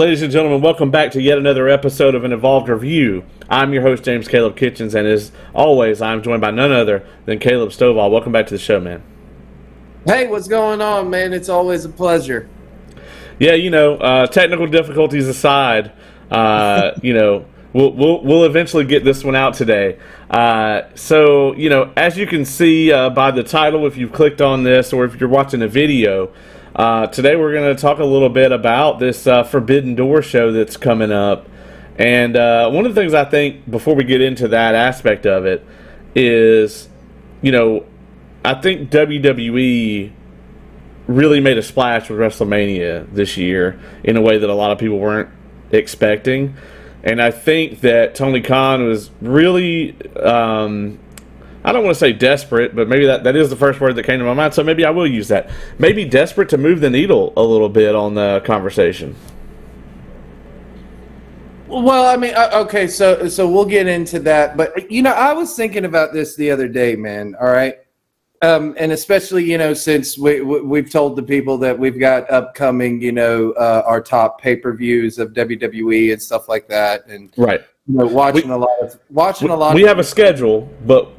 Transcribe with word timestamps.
Ladies 0.00 0.22
and 0.22 0.32
gentlemen, 0.32 0.62
welcome 0.62 0.90
back 0.90 1.10
to 1.10 1.20
yet 1.20 1.36
another 1.36 1.68
episode 1.68 2.14
of 2.14 2.24
an 2.24 2.32
Evolved 2.32 2.70
Review. 2.70 3.22
I'm 3.50 3.74
your 3.74 3.82
host, 3.82 4.02
James 4.02 4.28
Caleb 4.28 4.56
Kitchens, 4.56 4.94
and 4.94 5.06
as 5.06 5.30
always, 5.52 6.00
I'm 6.00 6.22
joined 6.22 6.40
by 6.40 6.50
none 6.50 6.72
other 6.72 7.06
than 7.26 7.38
Caleb 7.38 7.68
Stovall. 7.68 8.10
Welcome 8.10 8.32
back 8.32 8.46
to 8.46 8.54
the 8.54 8.58
show, 8.58 8.80
man. 8.80 9.02
Hey, 10.06 10.26
what's 10.26 10.48
going 10.48 10.80
on, 10.80 11.10
man? 11.10 11.34
It's 11.34 11.50
always 11.50 11.84
a 11.84 11.90
pleasure. 11.90 12.48
Yeah, 13.38 13.52
you 13.52 13.68
know, 13.68 13.96
uh, 13.96 14.26
technical 14.26 14.66
difficulties 14.66 15.28
aside, 15.28 15.92
uh, 16.30 16.92
you 17.02 17.12
know, 17.12 17.44
we'll, 17.74 17.92
we'll, 17.92 18.24
we'll 18.24 18.44
eventually 18.44 18.86
get 18.86 19.04
this 19.04 19.22
one 19.22 19.36
out 19.36 19.52
today. 19.52 19.98
Uh, 20.30 20.84
so, 20.94 21.54
you 21.56 21.68
know, 21.68 21.92
as 21.94 22.16
you 22.16 22.26
can 22.26 22.46
see 22.46 22.90
uh, 22.90 23.10
by 23.10 23.30
the 23.30 23.42
title, 23.42 23.86
if 23.86 23.98
you've 23.98 24.12
clicked 24.12 24.40
on 24.40 24.62
this 24.62 24.94
or 24.94 25.04
if 25.04 25.20
you're 25.20 25.28
watching 25.28 25.60
a 25.60 25.68
video, 25.68 26.32
uh, 26.74 27.06
today 27.08 27.36
we're 27.36 27.52
going 27.52 27.74
to 27.74 27.80
talk 27.80 27.98
a 27.98 28.04
little 28.04 28.28
bit 28.28 28.52
about 28.52 28.98
this 28.98 29.26
uh, 29.26 29.42
Forbidden 29.42 29.94
Door 29.94 30.22
show 30.22 30.52
that's 30.52 30.76
coming 30.76 31.10
up. 31.10 31.48
And 31.98 32.36
uh, 32.36 32.70
one 32.70 32.86
of 32.86 32.94
the 32.94 33.00
things 33.00 33.12
I 33.12 33.24
think 33.24 33.68
before 33.70 33.94
we 33.94 34.04
get 34.04 34.20
into 34.20 34.48
that 34.48 34.74
aspect 34.74 35.26
of 35.26 35.44
it 35.44 35.66
is, 36.14 36.88
you 37.42 37.52
know, 37.52 37.84
I 38.44 38.54
think 38.54 38.90
WWE 38.90 40.12
really 41.06 41.40
made 41.40 41.58
a 41.58 41.62
splash 41.62 42.08
with 42.08 42.18
WrestleMania 42.20 43.12
this 43.12 43.36
year 43.36 43.78
in 44.04 44.16
a 44.16 44.20
way 44.20 44.38
that 44.38 44.48
a 44.48 44.54
lot 44.54 44.70
of 44.70 44.78
people 44.78 44.98
weren't 44.98 45.28
expecting. 45.72 46.56
And 47.02 47.20
I 47.20 47.30
think 47.30 47.80
that 47.80 48.14
Tony 48.14 48.40
Khan 48.40 48.86
was 48.86 49.10
really 49.20 49.96
um, 50.16 50.98
I 51.64 51.72
don't 51.72 51.84
want 51.84 51.94
to 51.94 51.98
say 51.98 52.12
desperate, 52.12 52.74
but 52.74 52.88
maybe 52.88 53.06
that, 53.06 53.24
that 53.24 53.36
is 53.36 53.50
the 53.50 53.56
first 53.56 53.80
word 53.80 53.94
that 53.96 54.04
came 54.04 54.18
to 54.18 54.24
my 54.24 54.32
mind. 54.32 54.54
So 54.54 54.64
maybe 54.64 54.84
I 54.84 54.90
will 54.90 55.06
use 55.06 55.28
that. 55.28 55.50
Maybe 55.78 56.04
desperate 56.04 56.48
to 56.50 56.58
move 56.58 56.80
the 56.80 56.88
needle 56.88 57.34
a 57.36 57.42
little 57.42 57.68
bit 57.68 57.94
on 57.94 58.14
the 58.14 58.40
conversation. 58.46 59.14
Well, 61.70 62.06
I 62.06 62.16
mean, 62.16 62.34
uh, 62.34 62.50
okay, 62.64 62.88
so 62.88 63.28
so 63.28 63.48
we'll 63.48 63.64
get 63.64 63.86
into 63.86 64.18
that, 64.20 64.56
but 64.56 64.90
you 64.90 65.02
know, 65.02 65.12
I 65.12 65.32
was 65.32 65.54
thinking 65.54 65.84
about 65.84 66.12
this 66.12 66.34
the 66.34 66.50
other 66.50 66.66
day, 66.66 66.96
man. 66.96 67.36
All 67.40 67.46
right, 67.46 67.76
um, 68.42 68.74
and 68.76 68.90
especially 68.90 69.44
you 69.44 69.56
know 69.56 69.72
since 69.72 70.18
we, 70.18 70.40
we 70.40 70.80
have 70.80 70.90
told 70.90 71.14
the 71.14 71.22
people 71.22 71.56
that 71.58 71.78
we've 71.78 72.00
got 72.00 72.28
upcoming, 72.28 73.00
you 73.00 73.12
know, 73.12 73.52
uh, 73.52 73.84
our 73.86 74.00
top 74.00 74.40
pay 74.40 74.56
per 74.56 74.74
views 74.74 75.20
of 75.20 75.32
WWE 75.32 76.12
and 76.12 76.20
stuff 76.20 76.48
like 76.48 76.66
that, 76.66 77.06
and 77.06 77.32
right, 77.36 77.60
you 77.86 77.98
know, 77.98 78.06
watching 78.06 78.48
we, 78.48 78.54
a 78.54 78.58
lot 78.58 78.82
of 78.82 78.98
watching 79.08 79.46
we, 79.46 79.54
a 79.54 79.56
lot. 79.56 79.74
We 79.76 79.82
have 79.82 80.00
a 80.00 80.04
schedule, 80.04 80.68
but 80.86 81.12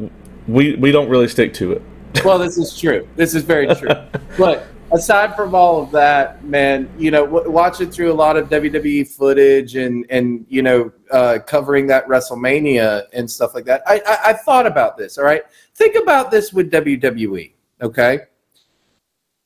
we 0.54 0.76
we 0.76 0.92
don't 0.92 1.10
really 1.10 1.28
stick 1.28 1.54
to 1.56 1.74
it. 1.74 1.82
well, 2.26 2.38
this 2.38 2.58
is 2.58 2.78
true. 2.78 3.08
This 3.16 3.34
is 3.34 3.44
very 3.44 3.74
true. 3.76 3.90
but 4.38 4.68
aside 4.92 5.36
from 5.36 5.56
all 5.56 5.82
of 5.82 5.92
that, 5.92 6.44
man, 6.44 6.90
you 6.98 7.12
know, 7.12 7.26
w- 7.26 7.50
watching 7.50 7.90
through 7.90 8.12
a 8.12 8.14
lot 8.14 8.38
of 8.38 8.50
WWE 8.50 9.08
footage 9.08 9.76
and 9.76 10.06
and 10.10 10.46
you 10.50 10.62
know, 10.62 10.92
uh, 11.12 11.40
covering 11.46 11.88
that 11.88 12.08
WrestleMania 12.08 13.04
and 13.14 13.30
stuff 13.30 13.56
like 13.56 13.66
that, 13.66 13.82
I, 13.88 14.02
I 14.06 14.18
I 14.30 14.34
thought 14.34 14.68
about 14.68 14.98
this. 14.98 15.18
All 15.18 15.24
right, 15.24 15.44
think 15.76 15.96
about 15.96 16.32
this 16.32 16.52
with 16.54 16.72
WWE. 16.72 17.54
Okay, 17.82 18.20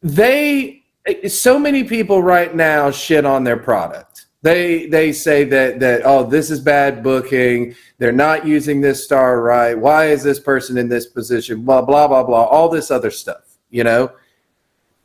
they 0.02 0.84
so 1.28 1.60
many 1.60 1.84
people 1.84 2.24
right 2.24 2.56
now 2.56 2.90
shit 2.90 3.26
on 3.26 3.44
their 3.44 3.58
product 3.58 4.25
they 4.46 4.86
they 4.88 5.12
say 5.12 5.44
that 5.44 5.80
that 5.80 6.04
oh 6.06 6.24
this 6.24 6.50
is 6.50 6.60
bad 6.62 7.04
booking. 7.04 7.76
They're 7.98 8.12
not 8.12 8.46
using 8.46 8.80
this 8.80 9.04
star 9.04 9.42
right. 9.42 9.78
Why 9.78 10.06
is 10.06 10.24
this 10.24 10.40
person 10.40 10.78
in 10.78 10.88
this 10.88 11.08
position? 11.08 11.66
Blah 11.66 11.82
blah 11.82 12.08
blah 12.08 12.24
blah. 12.24 12.44
All 12.44 12.70
this 12.70 12.92
other 12.92 13.12
stuff 13.12 13.46
you 13.76 13.84
know? 13.84 14.12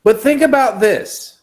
But 0.04 0.20
think 0.20 0.42
about 0.42 0.80
this. 0.80 1.40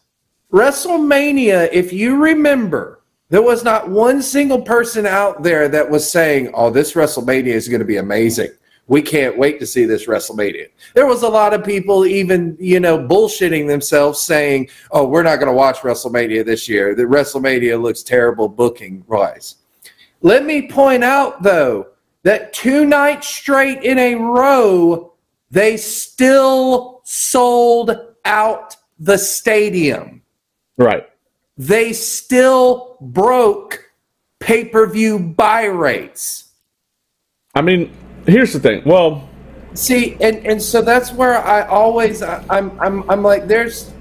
Wrestlemania 0.50 1.68
if 1.72 1.92
you 1.92 2.16
remember 2.16 3.02
there 3.28 3.42
was 3.42 3.62
not 3.62 3.90
one 3.90 4.22
single 4.22 4.62
person 4.62 5.04
out 5.04 5.42
there 5.42 5.68
that 5.68 5.90
was 5.90 6.10
saying 6.10 6.50
oh 6.54 6.70
this 6.70 6.94
wrestlemania 6.94 7.48
is 7.48 7.68
going 7.68 7.80
to 7.80 7.84
be 7.84 7.98
amazing 7.98 8.48
we 8.88 9.02
can't 9.02 9.36
wait 9.36 9.60
to 9.60 9.66
see 9.66 9.84
this 9.84 10.06
WrestleMania. 10.06 10.68
There 10.94 11.06
was 11.06 11.22
a 11.22 11.28
lot 11.28 11.52
of 11.52 11.62
people 11.62 12.06
even, 12.06 12.56
you 12.58 12.80
know, 12.80 12.98
bullshitting 12.98 13.68
themselves 13.68 14.20
saying, 14.20 14.70
oh, 14.90 15.06
we're 15.06 15.22
not 15.22 15.36
going 15.36 15.48
to 15.48 15.52
watch 15.52 15.78
WrestleMania 15.78 16.44
this 16.44 16.68
year. 16.68 16.94
The 16.94 17.04
WrestleMania 17.04 17.80
looks 17.80 18.02
terrible 18.02 18.48
booking 18.48 19.04
wise. 19.06 19.56
Let 20.22 20.44
me 20.44 20.68
point 20.68 21.04
out, 21.04 21.42
though, 21.42 21.88
that 22.22 22.52
two 22.52 22.86
nights 22.86 23.28
straight 23.28 23.82
in 23.84 23.98
a 23.98 24.14
row, 24.16 25.12
they 25.50 25.76
still 25.76 27.02
sold 27.04 27.94
out 28.24 28.74
the 28.98 29.18
stadium. 29.18 30.22
Right. 30.78 31.08
They 31.58 31.92
still 31.92 32.96
broke 33.00 33.84
pay 34.38 34.64
per 34.64 34.86
view 34.86 35.18
buy 35.18 35.64
rates. 35.64 36.52
I 37.54 37.62
mean, 37.62 37.92
here's 38.28 38.52
the 38.52 38.60
thing. 38.60 38.82
Well, 38.84 39.28
see, 39.74 40.16
and 40.20 40.44
and 40.46 40.60
so 40.62 40.82
that's 40.82 41.12
where 41.12 41.38
I 41.38 41.66
always 41.66 42.22
I, 42.22 42.44
I'm 42.50 42.78
I'm 42.80 43.08
I'm 43.10 43.22
like 43.22 43.46
there's 43.46 43.92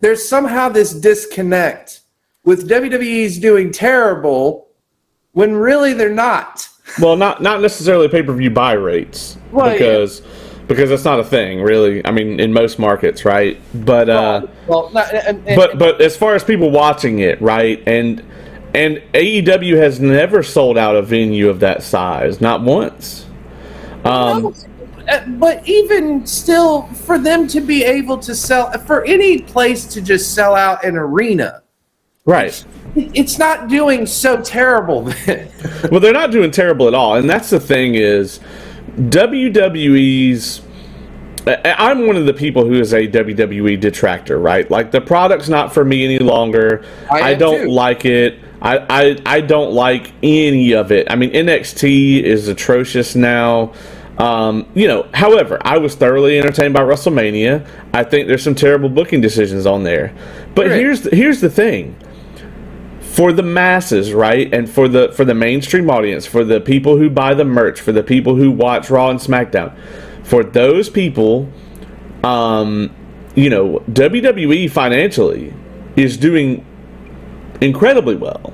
there's 0.00 0.26
somehow 0.28 0.68
this 0.68 0.92
disconnect 0.92 2.00
with 2.44 2.68
WWE's 2.68 3.38
doing 3.38 3.72
terrible 3.72 4.68
when 5.32 5.54
really 5.54 5.92
they're 5.92 6.10
not. 6.10 6.68
Well, 7.00 7.16
not 7.16 7.42
not 7.42 7.60
necessarily 7.60 8.08
pay 8.08 8.22
per 8.22 8.32
view 8.32 8.50
buy 8.50 8.72
rates 8.72 9.36
well, 9.52 9.72
because. 9.72 10.20
Yeah. 10.20 10.26
Because 10.66 10.90
that's 10.90 11.04
not 11.04 11.20
a 11.20 11.24
thing, 11.24 11.62
really. 11.62 12.04
I 12.04 12.10
mean, 12.10 12.40
in 12.40 12.52
most 12.52 12.80
markets, 12.80 13.24
right? 13.24 13.56
But 13.72 14.08
uh, 14.08 14.48
well, 14.66 14.90
not, 14.90 15.14
and, 15.14 15.40
and, 15.46 15.54
but 15.54 15.78
but 15.78 16.00
as 16.00 16.16
far 16.16 16.34
as 16.34 16.42
people 16.42 16.72
watching 16.72 17.20
it, 17.20 17.40
right, 17.40 17.80
and 17.86 18.20
and 18.74 18.96
AEW 19.14 19.76
has 19.76 20.00
never 20.00 20.42
sold 20.42 20.76
out 20.76 20.96
a 20.96 21.02
venue 21.02 21.48
of 21.48 21.60
that 21.60 21.84
size, 21.84 22.40
not 22.40 22.62
once. 22.62 23.25
Um, 24.06 24.54
uh, 25.08 25.24
but 25.26 25.66
even 25.68 26.26
still, 26.26 26.82
for 26.82 27.18
them 27.18 27.46
to 27.48 27.60
be 27.60 27.84
able 27.84 28.18
to 28.18 28.34
sell, 28.34 28.72
for 28.78 29.04
any 29.04 29.38
place 29.38 29.84
to 29.86 30.00
just 30.00 30.34
sell 30.34 30.54
out 30.54 30.84
an 30.84 30.96
arena, 30.96 31.62
right? 32.24 32.64
It's 32.96 33.38
not 33.38 33.68
doing 33.68 34.06
so 34.06 34.40
terrible. 34.42 35.02
Then. 35.02 35.50
well, 35.90 36.00
they're 36.00 36.12
not 36.12 36.32
doing 36.32 36.50
terrible 36.50 36.88
at 36.88 36.94
all, 36.94 37.16
and 37.16 37.28
that's 37.30 37.50
the 37.50 37.60
thing 37.60 37.94
is 37.94 38.40
WWE's. 38.96 40.62
I'm 41.46 42.08
one 42.08 42.16
of 42.16 42.26
the 42.26 42.34
people 42.34 42.64
who 42.64 42.80
is 42.80 42.92
a 42.92 43.06
WWE 43.06 43.78
detractor, 43.78 44.40
right? 44.40 44.68
Like 44.68 44.90
the 44.90 45.00
product's 45.00 45.48
not 45.48 45.72
for 45.72 45.84
me 45.84 46.04
any 46.04 46.18
longer. 46.18 46.84
I, 47.08 47.20
I 47.20 47.34
don't 47.34 47.66
too. 47.66 47.70
like 47.70 48.04
it. 48.04 48.40
I, 48.60 48.78
I 48.90 49.36
I 49.36 49.40
don't 49.42 49.72
like 49.72 50.12
any 50.24 50.72
of 50.72 50.90
it. 50.90 51.08
I 51.08 51.14
mean, 51.14 51.30
NXT 51.30 52.24
is 52.24 52.48
atrocious 52.48 53.14
now. 53.14 53.72
Um, 54.18 54.66
you 54.74 54.88
know, 54.88 55.08
however, 55.12 55.58
I 55.60 55.78
was 55.78 55.94
thoroughly 55.94 56.38
entertained 56.38 56.72
by 56.72 56.80
WrestleMania. 56.80 57.66
I 57.92 58.02
think 58.02 58.28
there's 58.28 58.42
some 58.42 58.54
terrible 58.54 58.88
booking 58.88 59.20
decisions 59.20 59.66
on 59.66 59.84
there, 59.84 60.14
but 60.54 60.68
right. 60.68 60.78
here's 60.78 61.02
the, 61.02 61.14
here's 61.14 61.40
the 61.42 61.50
thing: 61.50 61.94
for 63.00 63.32
the 63.32 63.42
masses, 63.42 64.14
right, 64.14 64.52
and 64.54 64.70
for 64.70 64.88
the 64.88 65.12
for 65.12 65.24
the 65.24 65.34
mainstream 65.34 65.90
audience, 65.90 66.24
for 66.24 66.44
the 66.44 66.60
people 66.60 66.96
who 66.96 67.10
buy 67.10 67.34
the 67.34 67.44
merch, 67.44 67.80
for 67.80 67.92
the 67.92 68.02
people 68.02 68.36
who 68.36 68.50
watch 68.50 68.88
Raw 68.88 69.10
and 69.10 69.20
SmackDown, 69.20 69.76
for 70.22 70.42
those 70.42 70.88
people, 70.88 71.50
um, 72.24 72.94
you 73.34 73.50
know, 73.50 73.82
WWE 73.90 74.70
financially 74.70 75.52
is 75.94 76.16
doing 76.16 76.64
incredibly 77.60 78.16
well, 78.16 78.52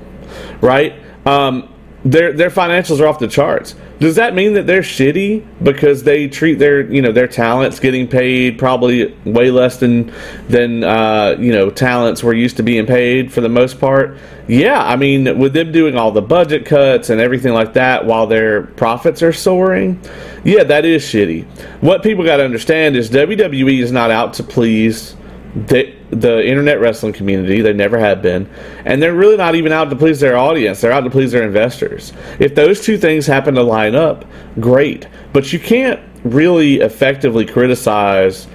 right? 0.61 0.93
Um, 1.25 1.73
their 2.03 2.33
their 2.33 2.49
financials 2.49 2.99
are 2.99 3.07
off 3.07 3.19
the 3.19 3.27
charts. 3.27 3.75
Does 4.03 4.17
that 4.17 4.35
mean 4.35 4.55
that 4.55 4.67
they're 4.67 4.81
shitty 4.81 5.47
because 5.63 6.03
they 6.03 6.27
treat 6.27 6.55
their 6.55 6.81
you 6.91 7.01
know 7.01 7.13
their 7.13 7.25
talents 7.25 7.79
getting 7.79 8.05
paid 8.05 8.59
probably 8.59 9.15
way 9.23 9.49
less 9.49 9.77
than 9.77 10.11
than 10.49 10.83
uh, 10.83 11.37
you 11.39 11.53
know 11.53 11.69
talents 11.69 12.21
were 12.21 12.33
used 12.33 12.57
to 12.57 12.63
being 12.63 12.85
paid 12.85 13.31
for 13.31 13.39
the 13.39 13.47
most 13.47 13.79
part? 13.79 14.17
Yeah, 14.49 14.83
I 14.83 14.97
mean 14.97 15.39
with 15.39 15.53
them 15.53 15.71
doing 15.71 15.95
all 15.95 16.11
the 16.11 16.21
budget 16.21 16.65
cuts 16.65 17.09
and 17.11 17.21
everything 17.21 17.53
like 17.53 17.71
that 17.75 18.05
while 18.05 18.27
their 18.27 18.63
profits 18.63 19.23
are 19.23 19.31
soaring, 19.31 20.01
yeah, 20.43 20.65
that 20.65 20.83
is 20.83 21.01
shitty. 21.01 21.45
What 21.79 22.03
people 22.03 22.25
got 22.25 22.37
to 22.37 22.43
understand 22.43 22.97
is 22.97 23.09
WWE 23.09 23.79
is 23.79 23.93
not 23.93 24.11
out 24.11 24.33
to 24.33 24.43
please 24.43 25.15
the 25.55 25.92
the 26.13 26.45
internet 26.45 26.79
wrestling 26.79 27.13
community. 27.13 27.61
They 27.61 27.73
never 27.73 27.99
have 27.99 28.21
been, 28.21 28.49
and 28.85 29.01
they're 29.01 29.13
really 29.13 29.37
not 29.37 29.55
even 29.55 29.71
out 29.71 29.89
to 29.89 29.95
please 29.95 30.19
their 30.19 30.37
audience. 30.37 30.81
They're 30.81 30.91
out 30.91 31.01
to 31.01 31.09
please 31.09 31.31
their 31.31 31.43
investors. 31.43 32.13
If 32.39 32.55
those 32.55 32.81
two 32.81 32.97
things 32.97 33.25
happen 33.27 33.55
to 33.55 33.63
line 33.63 33.95
up, 33.95 34.25
great. 34.59 35.07
But 35.31 35.53
you 35.53 35.59
can't 35.59 35.99
really 36.23 36.79
effectively 36.81 37.45
criticize 37.45 38.47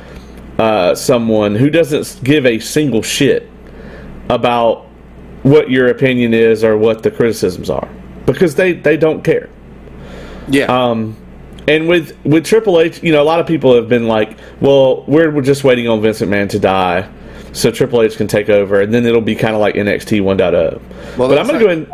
uh, 0.59 0.95
someone 0.95 1.55
who 1.55 1.71
doesn't 1.71 2.23
give 2.25 2.47
a 2.47 2.59
single 2.59 3.03
shit 3.03 3.49
about 4.29 4.87
what 5.43 5.71
your 5.71 5.89
opinion 5.89 6.35
is 6.35 6.65
or 6.65 6.77
what 6.77 7.03
the 7.03 7.11
criticisms 7.11 7.71
are 7.71 7.89
because 8.27 8.55
they 8.55 8.73
they 8.73 8.97
don't 8.97 9.23
care. 9.25 9.49
Yeah. 10.49 10.65
Um, 10.65 11.17
and 11.67 11.89
with 11.89 12.17
with 12.25 12.45
Triple 12.45 12.81
H, 12.81 13.03
you 13.03 13.13
know, 13.13 13.23
a 13.23 13.25
lot 13.25 13.41
of 13.41 13.47
people 13.47 13.75
have 13.75 13.89
been 13.89 14.09
like, 14.09 14.39
"Well, 14.61 15.05
we're, 15.07 15.31
we're 15.31 15.43
just 15.43 15.65
waiting 15.65 15.89
on 15.89 16.01
Vince 16.01 16.21
McMahon 16.21 16.49
to 16.51 16.59
die." 16.59 17.09
So 17.59 17.71
Triple 17.71 18.03
H 18.03 18.17
can 18.17 18.27
take 18.27 18.49
over, 18.49 18.81
and 18.81 18.93
then 18.93 19.05
it'll 19.05 19.21
be 19.21 19.35
kind 19.35 19.55
of 19.55 19.61
like 19.61 19.75
NXT 19.75 20.21
1.0. 20.23 21.17
Well, 21.17 21.29
but 21.29 21.39
I'm 21.39 21.47
going 21.47 21.59
to 21.59 21.65
go 21.65 21.71
in. 21.71 21.93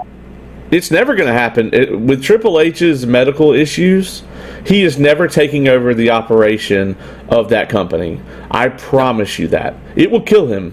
It's 0.70 0.90
never 0.90 1.14
going 1.14 1.28
to 1.28 1.32
happen 1.32 1.72
it, 1.72 1.98
with 1.98 2.22
Triple 2.22 2.60
H's 2.60 3.06
medical 3.06 3.52
issues. 3.52 4.24
He 4.66 4.82
is 4.82 4.98
never 4.98 5.28
taking 5.28 5.68
over 5.68 5.94
the 5.94 6.10
operation 6.10 6.96
of 7.28 7.50
that 7.50 7.68
company. 7.68 8.20
I 8.50 8.68
promise 8.70 9.38
you 9.38 9.48
that 9.48 9.74
it 9.94 10.10
will 10.10 10.22
kill 10.22 10.46
him. 10.46 10.72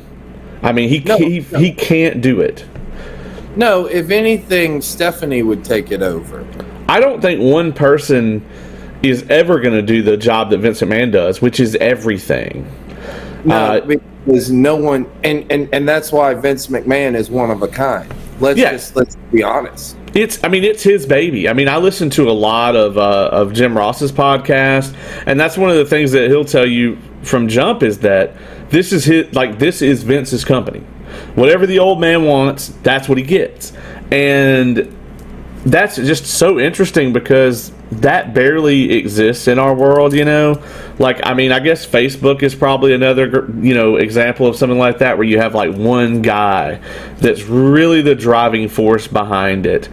I 0.64 0.72
mean, 0.72 0.90
he 0.90 1.00
no, 1.00 1.18
he, 1.18 1.46
no. 1.52 1.60
he 1.60 1.74
can't 1.74 2.22
do 2.22 2.40
it. 2.42 2.66
No, 3.56 3.86
if 3.86 4.12
anything, 4.12 4.82
Stephanie 4.82 5.44
would 5.44 5.66
take 5.66 5.92
it 5.92 6.02
over. 6.02 6.48
I 6.88 7.00
don't 7.00 7.22
think 7.22 7.42
one 7.42 7.74
person 7.74 8.46
is 9.04 9.26
ever 9.30 9.60
going 9.60 9.74
to 9.74 9.82
do 9.82 10.02
the 10.04 10.16
job 10.16 10.52
that 10.52 10.60
Vince 10.60 10.82
McMahon 10.82 11.12
does, 11.12 11.42
which 11.42 11.60
is 11.60 11.76
everything. 11.76 12.70
No, 13.44 13.56
uh, 13.56 13.96
because 14.26 14.52
no 14.52 14.76
one, 14.76 15.10
and, 15.24 15.52
and 15.52 15.70
and 15.74 15.88
that's 15.88 16.12
why 16.12 16.34
Vince 16.34 16.68
McMahon 16.68 17.16
is 17.16 17.30
one 17.30 17.50
of 17.50 17.62
a 17.62 17.68
kind. 17.68 18.12
Let's 18.40 18.60
yeah. 18.60 18.72
just 18.72 18.96
let's 18.96 19.16
be 19.32 19.44
honest. 19.44 19.98
It's, 20.14 20.44
I 20.44 20.50
mean, 20.50 20.66
it's 20.66 20.84
his 20.84 21.06
baby. 21.06 21.48
I 21.48 21.54
mean, 21.54 21.70
I 21.70 21.78
listen 21.78 22.10
to 22.12 22.30
a 22.30 22.34
lot 22.34 22.76
of 22.76 22.98
uh, 22.98 23.30
of 23.32 23.54
Jim 23.54 23.78
Ross's 23.78 24.12
podcast, 24.12 24.96
and 25.26 25.40
that's 25.40 25.58
one 25.58 25.70
of 25.70 25.78
the 25.78 25.86
things 25.86 26.12
that 26.12 26.30
he'll 26.30 26.46
tell 26.46 26.66
you 26.66 26.98
from 27.24 27.48
jump 27.48 27.84
is 27.84 28.00
that 28.00 28.36
this 28.70 28.92
is 28.92 29.06
his, 29.06 29.34
like 29.34 29.60
this 29.60 29.82
is 29.82 30.04
Vince's 30.04 30.44
company. 30.44 30.80
Whatever 31.36 31.66
the 31.66 31.80
old 31.80 32.00
man 32.00 32.26
wants, 32.26 32.70
that's 32.84 33.08
what 33.08 33.18
he 33.18 33.24
gets, 33.24 33.74
and 34.12 34.98
that's 35.66 35.96
just 35.96 36.26
so 36.26 36.60
interesting 36.60 37.14
because 37.14 37.72
that 37.92 38.34
barely 38.34 38.94
exists 38.94 39.48
in 39.48 39.60
our 39.60 39.74
world, 39.74 40.14
you 40.14 40.24
know. 40.24 40.62
Like, 40.98 41.20
I 41.24 41.34
mean, 41.34 41.52
I 41.52 41.60
guess 41.60 41.86
Facebook 41.86 42.42
is 42.42 42.56
probably 42.56 42.94
another, 42.94 43.50
you 43.60 43.74
know, 43.74 43.98
example 43.98 44.48
of 44.48 44.56
something 44.56 44.80
like 44.80 45.00
that 45.00 45.18
where 45.18 45.28
you 45.28 45.40
have 45.40 45.54
like 45.54 45.76
one 45.76 46.22
guy 46.22 46.80
that's 47.18 47.44
really 47.44 48.02
the 48.02 48.16
driving 48.16 48.70
force 48.70 49.08
behind 49.08 49.66
it. 49.66 49.90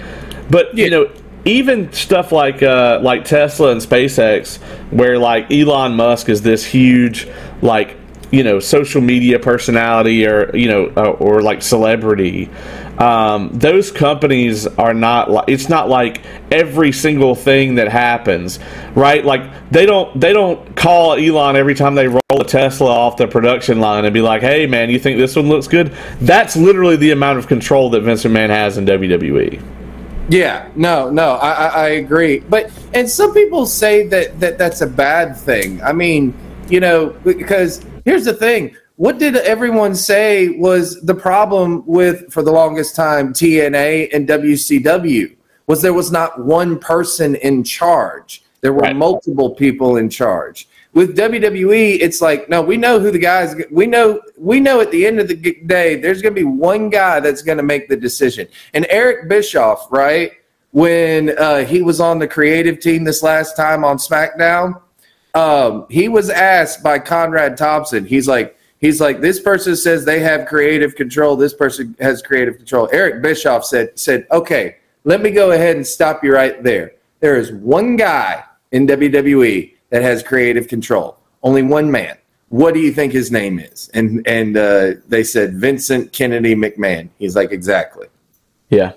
But 0.50 0.76
you 0.76 0.90
know, 0.90 1.10
even 1.44 1.92
stuff 1.92 2.30
like 2.30 2.62
uh, 2.62 3.00
like 3.02 3.24
Tesla 3.24 3.72
and 3.72 3.80
SpaceX, 3.80 4.58
where 4.92 5.18
like 5.18 5.50
Elon 5.50 5.94
Musk 5.94 6.28
is 6.28 6.42
this 6.42 6.64
huge, 6.64 7.28
like 7.62 7.96
you 8.30 8.44
know, 8.44 8.60
social 8.60 9.00
media 9.00 9.38
personality 9.38 10.26
or 10.26 10.54
you 10.56 10.68
know, 10.68 10.86
or, 10.96 11.16
or 11.16 11.42
like 11.42 11.62
celebrity 11.62 12.48
um, 12.98 13.50
those 13.52 13.92
companies 13.92 14.66
are 14.66 14.94
not 14.94 15.30
like 15.30 15.44
it's 15.48 15.68
not 15.68 15.88
like 15.88 16.22
every 16.50 16.92
single 16.92 17.34
thing 17.34 17.76
that 17.76 17.88
happens 17.88 18.58
right 18.94 19.24
like 19.24 19.70
they 19.70 19.86
don't 19.86 20.20
they 20.20 20.32
don't 20.32 20.76
call 20.76 21.14
elon 21.14 21.56
every 21.56 21.74
time 21.74 21.94
they 21.94 22.08
roll 22.08 22.20
a 22.32 22.44
tesla 22.44 22.90
off 22.90 23.16
the 23.16 23.26
production 23.26 23.78
line 23.80 24.04
and 24.04 24.12
be 24.12 24.20
like 24.20 24.42
hey 24.42 24.66
man 24.66 24.90
you 24.90 24.98
think 24.98 25.16
this 25.16 25.36
one 25.36 25.48
looks 25.48 25.68
good 25.68 25.94
that's 26.22 26.56
literally 26.56 26.96
the 26.96 27.12
amount 27.12 27.38
of 27.38 27.46
control 27.46 27.88
that 27.88 28.00
vince 28.00 28.24
mcmahon 28.24 28.48
has 28.48 28.78
in 28.78 28.84
wwe 28.84 29.62
yeah, 30.30 30.68
no, 30.76 31.08
no, 31.08 31.36
I, 31.36 31.52
I 31.68 31.88
agree. 31.88 32.40
But 32.40 32.70
and 32.92 33.08
some 33.08 33.32
people 33.32 33.64
say 33.64 34.06
that, 34.08 34.38
that 34.40 34.58
that's 34.58 34.82
a 34.82 34.86
bad 34.86 35.34
thing. 35.34 35.82
I 35.82 35.94
mean, 35.94 36.34
you 36.68 36.80
know, 36.80 37.16
because 37.24 37.84
here's 38.04 38.26
the 38.26 38.34
thing: 38.34 38.76
what 38.98 39.18
did 39.18 39.36
everyone 39.36 39.94
say 39.94 40.48
was 40.48 41.00
the 41.02 41.14
problem 41.14 41.84
with 41.86 42.32
for 42.32 42.42
the 42.42 42.50
longest 42.50 42.96
time 42.96 43.32
TNA 43.32 44.08
and 44.12 44.28
WCW 44.28 45.36
was 45.68 45.82
there 45.82 45.94
was 45.94 46.10
not 46.10 46.44
one 46.44 46.80
person 46.80 47.36
in 47.36 47.62
charge. 47.62 48.42
There 48.60 48.72
were 48.72 48.80
right. 48.80 48.96
multiple 48.96 49.54
people 49.54 49.98
in 49.98 50.10
charge. 50.10 50.68
With 50.94 51.16
WWE, 51.16 51.98
it's 52.00 52.20
like 52.20 52.48
no, 52.48 52.60
we 52.60 52.76
know 52.76 52.98
who 52.98 53.12
the 53.12 53.20
guys. 53.20 53.54
We 53.70 53.86
know 53.86 54.20
we 54.36 54.58
know 54.58 54.80
at 54.80 54.90
the 54.90 55.06
end 55.06 55.20
of 55.20 55.28
the 55.28 55.36
day, 55.36 55.94
there's 55.94 56.20
going 56.20 56.34
to 56.34 56.40
be 56.40 56.44
one 56.44 56.90
guy 56.90 57.20
that's 57.20 57.42
going 57.42 57.58
to 57.58 57.62
make 57.62 57.88
the 57.88 57.96
decision. 57.96 58.48
And 58.74 58.84
Eric 58.90 59.28
Bischoff, 59.28 59.86
right 59.92 60.32
when 60.72 61.38
uh, 61.38 61.64
he 61.64 61.82
was 61.82 62.00
on 62.00 62.18
the 62.18 62.26
creative 62.26 62.80
team 62.80 63.04
this 63.04 63.22
last 63.22 63.56
time 63.56 63.84
on 63.84 63.96
SmackDown, 63.96 64.82
um, 65.34 65.86
he 65.88 66.08
was 66.08 66.30
asked 66.30 66.82
by 66.82 66.98
Conrad 66.98 67.56
Thompson. 67.56 68.04
He's 68.04 68.26
like, 68.26 68.57
He's 68.80 69.00
like, 69.00 69.20
this 69.20 69.40
person 69.40 69.74
says 69.76 70.04
they 70.04 70.20
have 70.20 70.46
creative 70.46 70.94
control. 70.94 71.36
This 71.36 71.54
person 71.54 71.96
has 72.00 72.22
creative 72.22 72.56
control. 72.56 72.88
Eric 72.92 73.22
Bischoff 73.22 73.64
said, 73.64 73.98
said, 73.98 74.26
okay, 74.30 74.76
let 75.04 75.20
me 75.20 75.30
go 75.30 75.50
ahead 75.50 75.76
and 75.76 75.86
stop 75.86 76.22
you 76.22 76.32
right 76.32 76.62
there. 76.62 76.92
There 77.20 77.36
is 77.36 77.50
one 77.52 77.96
guy 77.96 78.44
in 78.70 78.86
WWE 78.86 79.74
that 79.90 80.02
has 80.02 80.22
creative 80.22 80.68
control. 80.68 81.18
Only 81.42 81.62
one 81.62 81.90
man. 81.90 82.16
What 82.50 82.72
do 82.72 82.80
you 82.80 82.92
think 82.92 83.12
his 83.12 83.30
name 83.30 83.58
is? 83.58 83.90
And 83.92 84.26
and 84.26 84.56
uh, 84.56 84.92
they 85.06 85.22
said 85.22 85.54
Vincent 85.54 86.12
Kennedy 86.12 86.54
McMahon. 86.54 87.10
He's 87.18 87.36
like, 87.36 87.52
exactly. 87.52 88.06
Yeah. 88.70 88.92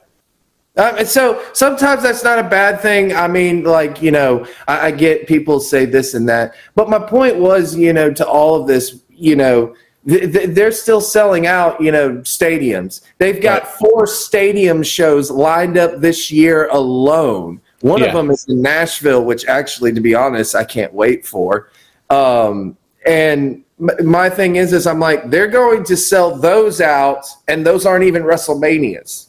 Um, 0.78 1.00
and 1.00 1.08
so 1.08 1.44
sometimes 1.52 2.02
that's 2.02 2.24
not 2.24 2.40
a 2.40 2.44
bad 2.44 2.80
thing. 2.80 3.14
I 3.14 3.28
mean, 3.28 3.66
like, 3.66 4.02
you 4.02 4.12
know, 4.12 4.48
I, 4.70 4.88
I, 4.88 4.92
get 4.92 5.28
people 5.28 5.60
say 5.60 5.84
this 5.84 6.14
and 6.14 6.30
that. 6.30 6.56
But 6.76 6.90
my 6.90 6.98
point 6.98 7.36
was, 7.36 7.76
you 7.76 7.92
know, 7.92 8.10
to 8.14 8.26
all 8.26 8.56
of 8.56 8.68
this, 8.68 9.01
you 9.22 9.36
know, 9.36 9.76
th- 10.08 10.50
they're 10.50 10.72
still 10.72 11.02
selling 11.02 11.48
out, 11.48 11.80
you 11.80 11.92
know, 11.92 12.18
stadiums. 12.18 13.02
They've 13.18 13.42
got 13.42 13.64
right. 13.64 13.72
four 13.74 14.08
stadium 14.08 14.84
shows 14.84 15.30
lined 15.30 15.78
up 15.78 16.02
this 16.02 16.32
year 16.32 16.68
alone. 16.70 17.62
One 17.82 18.02
yeah. 18.02 18.08
of 18.08 18.14
them 18.14 18.30
is 18.32 18.48
in 18.48 18.62
Nashville, 18.62 19.24
which 19.24 19.46
actually, 19.46 19.94
to 19.94 20.02
be 20.02 20.16
honest, 20.16 20.56
I 20.56 20.64
can't 20.64 20.94
wait 20.94 21.26
for. 21.26 21.70
Um, 22.10 22.78
and 23.06 23.64
my 23.80 24.30
thing 24.30 24.58
is, 24.58 24.74
is 24.74 24.86
I'm 24.86 25.00
like, 25.00 25.30
they're 25.30 25.48
going 25.48 25.84
to 25.86 25.98
sell 25.98 26.36
those 26.36 26.82
out, 26.82 27.26
and 27.48 27.66
those 27.66 27.86
aren't 27.86 28.04
even 28.04 28.24
WrestleManias. 28.24 29.28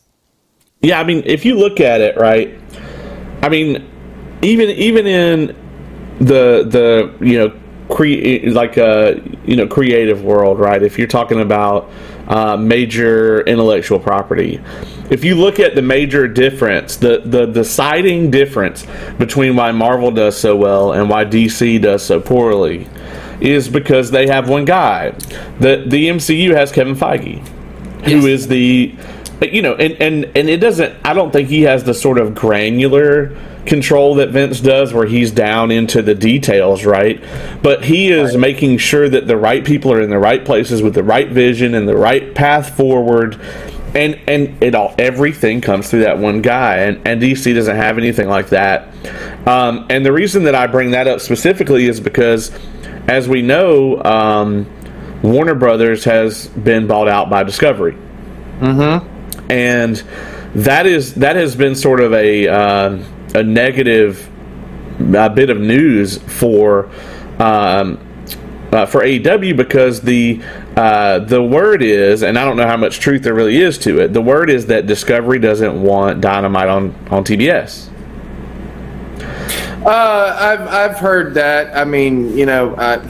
Yeah, 0.83 1.01
I 1.01 1.05
mean, 1.05 1.23
if 1.25 1.45
you 1.45 1.55
look 1.55 1.81
at 1.81 2.01
it, 2.01 2.17
right? 2.19 2.59
I 3.43 3.49
mean, 3.49 3.89
even 4.43 4.69
even 4.71 5.07
in 5.07 5.47
the 6.19 6.65
the 6.69 7.17
you 7.25 7.39
know 7.39 7.62
cre- 7.93 8.49
like 8.49 8.77
a 8.77 9.21
you 9.45 9.57
know 9.57 9.67
creative 9.67 10.25
world, 10.25 10.59
right? 10.59 10.83
If 10.83 10.99
you're 10.99 11.07
talking 11.07 11.41
about 11.41 11.91
uh, 12.27 12.57
major 12.57 13.43
intellectual 13.43 14.01
property, 14.01 14.61
if 15.11 15.25
you 15.25 15.35
look 15.35 15.61
at 15.61 15.75
the 15.75 15.83
major 15.83 16.27
difference, 16.27 16.97
the 16.97 17.19
the 17.25 17.47
deciding 17.47 18.31
difference 18.31 18.87
between 19.19 19.57
why 19.57 19.73
Marvel 19.73 20.11
does 20.11 20.37
so 20.37 20.57
well 20.57 20.93
and 20.93 21.11
why 21.11 21.25
DC 21.25 21.81
does 21.83 22.03
so 22.03 22.21
poorly, 22.21 22.89
is 23.41 23.69
because 23.69 24.11
they 24.11 24.27
have 24.27 24.49
one 24.49 24.65
guy. 24.65 25.11
the 25.61 25.85
The 25.87 26.09
MCU 26.09 26.55
has 26.55 26.73
Kevin 26.73 26.97
Feige, 26.97 27.47
yes. 28.01 28.11
who 28.11 28.27
is 28.27 28.49
the 28.49 28.95
you 29.43 29.61
know, 29.61 29.75
and 29.75 29.95
and 30.01 30.25
and 30.37 30.49
it 30.49 30.59
doesn't. 30.59 30.95
I 31.05 31.13
don't 31.13 31.33
think 31.33 31.49
he 31.49 31.63
has 31.63 31.85
the 31.85 31.95
sort 31.95 32.19
of 32.19 32.35
granular 32.35 33.37
control 33.67 34.17
that 34.17 34.31
Vince 34.31 34.61
does 34.61 34.93
where 34.93 35.07
he's 35.07 35.31
down 35.31 35.71
into 35.71 36.03
the 36.03 36.15
details, 36.15 36.85
right? 36.85 37.23
But 37.63 37.85
he 37.85 38.11
is 38.11 38.33
right. 38.33 38.41
making 38.41 38.79
sure 38.79 39.09
that 39.09 39.27
the 39.27 39.37
right 39.37 39.65
people 39.65 39.93
are 39.93 40.01
in 40.01 40.11
the 40.11 40.19
right 40.19 40.45
places 40.45 40.83
with 40.83 40.95
the 40.95 41.05
right 41.05 41.29
vision 41.29 41.75
and 41.75 41.89
the 41.89 41.97
right 41.97 42.35
path 42.35 42.77
forward. 42.77 43.41
And 43.95 44.19
and 44.27 44.63
it 44.63 44.75
all 44.75 44.95
everything 44.99 45.61
comes 45.61 45.91
through 45.91 46.01
that 46.01 46.19
one 46.19 46.41
guy, 46.41 46.79
and, 46.79 47.07
and 47.07 47.21
DC 47.21 47.55
doesn't 47.55 47.77
have 47.77 47.99
anything 47.99 48.27
like 48.27 48.49
that. 48.49 48.89
Um, 49.47 49.87
and 49.91 50.05
the 50.05 50.13
reason 50.13 50.45
that 50.45 50.55
I 50.55 50.67
bring 50.67 50.93
that 50.93 51.07
up 51.07 51.21
specifically 51.21 51.87
is 51.87 52.01
because, 52.01 52.51
as 53.07 53.29
we 53.29 53.43
know, 53.43 54.03
um, 54.03 54.67
Warner 55.23 55.55
Brothers 55.55 56.05
has 56.05 56.49
been 56.49 56.87
bought 56.87 57.07
out 57.07 57.29
by 57.29 57.43
Discovery, 57.43 57.99
mm-hmm. 58.61 59.53
and 59.53 60.03
that 60.55 60.87
is 60.87 61.15
that 61.17 61.37
has 61.37 61.55
been 61.55 61.75
sort 61.75 62.01
of 62.01 62.15
a 62.15 62.49
uh, 62.49 62.99
a 63.35 63.43
negative 63.43 64.29
a 65.15 65.31
bit 65.31 65.51
of 65.51 65.59
news 65.59 66.19
for 66.19 66.91
um, 67.39 67.99
uh, 68.73 68.87
for 68.87 69.03
AEW 69.03 69.57
because 69.57 70.01
the 70.01 70.41
uh, 70.77 71.19
the 71.19 71.43
word 71.43 71.83
is, 71.83 72.23
and 72.23 72.39
I 72.39 72.45
don't 72.45 72.57
know 72.57 72.67
how 72.67 72.77
much 72.77 73.01
truth 73.01 73.23
there 73.23 73.35
really 73.35 73.59
is 73.59 73.77
to 73.79 74.01
it. 74.01 74.13
The 74.13 74.23
word 74.23 74.49
is 74.49 74.67
that 74.67 74.87
Discovery 74.87 75.39
doesn't 75.39 75.81
want 75.81 76.21
Dynamite 76.21 76.69
on 76.69 76.95
on 77.11 77.25
TBS. 77.25 77.89
Uh, 79.85 80.37
I've 80.39 80.69
I've 80.69 80.99
heard 80.99 81.35
that. 81.35 81.77
I 81.77 81.85
mean, 81.85 82.37
you 82.37 82.47
know, 82.47 82.75
I 82.77 83.07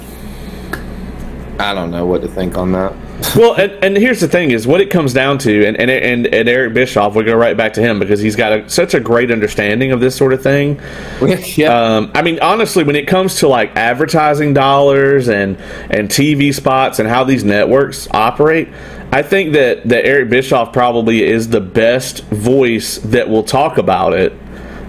I 1.58 1.74
don't 1.74 1.90
know 1.90 2.06
what 2.06 2.22
to 2.22 2.28
think 2.28 2.56
on 2.56 2.72
that 2.72 2.92
well, 3.36 3.54
and, 3.54 3.72
and, 3.84 3.96
here's 3.96 4.20
the 4.20 4.28
thing: 4.28 4.50
is 4.50 4.66
what 4.66 4.80
it 4.80 4.90
comes 4.90 5.12
down 5.12 5.38
to, 5.38 5.66
and 5.66 5.76
and 5.76 5.90
and, 5.90 6.26
and 6.26 6.48
Eric 6.48 6.74
Bischoff, 6.74 7.14
we 7.14 7.24
go 7.24 7.34
right 7.34 7.56
back 7.56 7.74
to 7.74 7.80
him 7.80 7.98
because 7.98 8.20
he's 8.20 8.36
got 8.36 8.52
a, 8.52 8.68
such 8.68 8.94
a 8.94 9.00
great 9.00 9.30
understanding 9.30 9.92
of 9.92 10.00
this 10.00 10.16
sort 10.16 10.32
of 10.32 10.42
thing. 10.42 10.80
yeah. 11.56 11.72
Um, 11.72 12.10
I 12.14 12.22
mean, 12.22 12.38
honestly, 12.40 12.84
when 12.84 12.96
it 12.96 13.06
comes 13.06 13.36
to 13.36 13.48
like 13.48 13.76
advertising 13.76 14.54
dollars 14.54 15.28
and 15.28 15.56
and 15.90 16.08
TV 16.08 16.54
spots 16.54 16.98
and 16.98 17.08
how 17.08 17.24
these 17.24 17.44
networks 17.44 18.08
operate, 18.12 18.68
I 19.12 19.22
think 19.22 19.52
that 19.52 19.88
that 19.88 20.06
Eric 20.06 20.30
Bischoff 20.30 20.72
probably 20.72 21.22
is 21.22 21.48
the 21.48 21.60
best 21.60 22.24
voice 22.24 22.98
that 22.98 23.28
will 23.28 23.44
talk 23.44 23.78
about 23.78 24.14
it 24.14 24.32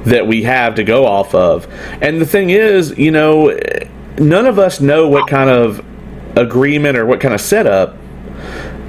that 0.06 0.28
we 0.28 0.44
have 0.44 0.76
to 0.76 0.84
go 0.84 1.06
off 1.06 1.34
of. 1.34 1.68
And 2.02 2.20
the 2.20 2.26
thing 2.26 2.50
is, 2.50 2.98
you 2.98 3.12
know, 3.12 3.58
none 4.18 4.46
of 4.46 4.60
us 4.60 4.82
know 4.82 5.08
what 5.08 5.30
kind 5.30 5.50
of 5.50 5.84
agreement 6.36 6.98
or 6.98 7.06
what 7.06 7.20
kind 7.20 7.34
of 7.34 7.42
setup 7.42 7.98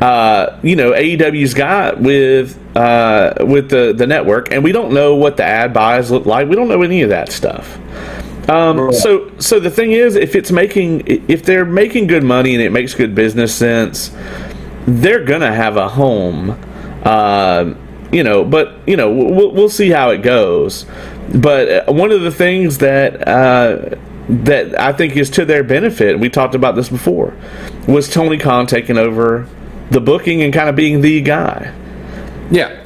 uh, 0.01 0.59
you 0.63 0.77
know 0.77 0.93
AEW's 0.93 1.55
got 1.55 2.01
with 2.01 2.59
uh, 2.77 3.35
with 3.41 3.71
the 3.71 3.93
the 3.93 4.07
network, 4.07 4.51
and 4.53 4.65
we 4.65 4.73
don't 4.73 4.93
know 4.93 5.15
what 5.15 5.37
the 5.37 5.45
ad 5.45 5.73
buys 5.73 6.11
look 6.11 6.27
like. 6.27 6.49
We 6.49 6.57
don't 6.57 6.69
know 6.69 6.83
any 6.83 7.03
of 7.03 7.11
that 7.11 7.31
stuff. 7.31 7.79
Um, 8.49 8.93
so 8.93 9.31
so 9.39 9.59
the 9.59 9.71
thing 9.71 9.93
is, 9.93 10.17
if 10.17 10.35
it's 10.35 10.51
making 10.51 11.07
if 11.29 11.45
they're 11.45 11.65
making 11.65 12.09
good 12.09 12.25
money 12.25 12.55
and 12.55 12.63
it 12.63 12.73
makes 12.73 12.95
good 12.95 13.15
business 13.15 13.55
sense, 13.55 14.15
they're 14.87 15.25
gonna 15.25 15.53
have 15.53 15.77
a 15.77 15.89
home. 15.89 16.59
Uh, 17.03 17.75
you 18.13 18.23
know, 18.23 18.45
but 18.45 18.75
you 18.87 18.97
know 18.97 19.13
we'll 19.13 19.53
we'll 19.53 19.69
see 19.69 19.91
how 19.91 20.11
it 20.11 20.19
goes. 20.19 20.87
But 21.35 21.89
uh, 21.89 21.93
one 21.93 22.11
of 22.11 22.21
the 22.21 22.31
things 22.31 22.79
that 22.79 23.27
uh, 23.27 23.97
that 24.29 24.79
I 24.79 24.93
think 24.93 25.17
is 25.17 25.31
to 25.31 25.45
their 25.45 25.65
benefit, 25.65 26.19
we 26.19 26.29
talked 26.29 26.55
about 26.55 26.75
this 26.75 26.89
before, 26.89 27.35
was 27.89 28.13
Tony 28.13 28.39
Khan 28.39 28.67
taking 28.67 28.99
over 28.99 29.49
the 29.91 30.00
booking 30.00 30.43
and 30.43 30.53
kind 30.53 30.69
of 30.69 30.76
being 30.76 31.00
the 31.00 31.21
guy. 31.21 31.73
Yeah. 32.50 32.83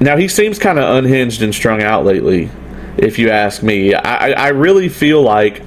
Now 0.00 0.16
he 0.16 0.28
seems 0.28 0.58
kind 0.58 0.78
of 0.78 0.96
unhinged 0.96 1.42
and 1.42 1.54
strung 1.54 1.82
out 1.82 2.04
lately, 2.04 2.50
if 2.96 3.18
you 3.18 3.30
ask 3.30 3.62
me. 3.62 3.94
I, 3.94 4.32
I 4.32 4.48
really 4.48 4.88
feel 4.88 5.22
like 5.22 5.62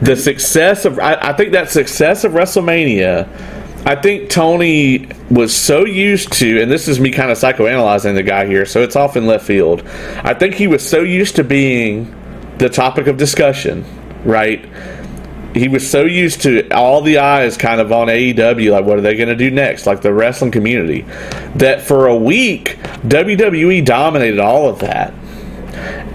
the 0.00 0.16
success 0.16 0.84
of 0.84 0.98
I, 0.98 1.14
I 1.14 1.32
think 1.32 1.52
that 1.52 1.70
success 1.70 2.24
of 2.24 2.32
WrestleMania. 2.32 3.28
I 3.84 3.96
think 3.96 4.30
Tony 4.30 5.08
was 5.28 5.52
so 5.52 5.84
used 5.84 6.32
to, 6.34 6.62
and 6.62 6.70
this 6.70 6.86
is 6.86 7.00
me 7.00 7.10
kind 7.10 7.32
of 7.32 7.38
psychoanalyzing 7.38 8.14
the 8.14 8.22
guy 8.22 8.46
here, 8.46 8.64
so 8.64 8.80
it's 8.82 8.94
off 8.94 9.16
in 9.16 9.26
left 9.26 9.44
field. 9.44 9.82
I 10.22 10.34
think 10.34 10.54
he 10.54 10.68
was 10.68 10.88
so 10.88 11.02
used 11.02 11.34
to 11.36 11.44
being 11.44 12.14
the 12.58 12.68
topic 12.68 13.08
of 13.08 13.16
discussion, 13.16 13.84
right? 14.24 14.64
He 15.54 15.68
was 15.68 15.88
so 15.88 16.04
used 16.04 16.42
to 16.42 16.68
all 16.74 17.02
the 17.02 17.18
eyes 17.18 17.56
kind 17.56 17.80
of 17.80 17.92
on 17.92 18.08
AEW, 18.08 18.72
like 18.72 18.84
what 18.84 18.98
are 18.98 19.02
they 19.02 19.16
going 19.16 19.28
to 19.28 19.36
do 19.36 19.50
next, 19.50 19.86
like 19.86 20.00
the 20.00 20.12
wrestling 20.12 20.50
community, 20.50 21.02
that 21.56 21.82
for 21.82 22.06
a 22.06 22.16
week 22.16 22.78
WWE 23.06 23.84
dominated 23.84 24.38
all 24.38 24.68
of 24.68 24.78
that, 24.80 25.12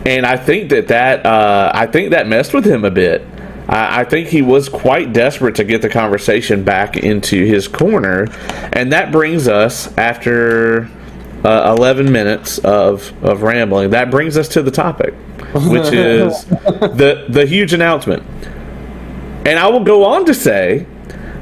and 0.06 0.25
I 0.25 0.38
think 0.38 0.70
that 0.70 0.88
that 0.88 1.25
uh, 1.25 1.72
I 1.74 1.86
think 1.86 2.12
that 2.12 2.27
messed 2.27 2.53
with 2.53 2.65
him 2.65 2.84
a 2.84 2.91
bit. 2.91 3.25
I, 3.67 4.01
I 4.01 4.03
think 4.06 4.29
he 4.29 4.41
was 4.41 4.70
quite 4.70 5.13
desperate 5.13 5.56
to 5.56 5.63
get 5.63 5.82
the 5.82 5.89
conversation 5.89 6.63
back 6.63 6.98
into 6.98 7.46
his 7.46 7.67
corner, 7.67 8.27
and 8.74 8.91
that 8.91 9.12
brings 9.12 9.48
us 9.48 9.96
after 9.98 10.89
uh, 11.46 11.75
11 11.77 12.12
minutes 12.12 12.58
of 12.60 13.13
of 13.24 13.44
rambling. 13.44 13.91
That 13.91 14.10
brings 14.10 14.36
us 14.36 14.48
to 14.50 14.63
the 14.63 14.72
topic, 14.72 15.13
which 15.53 15.94
is 15.94 16.46
the 16.46 17.25
the 17.29 17.46
huge 17.46 17.74
announcement 17.74 18.24
and 19.47 19.57
I 19.57 19.67
will 19.69 19.83
go 19.83 20.03
on 20.03 20.25
to 20.25 20.33
say 20.33 20.85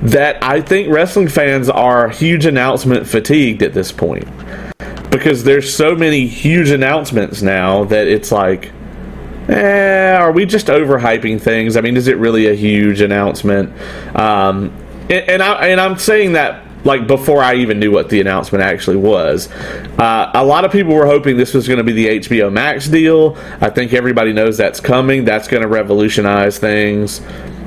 that 0.04 0.42
I 0.44 0.62
think 0.62 0.94
wrestling 0.94 1.28
fans 1.28 1.70
are 1.70 2.08
huge 2.08 2.46
announcement 2.46 3.08
fatigued 3.08 3.64
at 3.64 3.74
this 3.74 3.92
point 3.92 4.28
because 5.10 5.44
there's 5.44 5.74
so 5.74 5.96
many 5.96 6.28
huge 6.28 6.70
announcements 6.70 7.42
now 7.42 7.84
that 7.86 8.08
it's 8.08 8.32
like, 8.32 8.72
eh, 9.48 10.16
are 10.16 10.32
we 10.32 10.46
just 10.46 10.68
overhyping 10.68 11.42
things? 11.42 11.76
I 11.76 11.82
mean, 11.82 11.98
is 11.98 12.08
it 12.08 12.18
really 12.18 12.46
a 12.48 12.54
huge 12.54 13.02
announcement? 13.02 13.74
Um, 14.16 14.72
and, 15.10 15.28
and 15.28 15.42
I 15.42 15.68
and 15.70 15.82
I'm 15.82 15.98
saying 15.98 16.34
that 16.34 16.64
like 16.86 17.08
before 17.08 17.42
I 17.42 17.56
even 17.56 17.80
knew 17.80 17.92
what 17.92 18.10
the 18.10 18.22
announcement 18.22 18.64
actually 18.64 18.98
was. 18.98 19.50
Uh, 19.98 20.30
a 20.36 20.46
lot 20.46 20.64
of 20.64 20.72
people 20.72 20.94
were 20.94 21.08
hoping 21.08 21.38
this 21.38 21.56
was 21.56 21.68
going 21.68 21.80
to 21.80 21.84
be 21.84 21.94
the 21.94 22.20
HBO 22.20 22.54
Max 22.54 22.88
deal. 22.88 23.36
I 23.60 23.72
think 23.72 23.94
everybody 23.94 24.32
knows 24.32 24.58
that's 24.58 24.80
coming. 24.80 25.26
That's 25.26 25.48
going 25.48 25.64
to 25.64 25.68
revolutionize 25.68 26.60
things. 26.60 27.22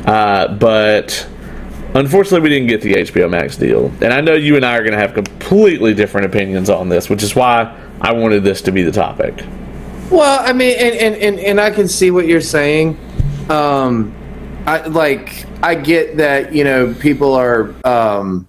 Uh, 0.07 0.55
but 0.55 1.29
unfortunately, 1.95 2.41
we 2.41 2.49
didn't 2.49 2.69
get 2.69 2.83
the 2.83 2.95
HBO 2.95 3.31
Max 3.31 3.57
deal. 3.57 3.87
And 4.01 4.13
I 4.13 4.21
know 4.21 4.35
you 4.35 4.57
and 4.57 4.65
I 4.65 4.77
are 4.77 4.83
going 4.83 4.93
to 4.93 4.99
have 4.99 5.15
completely 5.15 5.95
different 5.95 6.27
opinions 6.27 6.71
on 6.71 6.89
this, 6.89 7.09
which 7.11 7.23
is 7.23 7.35
why 7.35 7.77
I 8.01 8.13
wanted 8.13 8.45
this 8.45 8.63
to 8.63 8.73
be 8.73 8.83
the 8.83 8.93
topic. 8.93 9.45
Well, 10.11 10.41
I 10.41 10.53
mean, 10.53 10.77
and, 10.79 10.95
and, 10.97 11.15
and, 11.17 11.39
and 11.39 11.61
I 11.61 11.71
can 11.71 11.89
see 11.89 12.11
what 12.11 12.27
you're 12.27 12.41
saying. 12.41 12.99
Um, 13.51 14.15
I 14.67 14.87
like, 14.87 15.47
I 15.63 15.75
get 15.75 16.17
that, 16.17 16.55
you 16.55 16.65
know, 16.65 16.95
people 16.95 17.35
are, 17.35 17.75
um, 17.87 18.47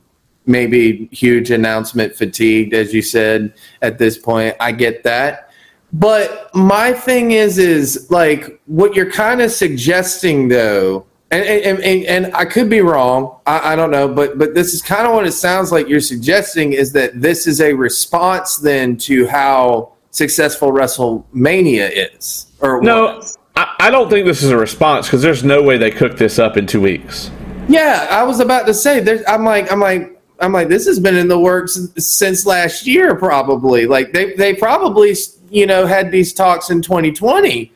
maybe 0.50 1.08
huge 1.12 1.51
announcement 1.51 2.15
fatigued, 2.15 2.74
as 2.74 2.94
you 2.94 3.01
said 3.01 3.53
at 3.84 4.00
this 4.00 4.18
point. 4.18 4.56
I 4.60 4.72
get 4.72 5.03
that. 5.03 5.51
But 5.94 6.53
my 6.56 6.91
thing 6.91 7.32
is, 7.32 7.58
is 7.58 8.10
like 8.10 8.60
what 8.65 8.96
you're 8.96 9.12
kind 9.12 9.41
of 9.41 9.51
suggesting 9.51 10.48
though 10.48 11.06
and 11.32 11.44
and, 11.44 11.80
and, 11.84 12.06
and 12.06 12.36
I 12.36 12.46
could 12.46 12.70
be 12.70 12.82
wrong. 12.82 13.40
I, 13.46 13.74
I 13.74 13.76
don't 13.76 13.92
know, 13.92 14.08
but 14.08 14.38
but 14.38 14.56
this 14.56 14.74
is 14.74 14.82
kind 14.82 15.06
of 15.06 15.14
what 15.14 15.28
it 15.28 15.34
sounds 15.34 15.72
like 15.72 15.88
you're 15.88 16.00
suggesting 16.00 16.74
is 16.74 16.92
that 16.94 17.22
this 17.22 17.46
is 17.48 17.62
a 17.62 17.74
response 17.74 18.58
then 18.58 18.98
to 18.98 19.28
how 19.28 19.94
successful 20.12 20.72
WrestleMania 20.72 22.14
is. 22.14 22.48
Or 22.62 22.82
no, 22.82 23.22
I, 23.56 23.76
I 23.80 23.90
don't 23.92 24.10
think 24.10 24.26
this 24.26 24.42
is 24.42 24.50
a 24.50 24.58
response 24.58 25.08
because 25.08 25.22
there's 25.22 25.44
no 25.44 25.62
way 25.62 25.78
they 25.78 25.92
cooked 25.92 26.18
this 26.18 26.40
up 26.40 26.58
in 26.58 26.66
two 26.66 26.82
weeks. 26.82 27.30
Yeah, 27.68 28.08
I 28.10 28.24
was 28.24 28.40
about 28.40 28.66
to 28.66 28.74
say. 28.74 29.00
There's, 29.00 29.22
I'm 29.28 29.44
like, 29.44 29.72
I'm 29.72 29.80
like, 29.80 30.20
I'm 30.40 30.52
like, 30.52 30.70
this 30.70 30.88
has 30.88 31.00
been 31.00 31.16
in 31.16 31.28
the 31.28 31.40
works 31.40 31.80
since 31.98 32.46
last 32.48 32.88
year, 32.88 33.14
probably. 33.16 33.86
Like 33.86 34.14
they 34.14 34.34
they 34.34 34.56
probably 34.56 35.16
you 35.52 35.68
know 35.68 35.86
had 35.86 36.12
these 36.12 36.34
talks 36.34 36.72
in 36.72 36.82
2020 36.82 37.72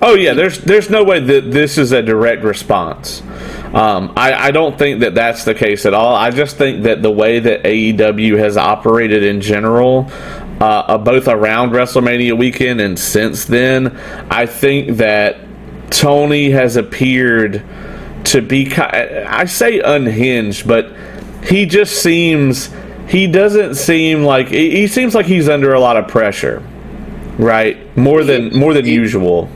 Oh 0.00 0.14
yeah, 0.14 0.34
there's 0.34 0.58
there's 0.58 0.90
no 0.90 1.04
way 1.04 1.20
that 1.20 1.50
this 1.50 1.78
is 1.78 1.92
a 1.92 2.02
direct 2.02 2.42
response. 2.42 3.22
Um, 3.72 4.12
I, 4.16 4.48
I 4.48 4.50
don't 4.50 4.76
think 4.76 5.00
that 5.00 5.14
that's 5.14 5.44
the 5.44 5.54
case 5.54 5.86
at 5.86 5.94
all. 5.94 6.14
I 6.14 6.30
just 6.30 6.58
think 6.58 6.82
that 6.82 7.00
the 7.00 7.10
way 7.10 7.38
that 7.38 7.62
AEW 7.62 8.36
has 8.38 8.58
operated 8.58 9.22
in 9.22 9.40
general, 9.40 10.10
uh, 10.60 10.64
uh, 10.64 10.98
both 10.98 11.26
around 11.26 11.70
WrestleMania 11.70 12.36
weekend 12.36 12.82
and 12.82 12.98
since 12.98 13.46
then, 13.46 13.96
I 14.30 14.44
think 14.44 14.98
that 14.98 15.38
Tony 15.90 16.50
has 16.50 16.76
appeared 16.76 17.64
to 18.24 18.42
be. 18.42 18.72
I 18.74 19.46
say 19.46 19.80
unhinged, 19.80 20.66
but 20.68 20.92
he 21.44 21.66
just 21.66 22.02
seems. 22.02 22.70
He 23.08 23.26
doesn't 23.26 23.74
seem 23.74 24.22
like 24.22 24.48
he 24.48 24.86
seems 24.86 25.14
like 25.14 25.26
he's 25.26 25.48
under 25.48 25.74
a 25.74 25.80
lot 25.80 25.96
of 25.96 26.08
pressure, 26.08 26.62
right? 27.38 27.96
More 27.96 28.24
than 28.24 28.56
more 28.56 28.74
than 28.74 28.86
usual. 28.86 29.48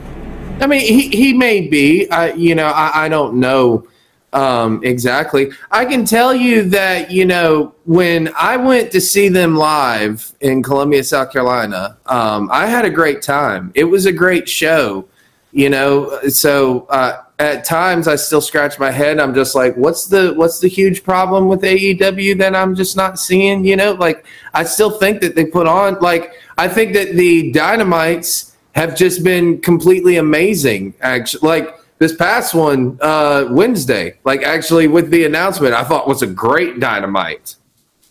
I 0.59 0.67
mean, 0.67 0.81
he, 0.81 1.09
he 1.09 1.33
may 1.33 1.61
be. 1.61 2.09
I, 2.09 2.31
you 2.33 2.55
know, 2.55 2.67
I, 2.67 3.05
I 3.05 3.09
don't 3.09 3.39
know 3.39 3.87
um, 4.33 4.83
exactly. 4.83 5.51
I 5.71 5.85
can 5.85 6.05
tell 6.05 6.33
you 6.33 6.63
that, 6.69 7.11
you 7.11 7.25
know, 7.25 7.73
when 7.85 8.29
I 8.37 8.57
went 8.57 8.91
to 8.91 9.01
see 9.01 9.29
them 9.29 9.55
live 9.55 10.33
in 10.41 10.63
Columbia, 10.63 11.03
South 11.03 11.31
Carolina, 11.31 11.97
um, 12.07 12.49
I 12.51 12.65
had 12.67 12.85
a 12.85 12.89
great 12.89 13.21
time. 13.21 13.71
It 13.73 13.85
was 13.85 14.05
a 14.05 14.11
great 14.11 14.49
show, 14.49 15.07
you 15.51 15.69
know. 15.69 16.19
So 16.27 16.87
uh, 16.89 17.23
at 17.39 17.63
times 17.63 18.07
I 18.07 18.15
still 18.15 18.41
scratch 18.41 18.79
my 18.79 18.91
head. 18.91 19.19
I'm 19.19 19.33
just 19.33 19.55
like, 19.55 19.75
what's 19.75 20.05
the 20.05 20.33
what's 20.33 20.59
the 20.59 20.67
huge 20.67 21.03
problem 21.03 21.47
with 21.47 21.61
AEW 21.61 22.37
that 22.39 22.55
I'm 22.55 22.75
just 22.75 22.97
not 22.97 23.19
seeing? 23.19 23.63
You 23.63 23.75
know, 23.75 23.93
like 23.93 24.25
I 24.53 24.63
still 24.63 24.91
think 24.91 25.21
that 25.21 25.35
they 25.35 25.45
put 25.45 25.67
on 25.67 25.99
like 26.01 26.33
I 26.57 26.67
think 26.67 26.93
that 26.93 27.13
the 27.15 27.51
Dynamites 27.53 28.53
have 28.73 28.95
just 28.95 29.23
been 29.23 29.59
completely 29.61 30.17
amazing. 30.17 30.93
Actually, 31.01 31.47
like 31.47 31.79
this 31.99 32.15
past 32.15 32.53
one, 32.53 32.97
uh, 33.01 33.47
Wednesday, 33.49 34.17
like 34.23 34.43
actually 34.43 34.87
with 34.87 35.09
the 35.09 35.25
announcement, 35.25 35.73
I 35.73 35.83
thought 35.83 36.07
was 36.07 36.21
a 36.21 36.27
great 36.27 36.79
dynamite. 36.79 37.55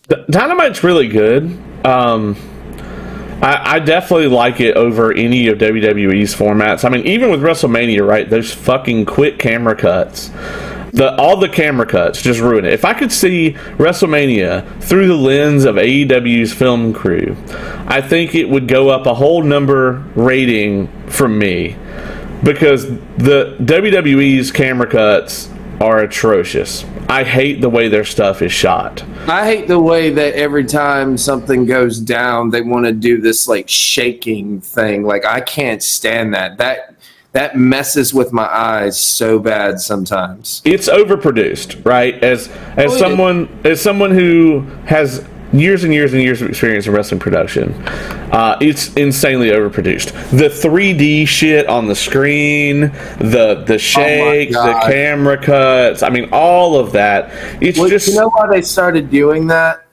Dynamite's 0.09 0.83
really 0.85 1.09
good. 1.09 1.45
Um, 1.85 2.37
I, 3.43 3.77
I, 3.77 3.79
definitely 3.81 4.29
like 4.29 4.61
it 4.61 4.77
over 4.77 5.13
any 5.13 5.49
of 5.49 5.59
WWE's 5.59 6.35
formats. 6.35 6.85
I 6.85 6.89
mean, 6.89 7.07
even 7.07 7.31
with 7.31 7.43
WrestleMania, 7.43 8.07
right? 8.07 8.29
Those 8.29 8.53
fucking 8.53 9.07
quick 9.07 9.39
camera 9.39 9.77
cuts 9.77 10.31
the 10.97 11.15
all 11.17 11.37
the 11.37 11.49
camera 11.49 11.85
cuts 11.85 12.23
just 12.23 12.41
ruin 12.41 12.65
it. 12.65 12.73
If 12.73 12.87
I 12.87 12.95
could 12.95 13.13
see 13.13 13.53
WrestleMania 13.77 14.83
through 14.83 15.09
the 15.09 15.15
lens 15.15 15.65
of 15.65 15.77
AEW's 15.77 16.55
film 16.55 16.95
crew, 16.95 17.37
I 17.87 18.01
think 18.01 18.35
it 18.35 18.49
would 18.49 18.67
go 18.67 18.89
up 18.89 19.05
a 19.05 19.13
whole 19.13 19.43
number 19.43 20.03
rating 20.15 20.89
from 21.09 21.39
me 21.39 21.77
because 22.43 22.89
the 23.19 23.57
WWE's 23.61 24.51
camera 24.51 24.87
cuts 24.87 25.51
are 25.83 25.99
atrocious. 25.99 26.87
I 27.09 27.25
hate 27.25 27.61
the 27.61 27.69
way 27.69 27.89
their 27.89 28.05
stuff 28.05 28.41
is 28.41 28.51
shot. 28.51 29.05
I 29.29 29.45
hate 29.45 29.69
the 29.69 29.79
way 29.79 30.11
that 30.11 30.35
every 30.35 30.65
time 30.65 31.19
something 31.19 31.67
goes 31.67 32.01
down, 32.01 32.51
they 32.51 32.63
want 32.63 32.87
to 32.87 32.93
do 32.93 33.21
this 33.21 33.47
like 33.47 33.69
shaking 33.69 34.63
thing. 34.63 35.05
Like 35.05 35.27
I 35.27 35.43
can't 35.43 35.83
stand 35.83 36.33
that. 36.35 36.57
That 36.57 36.96
that 37.37 37.55
messes 37.55 38.15
with 38.15 38.33
my 38.33 38.47
eyes 38.47 38.99
so 38.99 39.39
bad 39.39 39.79
sometimes. 39.79 40.63
It's 40.65 40.89
overproduced, 40.89 41.85
right? 41.85 42.15
As 42.25 42.49
as 42.79 42.95
oh, 42.95 42.97
someone 42.97 43.61
as 43.63 43.79
someone 43.79 44.11
who 44.11 44.61
has 44.87 45.23
years 45.53 45.85
and 45.85 45.93
years 45.93 46.15
and 46.15 46.23
years 46.23 46.41
of 46.41 46.49
experience 46.49 46.87
in 46.87 46.95
wrestling 46.95 47.21
production, 47.21 47.75
uh, 48.33 48.57
it's 48.63 48.95
insanely 48.95 49.51
overproduced. 49.51 50.13
The 50.31 50.49
3D 50.49 51.29
shit 51.29 51.67
on 51.67 51.87
the 51.87 51.95
screen, 51.95 52.91
the 53.19 53.63
the 53.67 53.79
shakes, 53.79 54.57
oh 54.57 54.67
the 54.67 54.81
camera 54.87 55.37
cuts. 55.37 56.03
I 56.03 56.09
mean, 56.09 56.31
all 56.33 56.75
of 56.81 56.93
that. 56.93 57.31
It's 57.63 57.79
well, 57.79 57.91
just 57.91 58.09
you 58.09 58.15
know 58.15 58.31
why 58.31 58.47
they 58.47 58.63
started 58.63 59.11
doing 59.11 59.47
that 59.49 59.87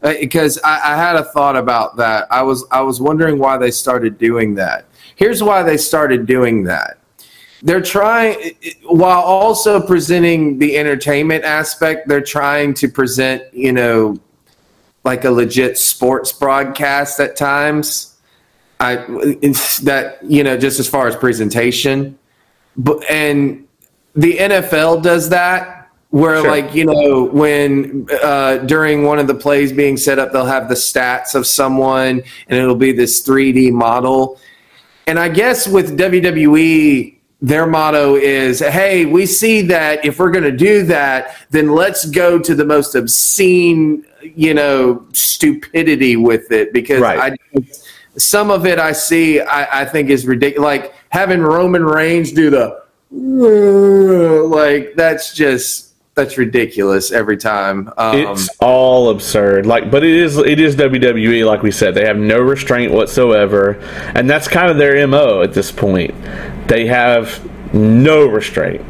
because 0.00 0.56
uh, 0.58 0.60
I, 0.64 0.94
I 0.94 0.96
had 0.96 1.16
a 1.16 1.24
thought 1.24 1.56
about 1.56 1.96
that. 1.98 2.28
I 2.30 2.42
was 2.42 2.64
I 2.70 2.80
was 2.80 2.98
wondering 2.98 3.38
why 3.38 3.58
they 3.58 3.70
started 3.70 4.16
doing 4.16 4.54
that. 4.54 4.86
Here's 5.16 5.42
why 5.42 5.62
they 5.62 5.76
started 5.76 6.26
doing 6.26 6.64
that. 6.64 6.98
They're 7.62 7.80
trying, 7.80 8.56
while 8.84 9.20
also 9.20 9.80
presenting 9.80 10.58
the 10.58 10.76
entertainment 10.76 11.44
aspect, 11.44 12.08
they're 12.08 12.20
trying 12.20 12.74
to 12.74 12.88
present, 12.88 13.42
you 13.54 13.72
know, 13.72 14.18
like 15.04 15.24
a 15.24 15.30
legit 15.30 15.78
sports 15.78 16.32
broadcast 16.32 17.20
at 17.20 17.36
times. 17.36 18.16
I 18.80 18.96
that 19.84 20.18
you 20.22 20.42
know 20.42 20.56
just 20.56 20.80
as 20.80 20.88
far 20.88 21.06
as 21.06 21.14
presentation, 21.14 22.18
but 22.76 23.08
and 23.08 23.68
the 24.16 24.38
NFL 24.38 25.02
does 25.02 25.28
that 25.28 25.82
where 26.10 26.40
sure. 26.40 26.50
like 26.50 26.74
you 26.74 26.84
know 26.84 27.24
when 27.24 28.06
uh, 28.22 28.58
during 28.58 29.04
one 29.04 29.18
of 29.18 29.26
the 29.26 29.34
plays 29.34 29.72
being 29.72 29.96
set 29.96 30.18
up 30.18 30.30
they'll 30.30 30.44
have 30.44 30.68
the 30.68 30.74
stats 30.74 31.34
of 31.34 31.46
someone 31.46 32.22
and 32.48 32.58
it'll 32.58 32.74
be 32.74 32.92
this 32.92 33.26
3d 33.26 33.72
model 33.72 34.38
and 35.06 35.18
i 35.18 35.28
guess 35.28 35.66
with 35.66 35.98
wwe 35.98 37.18
their 37.40 37.66
motto 37.66 38.14
is 38.14 38.60
hey 38.60 39.04
we 39.04 39.26
see 39.26 39.62
that 39.62 40.04
if 40.04 40.18
we're 40.18 40.30
going 40.30 40.44
to 40.44 40.56
do 40.56 40.84
that 40.84 41.36
then 41.50 41.72
let's 41.72 42.04
go 42.06 42.38
to 42.38 42.54
the 42.54 42.64
most 42.64 42.94
obscene 42.94 44.04
you 44.22 44.54
know 44.54 45.04
stupidity 45.12 46.16
with 46.16 46.52
it 46.52 46.72
because 46.72 47.00
right. 47.00 47.36
I, 47.56 47.62
some 48.16 48.50
of 48.50 48.64
it 48.66 48.78
i 48.78 48.92
see 48.92 49.40
I, 49.40 49.82
I 49.82 49.84
think 49.84 50.08
is 50.08 50.26
ridiculous 50.26 50.64
like 50.64 50.94
having 51.08 51.40
roman 51.40 51.84
reigns 51.84 52.30
do 52.32 52.50
the 52.50 52.80
like 54.48 54.94
that's 54.94 55.34
just 55.34 55.91
that's 56.14 56.36
ridiculous 56.36 57.10
every 57.10 57.38
time. 57.38 57.90
Um, 57.96 58.16
it's 58.16 58.50
all 58.60 59.08
absurd. 59.08 59.64
Like, 59.64 59.90
but 59.90 60.04
it 60.04 60.10
is 60.10 60.36
it 60.36 60.60
is 60.60 60.76
WWE. 60.76 61.46
Like 61.46 61.62
we 61.62 61.70
said, 61.70 61.94
they 61.94 62.04
have 62.04 62.18
no 62.18 62.38
restraint 62.40 62.92
whatsoever, 62.92 63.80
and 64.14 64.28
that's 64.28 64.46
kind 64.46 64.70
of 64.70 64.76
their 64.76 65.06
mo 65.06 65.42
at 65.42 65.54
this 65.54 65.72
point. 65.72 66.14
They 66.68 66.86
have 66.86 67.48
no 67.74 68.26
restraint. 68.26 68.82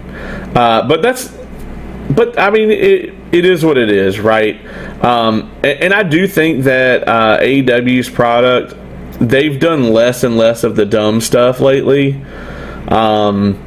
Uh, 0.56 0.86
but 0.86 1.00
that's, 1.00 1.36
but 2.10 2.38
I 2.38 2.50
mean, 2.50 2.70
it 2.70 3.14
it 3.30 3.44
is 3.44 3.64
what 3.64 3.78
it 3.78 3.90
is, 3.90 4.18
right? 4.18 4.60
Um, 5.04 5.50
and, 5.62 5.80
and, 5.80 5.94
I 5.94 6.02
do 6.02 6.26
think 6.26 6.64
that 6.64 7.08
uh, 7.08 7.38
AEW's 7.40 8.10
product, 8.10 8.74
they've 9.20 9.58
done 9.58 9.92
less 9.92 10.22
and 10.22 10.36
less 10.36 10.62
of 10.64 10.76
the 10.76 10.84
dumb 10.84 11.20
stuff 11.20 11.58
lately. 11.58 12.22
Um, 12.88 13.58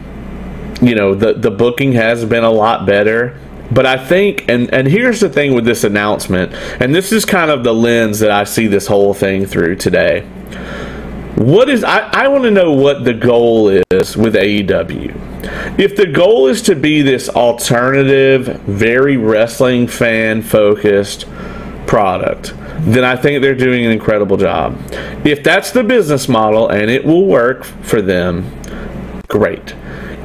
you 0.81 0.93
know, 0.93 1.15
the 1.15 1.33
the 1.33 1.51
booking 1.51 1.93
has 1.93 2.25
been 2.25 2.43
a 2.43 2.51
lot 2.51 2.85
better. 2.85 3.39
But 3.71 3.85
I 3.85 3.97
think, 3.97 4.45
and 4.47 4.71
and 4.73 4.87
here's 4.87 5.19
the 5.19 5.29
thing 5.29 5.53
with 5.53 5.65
this 5.65 5.83
announcement, 5.83 6.53
and 6.81 6.93
this 6.93 7.11
is 7.11 7.25
kind 7.25 7.49
of 7.49 7.63
the 7.63 7.73
lens 7.73 8.19
that 8.19 8.31
I 8.31 8.43
see 8.43 8.67
this 8.67 8.87
whole 8.87 9.13
thing 9.13 9.45
through 9.45 9.77
today. 9.77 10.21
What 11.35 11.69
is 11.69 11.83
I, 11.83 11.99
I 12.11 12.27
want 12.29 12.45
to 12.45 12.51
know 12.51 12.71
what 12.71 13.03
the 13.03 13.13
goal 13.13 13.67
is 13.67 14.15
with 14.15 14.35
AEW. 14.35 15.79
If 15.79 15.97
the 15.97 16.05
goal 16.05 16.47
is 16.47 16.61
to 16.63 16.75
be 16.75 17.01
this 17.01 17.27
alternative, 17.27 18.61
very 18.61 19.17
wrestling 19.17 19.87
fan 19.87 20.41
focused 20.41 21.27
product, 21.87 22.53
then 22.79 23.03
I 23.03 23.15
think 23.15 23.41
they're 23.41 23.53
doing 23.53 23.85
an 23.85 23.91
incredible 23.91 24.37
job. 24.37 24.79
If 25.25 25.43
that's 25.43 25.71
the 25.71 25.83
business 25.83 26.29
model 26.29 26.69
and 26.69 26.89
it 26.89 27.03
will 27.03 27.25
work 27.25 27.63
for 27.63 28.01
them, 28.01 28.49
great. 29.27 29.75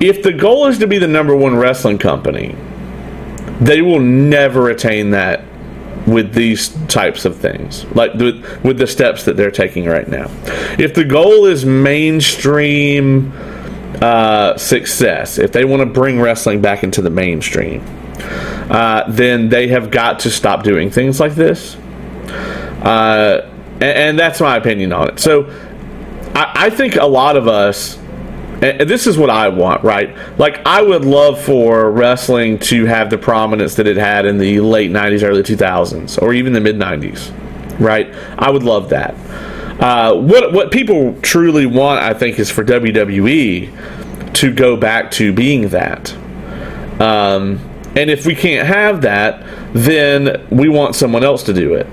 If 0.01 0.23
the 0.23 0.33
goal 0.33 0.67
is 0.67 0.79
to 0.79 0.87
be 0.87 0.99
the 0.99 1.09
number 1.09 1.35
one 1.35 1.57
wrestling 1.57 1.99
company, 1.99 2.57
they 3.61 3.83
will 3.83 4.01
never 4.01 4.71
attain 4.71 5.11
that 5.11 5.45
with 6.07 6.33
these 6.33 6.71
types 6.87 7.25
of 7.25 7.37
things, 7.37 7.85
like 7.95 8.15
with, 8.15 8.79
the 8.79 8.87
steps 8.87 9.25
that 9.25 9.37
they're 9.37 9.51
taking 9.51 9.85
right 9.85 10.09
now. 10.09 10.31
If 10.79 10.95
the 10.95 11.05
goal 11.05 11.45
is 11.45 11.65
mainstream 11.65 13.33
uh, 14.01 14.57
success, 14.57 15.39
if 15.39 15.53
they 15.53 15.65
want 15.65 15.81
to 15.81 15.87
bring 15.87 16.21
wrestling 16.21 16.63
back 16.63 16.83
into 16.83 17.03
the 17.03 17.11
mainstream, 17.11 17.85
uh, 18.71 19.05
then 19.11 19.49
they 19.51 19.69
have 19.69 19.91
got 19.91 20.21
to 20.21 20.31
stop 20.31 20.63
doing 20.63 20.91
things 20.91 21.21
like 21.21 21.35
this. 21.35 21.77
Uh, 22.83 23.47
and, 23.75 23.83
and, 23.83 24.19
that's 24.19 24.41
my 24.41 24.57
opinion 24.57 24.93
on 24.93 25.09
it. 25.09 25.21
So 25.21 25.51
I, 26.35 26.53
I 26.55 26.71
think 26.71 26.97
a 26.97 27.05
lot 27.05 27.37
of 27.37 27.47
us 27.47 28.00
this 28.61 29.07
is 29.07 29.17
what 29.17 29.31
I 29.31 29.49
want, 29.49 29.83
right? 29.83 30.15
Like, 30.39 30.65
I 30.67 30.83
would 30.83 31.05
love 31.05 31.41
for 31.41 31.91
wrestling 31.91 32.59
to 32.61 32.85
have 32.85 33.09
the 33.11 33.19
prominence 33.19 33.75
that 33.77 33.87
it 33.87 33.97
had 33.97 34.27
in 34.27 34.39
the 34.39 34.61
late 34.61 34.91
90s, 34.91 35.23
early 35.23 35.43
2000s, 35.43 36.21
or 36.21 36.35
even 36.35 36.53
the 36.53 36.61
mid 36.61 36.77
90s, 36.77 37.33
right? 37.81 38.15
I 38.39 38.51
would 38.51 38.63
love 38.63 38.91
that. 38.91 39.15
Uh, 39.81 40.15
what, 40.15 40.53
what 40.53 40.71
people 40.71 41.19
truly 41.23 41.65
want, 41.65 42.03
I 42.03 42.13
think, 42.13 42.39
is 42.39 42.51
for 42.51 42.63
WWE 42.63 44.35
to 44.35 44.53
go 44.53 44.77
back 44.77 45.11
to 45.13 45.33
being 45.33 45.69
that. 45.71 46.15
Um, 47.01 47.59
and 47.97 48.11
if 48.11 48.27
we 48.27 48.35
can't 48.35 48.67
have 48.67 49.01
that, 49.03 49.43
then 49.73 50.47
we 50.51 50.69
want 50.69 50.95
someone 50.95 51.25
else 51.25 51.43
to 51.45 51.55
do 51.55 51.75
it. 51.75 51.87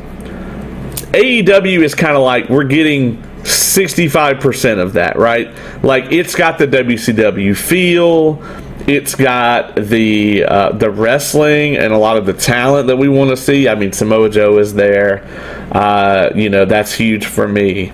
AEW 1.13 1.82
is 1.82 1.95
kind 1.95 2.15
of 2.17 2.23
like 2.23 2.49
we're 2.49 2.65
getting 2.65 3.23
65% 3.43 4.80
of 4.80 4.93
that, 4.93 5.17
right? 5.17 5.50
Like 5.84 6.12
it's 6.12 6.36
got 6.36 6.58
the 6.58 6.67
WCW 6.67 7.56
feel, 7.56 8.41
it's 8.88 9.15
got 9.15 9.76
the 9.76 10.45
uh, 10.45 10.71
the 10.71 10.89
wrestling 10.89 11.76
and 11.76 11.93
a 11.93 11.97
lot 11.97 12.17
of 12.17 12.26
the 12.26 12.34
talent 12.34 12.88
that 12.88 12.95
we 12.95 13.10
want 13.10 13.30
to 13.32 13.38
see. 13.38 13.67
I 13.67 13.76
mean, 13.76 13.91
Samoa 13.91 14.30
Joe 14.30 14.58
is 14.60 14.73
there. 14.73 15.26
Uh, 15.71 16.32
you 16.34 16.50
know, 16.50 16.65
that's 16.65 16.93
huge 16.93 17.26
for 17.26 17.47
me. 17.47 17.91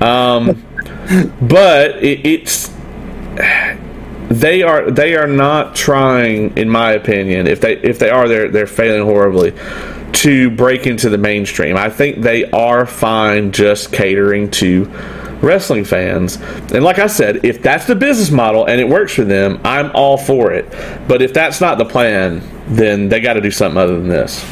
Um, 0.00 0.64
but 1.40 2.02
it, 2.02 2.26
it's 2.26 2.72
they 4.28 4.62
are 4.62 4.90
they 4.90 5.14
are 5.14 5.28
not 5.28 5.74
trying, 5.74 6.56
in 6.56 6.68
my 6.68 6.92
opinion. 6.92 7.46
If 7.46 7.60
they 7.60 7.76
if 7.78 7.98
they 7.98 8.10
are, 8.10 8.28
they're 8.28 8.48
they're 8.48 8.66
failing 8.66 9.04
horribly 9.04 9.52
to 10.18 10.50
break 10.50 10.88
into 10.88 11.08
the 11.08 11.16
mainstream. 11.16 11.76
I 11.76 11.90
think 11.90 12.22
they 12.22 12.50
are 12.50 12.86
fine 12.86 13.52
just 13.52 13.92
catering 13.92 14.50
to 14.52 14.84
wrestling 15.42 15.84
fans. 15.84 16.36
And 16.72 16.82
like 16.82 16.98
I 16.98 17.06
said, 17.06 17.44
if 17.44 17.62
that's 17.62 17.86
the 17.86 17.94
business 17.94 18.32
model 18.32 18.66
and 18.66 18.80
it 18.80 18.88
works 18.88 19.14
for 19.14 19.22
them, 19.22 19.60
I'm 19.62 19.92
all 19.94 20.16
for 20.16 20.50
it. 20.50 20.68
But 21.06 21.22
if 21.22 21.32
that's 21.32 21.60
not 21.60 21.78
the 21.78 21.84
plan, 21.84 22.42
then 22.66 23.08
they 23.08 23.20
got 23.20 23.34
to 23.34 23.40
do 23.40 23.52
something 23.52 23.78
other 23.78 23.96
than 23.96 24.08
this. 24.08 24.44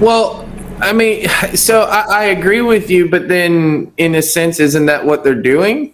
Well, 0.00 0.48
I 0.78 0.92
mean, 0.92 1.28
so 1.56 1.82
I, 1.82 2.04
I, 2.08 2.24
agree 2.26 2.60
with 2.62 2.88
you, 2.88 3.08
but 3.08 3.26
then 3.26 3.92
in 3.96 4.14
a 4.14 4.22
sense, 4.22 4.60
isn't 4.60 4.86
that 4.86 5.04
what 5.04 5.24
they're 5.24 5.34
doing 5.34 5.92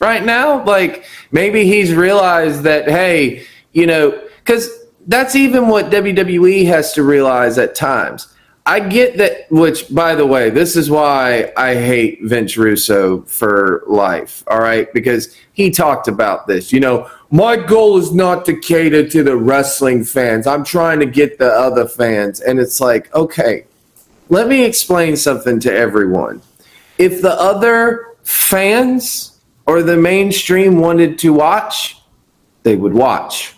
right 0.00 0.22
now? 0.22 0.62
Like 0.64 1.06
maybe 1.30 1.64
he's 1.64 1.94
realized 1.94 2.64
that, 2.64 2.90
hey, 2.90 3.46
you 3.72 3.86
know, 3.86 4.20
because 4.44 4.81
that's 5.06 5.34
even 5.34 5.68
what 5.68 5.90
WWE 5.90 6.66
has 6.66 6.92
to 6.94 7.02
realize 7.02 7.58
at 7.58 7.74
times. 7.74 8.28
I 8.64 8.78
get 8.78 9.16
that, 9.16 9.50
which, 9.50 9.92
by 9.92 10.14
the 10.14 10.26
way, 10.26 10.48
this 10.48 10.76
is 10.76 10.88
why 10.88 11.52
I 11.56 11.74
hate 11.74 12.20
Vince 12.22 12.56
Russo 12.56 13.22
for 13.22 13.82
life, 13.88 14.44
all 14.46 14.60
right? 14.60 14.92
Because 14.94 15.36
he 15.52 15.70
talked 15.70 16.06
about 16.06 16.46
this. 16.46 16.72
You 16.72 16.78
know, 16.78 17.10
my 17.32 17.56
goal 17.56 17.98
is 17.98 18.14
not 18.14 18.44
to 18.44 18.56
cater 18.56 19.08
to 19.08 19.24
the 19.24 19.36
wrestling 19.36 20.04
fans, 20.04 20.46
I'm 20.46 20.62
trying 20.62 21.00
to 21.00 21.06
get 21.06 21.38
the 21.38 21.50
other 21.50 21.88
fans. 21.88 22.40
And 22.40 22.60
it's 22.60 22.80
like, 22.80 23.12
okay, 23.14 23.64
let 24.28 24.46
me 24.46 24.64
explain 24.64 25.16
something 25.16 25.58
to 25.60 25.72
everyone. 25.72 26.40
If 26.98 27.20
the 27.20 27.32
other 27.32 28.14
fans 28.22 29.40
or 29.66 29.82
the 29.82 29.96
mainstream 29.96 30.78
wanted 30.78 31.18
to 31.20 31.32
watch, 31.32 32.00
they 32.62 32.76
would 32.76 32.94
watch 32.94 33.56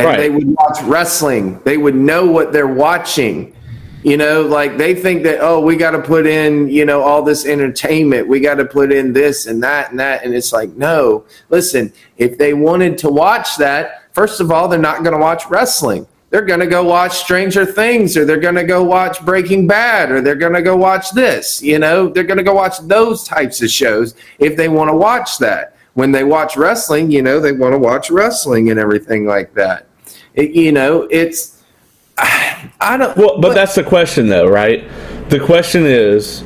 and 0.00 0.08
right. 0.08 0.18
they 0.18 0.30
would 0.30 0.48
watch 0.48 0.80
wrestling. 0.84 1.60
They 1.64 1.76
would 1.76 1.94
know 1.94 2.26
what 2.26 2.52
they're 2.52 2.66
watching. 2.66 3.54
You 4.02 4.16
know, 4.16 4.40
like 4.42 4.78
they 4.78 4.94
think 4.94 5.24
that, 5.24 5.40
oh, 5.42 5.60
we 5.60 5.76
got 5.76 5.90
to 5.90 6.00
put 6.00 6.26
in, 6.26 6.70
you 6.70 6.86
know, 6.86 7.02
all 7.02 7.22
this 7.22 7.44
entertainment. 7.44 8.26
We 8.26 8.40
got 8.40 8.54
to 8.54 8.64
put 8.64 8.92
in 8.92 9.12
this 9.12 9.46
and 9.46 9.62
that 9.62 9.90
and 9.90 10.00
that. 10.00 10.24
And 10.24 10.34
it's 10.34 10.54
like, 10.54 10.70
no, 10.70 11.26
listen, 11.50 11.92
if 12.16 12.38
they 12.38 12.54
wanted 12.54 12.96
to 12.98 13.10
watch 13.10 13.58
that, 13.58 14.10
first 14.14 14.40
of 14.40 14.50
all, 14.50 14.68
they're 14.68 14.78
not 14.78 15.04
going 15.04 15.12
to 15.12 15.20
watch 15.20 15.44
wrestling. 15.50 16.06
They're 16.30 16.46
going 16.46 16.60
to 16.60 16.66
go 16.66 16.82
watch 16.82 17.18
Stranger 17.18 17.66
Things 17.66 18.16
or 18.16 18.24
they're 18.24 18.40
going 18.40 18.54
to 18.54 18.64
go 18.64 18.82
watch 18.82 19.22
Breaking 19.26 19.66
Bad 19.66 20.10
or 20.10 20.22
they're 20.22 20.34
going 20.34 20.54
to 20.54 20.62
go 20.62 20.76
watch 20.76 21.10
this. 21.10 21.62
You 21.62 21.78
know, 21.78 22.08
they're 22.08 22.24
going 22.24 22.38
to 22.38 22.44
go 22.44 22.54
watch 22.54 22.78
those 22.82 23.24
types 23.24 23.60
of 23.60 23.68
shows 23.68 24.14
if 24.38 24.56
they 24.56 24.68
want 24.70 24.88
to 24.88 24.96
watch 24.96 25.36
that. 25.38 25.76
When 25.94 26.12
they 26.12 26.24
watch 26.24 26.56
wrestling, 26.56 27.10
you 27.10 27.20
know, 27.20 27.40
they 27.40 27.52
want 27.52 27.74
to 27.74 27.78
watch 27.78 28.10
wrestling 28.10 28.70
and 28.70 28.78
everything 28.78 29.26
like 29.26 29.52
that. 29.54 29.88
It, 30.34 30.50
you 30.52 30.72
know, 30.72 31.08
it's 31.10 31.62
I 32.18 32.96
don't. 32.96 33.16
Well, 33.16 33.34
but, 33.36 33.48
but 33.48 33.54
that's 33.54 33.74
the 33.74 33.84
question, 33.84 34.28
though, 34.28 34.46
right? 34.46 34.84
The 35.30 35.40
question 35.40 35.84
is, 35.86 36.40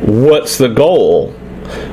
what's 0.00 0.58
the 0.58 0.68
goal? 0.68 1.34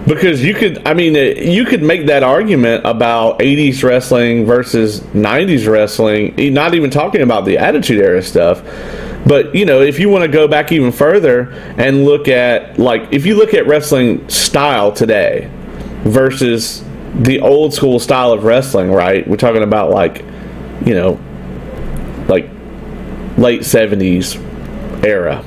because 0.07 0.43
you 0.43 0.53
could, 0.53 0.85
I 0.87 0.93
mean, 0.93 1.15
you 1.15 1.65
could 1.65 1.81
make 1.81 2.05
that 2.07 2.23
argument 2.23 2.85
about 2.85 3.39
80s 3.39 3.83
wrestling 3.83 4.45
versus 4.45 5.01
90s 5.01 5.69
wrestling, 5.69 6.35
not 6.53 6.75
even 6.75 6.89
talking 6.89 7.21
about 7.21 7.45
the 7.45 7.57
Attitude 7.57 7.99
Era 7.99 8.21
stuff. 8.21 8.61
But, 9.25 9.55
you 9.55 9.65
know, 9.65 9.81
if 9.81 9.99
you 9.99 10.09
want 10.09 10.23
to 10.23 10.27
go 10.27 10.47
back 10.47 10.71
even 10.71 10.91
further 10.91 11.51
and 11.77 12.05
look 12.05 12.27
at, 12.27 12.77
like, 12.77 13.11
if 13.11 13.25
you 13.25 13.35
look 13.35 13.55
at 13.55 13.65
wrestling 13.65 14.27
style 14.29 14.91
today 14.91 15.49
versus 16.03 16.83
the 17.15 17.39
old 17.39 17.73
school 17.73 17.99
style 17.99 18.31
of 18.31 18.43
wrestling, 18.43 18.91
right? 18.91 19.27
We're 19.27 19.37
talking 19.37 19.63
about, 19.63 19.89
like, 19.89 20.23
you 20.83 20.95
know, 20.95 21.19
like 22.27 22.49
late 23.37 23.61
70s 23.61 24.41
era 25.05 25.43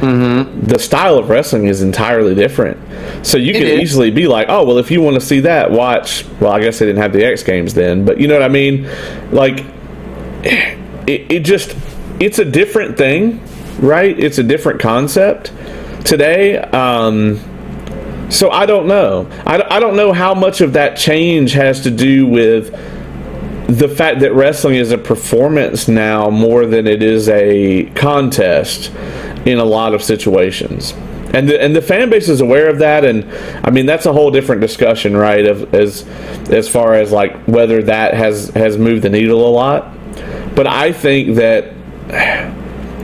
Mm-hmm. 0.00 0.66
The 0.66 0.78
style 0.78 1.18
of 1.18 1.28
wrestling 1.28 1.66
is 1.66 1.82
entirely 1.82 2.34
different. 2.34 2.78
So 3.24 3.36
you 3.36 3.52
can 3.52 3.64
easily 3.80 4.10
be 4.10 4.26
like, 4.26 4.46
oh, 4.48 4.64
well, 4.64 4.78
if 4.78 4.90
you 4.90 5.02
want 5.02 5.14
to 5.14 5.20
see 5.20 5.40
that, 5.40 5.70
watch. 5.70 6.24
Well, 6.40 6.52
I 6.52 6.60
guess 6.60 6.78
they 6.78 6.86
didn't 6.86 7.02
have 7.02 7.12
the 7.12 7.24
X 7.24 7.42
Games 7.42 7.74
then, 7.74 8.04
but 8.04 8.18
you 8.18 8.26
know 8.26 8.34
what 8.34 8.42
I 8.42 8.48
mean? 8.48 8.88
Like, 9.30 9.64
it, 10.42 11.30
it 11.30 11.40
just, 11.40 11.76
it's 12.18 12.38
a 12.38 12.44
different 12.46 12.96
thing, 12.96 13.44
right? 13.78 14.18
It's 14.18 14.38
a 14.38 14.42
different 14.42 14.80
concept 14.80 15.52
today. 16.04 16.56
Um, 16.56 17.38
so 18.30 18.50
I 18.50 18.64
don't 18.64 18.86
know. 18.86 19.28
I, 19.44 19.76
I 19.76 19.80
don't 19.80 19.96
know 19.96 20.12
how 20.14 20.34
much 20.34 20.62
of 20.62 20.72
that 20.74 20.96
change 20.96 21.52
has 21.52 21.82
to 21.82 21.90
do 21.90 22.26
with 22.26 22.74
the 23.70 23.88
fact 23.88 24.18
that 24.20 24.32
wrestling 24.34 24.74
is 24.74 24.90
a 24.90 24.98
performance 24.98 25.86
now 25.86 26.28
more 26.28 26.66
than 26.66 26.88
it 26.88 27.04
is 27.04 27.28
a 27.28 27.84
contest 27.94 28.90
in 29.46 29.58
a 29.58 29.64
lot 29.64 29.94
of 29.94 30.02
situations. 30.02 30.92
And 31.32 31.48
the, 31.48 31.62
and 31.62 31.76
the 31.76 31.80
fan 31.80 32.10
base 32.10 32.28
is 32.28 32.40
aware 32.40 32.68
of 32.68 32.80
that, 32.80 33.04
and 33.04 33.24
I 33.64 33.70
mean 33.70 33.86
that's 33.86 34.06
a 34.06 34.12
whole 34.12 34.32
different 34.32 34.60
discussion, 34.60 35.16
right? 35.16 35.46
Of, 35.46 35.72
as 35.72 36.04
as 36.50 36.68
far 36.68 36.94
as 36.94 37.12
like 37.12 37.36
whether 37.44 37.80
that 37.84 38.14
has 38.14 38.48
has 38.50 38.76
moved 38.76 39.02
the 39.02 39.08
needle 39.08 39.46
a 39.46 39.52
lot. 39.52 39.94
But 40.56 40.66
I 40.66 40.92
think 40.92 41.36
that 41.36 41.72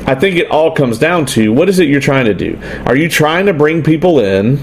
I 0.08 0.16
think 0.16 0.36
it 0.36 0.50
all 0.50 0.72
comes 0.72 0.98
down 0.98 1.26
to 1.26 1.52
what 1.52 1.68
is 1.68 1.78
it 1.78 1.88
you're 1.88 2.00
trying 2.00 2.24
to 2.24 2.34
do? 2.34 2.58
Are 2.86 2.96
you 2.96 3.08
trying 3.08 3.46
to 3.46 3.52
bring 3.52 3.84
people 3.84 4.18
in, 4.18 4.56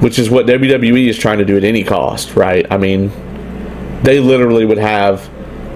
which 0.00 0.18
is 0.18 0.30
what 0.30 0.46
WWE 0.46 1.08
is 1.08 1.18
trying 1.18 1.38
to 1.38 1.44
do 1.44 1.58
at 1.58 1.64
any 1.64 1.84
cost, 1.84 2.34
right? 2.34 2.66
I 2.70 2.78
mean, 2.78 3.12
they 4.02 4.20
literally 4.20 4.64
would 4.64 4.78
have 4.78 5.28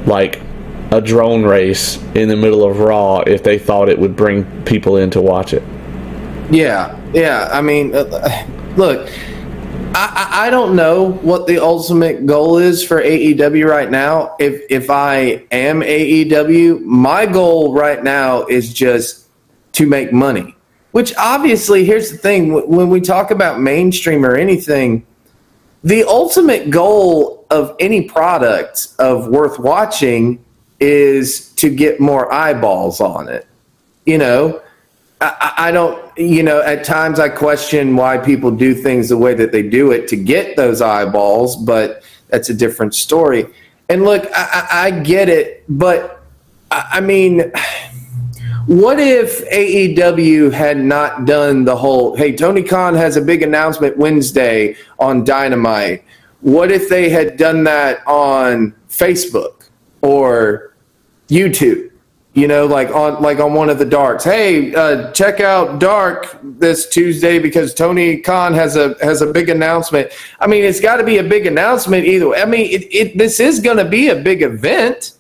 like 0.06 0.40
a 0.90 1.00
drone 1.00 1.42
race 1.42 1.96
in 2.14 2.28
the 2.28 2.37
middle 2.37 2.64
of 2.64 2.78
Raw 2.78 3.20
if 3.20 3.42
they 3.42 3.58
thought 3.58 3.88
it 3.88 3.98
would 3.98 4.14
bring 4.14 4.64
people 4.64 4.96
in 4.96 5.11
to 5.11 5.20
watch 5.20 5.54
it. 5.54 5.62
Yeah, 6.50 7.00
yeah. 7.14 7.48
I 7.50 7.62
mean, 7.62 7.94
uh, 7.94 8.46
look, 8.76 9.08
I, 9.94 10.46
I 10.46 10.50
don't 10.50 10.76
know 10.76 11.12
what 11.12 11.46
the 11.46 11.58
ultimate 11.58 12.26
goal 12.26 12.58
is 12.58 12.85
for 12.85 13.02
AEW 13.02 13.68
right 13.68 13.90
now. 13.90 14.37
If 14.38 14.62
if 14.70 14.90
I 14.90 15.44
am 15.50 15.80
AEW, 15.80 16.82
my 16.82 17.26
goal 17.26 17.74
right 17.74 18.02
now 18.02 18.44
is 18.46 18.72
just 18.72 19.26
to 19.72 19.87
make 19.87 20.12
money. 20.12 20.56
Which 20.92 21.14
obviously, 21.16 21.85
here's 21.85 22.11
the 22.11 22.18
thing: 22.18 22.68
when 22.68 22.90
we 22.90 23.00
talk 23.00 23.30
about 23.30 23.61
mainstream 23.61 24.24
or 24.24 24.35
anything, 24.35 25.06
the 25.85 26.05
ultimate 26.05 26.71
goal 26.71 27.47
of 27.51 27.75
any 27.81 28.03
product 28.03 28.88
of 28.99 29.29
worth 29.29 29.59
watching 29.59 30.45
is 30.81 31.51
to 31.53 31.68
get 31.68 32.01
more 32.01 32.33
eyeballs 32.33 33.01
on 33.01 33.29
it. 33.29 33.47
You 34.07 34.18
know, 34.18 34.62
I, 35.21 35.55
I, 35.57 35.71
don't, 35.71 36.01
you 36.16 36.42
know, 36.42 36.61
at 36.61 36.85
times 36.85 37.21
I 37.21 37.29
question 37.29 37.95
why 37.97 38.18
people 38.18 38.51
do 38.51 38.75
things 38.75 39.09
the 39.09 39.16
way 39.16 39.35
that 39.35 39.53
they 39.53 39.62
do 39.62 39.92
it 39.92 40.09
to 40.09 40.16
get 40.16 40.57
those 40.57 40.81
eyeballs, 40.81 41.57
but 41.57 42.03
that's 42.29 42.49
a 42.49 42.55
different 42.55 42.95
story. 42.95 43.47
And 43.88 44.05
look, 44.05 44.27
I, 44.35 44.68
I 44.71 44.90
get 44.90 45.29
it, 45.29 45.64
but 45.68 46.25
I 46.71 47.01
mean, 47.01 47.53
what 48.66 48.98
if 48.98 49.48
AEW 49.51 50.53
had 50.53 50.79
not 50.79 51.25
done 51.25 51.64
the 51.64 51.77
whole, 51.77 52.16
hey, 52.16 52.35
Tony 52.35 52.62
Khan 52.62 52.94
has 52.94 53.16
a 53.16 53.22
big 53.22 53.42
announcement 53.42 53.96
Wednesday 53.96 54.77
on 54.98 55.25
Dynamite? 55.25 56.05
What 56.40 56.72
if 56.72 56.88
they 56.88 57.09
had 57.09 57.37
done 57.37 57.64
that 57.64 58.07
on 58.07 58.75
Facebook 58.88 59.68
or 60.03 60.75
YouTube. 61.29 61.88
You 62.35 62.48
know, 62.48 62.64
like 62.64 62.88
on 62.88 63.22
like 63.22 63.40
on 63.40 63.53
one 63.53 63.68
of 63.68 63.79
the 63.79 63.85
darks. 63.85 64.25
Hey, 64.25 64.75
uh, 64.75 65.12
check 65.12 65.40
out 65.40 65.79
Dark 65.79 66.38
this 66.42 66.88
Tuesday 66.88 67.38
because 67.38 67.75
Tony 67.75 68.18
Khan 68.18 68.55
has 68.55 68.75
a 68.75 68.96
has 69.03 69.20
a 69.20 69.31
big 69.31 69.51
announcement. 69.51 70.11
I 70.40 70.46
mean, 70.46 70.64
it's 70.64 70.81
got 70.81 70.96
to 70.96 71.05
be 71.05 71.18
a 71.18 71.22
big 71.22 71.44
announcement 71.44 72.07
either. 72.07 72.31
Way. 72.31 72.40
I 72.40 72.46
mean, 72.46 72.70
it, 72.70 72.85
it 72.90 73.18
this 73.18 73.38
is 73.38 73.61
going 73.61 73.77
to 73.77 73.85
be 73.85 74.09
a 74.09 74.16
big 74.16 74.40
event, 74.40 75.12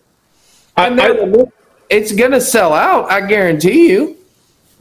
and 0.78 0.98
I, 0.98 1.08
I, 1.08 1.44
it's 1.92 2.12
going 2.12 2.32
to 2.32 2.40
sell 2.40 2.72
out. 2.72 3.10
I 3.10 3.26
guarantee 3.26 3.90
you. 3.90 4.16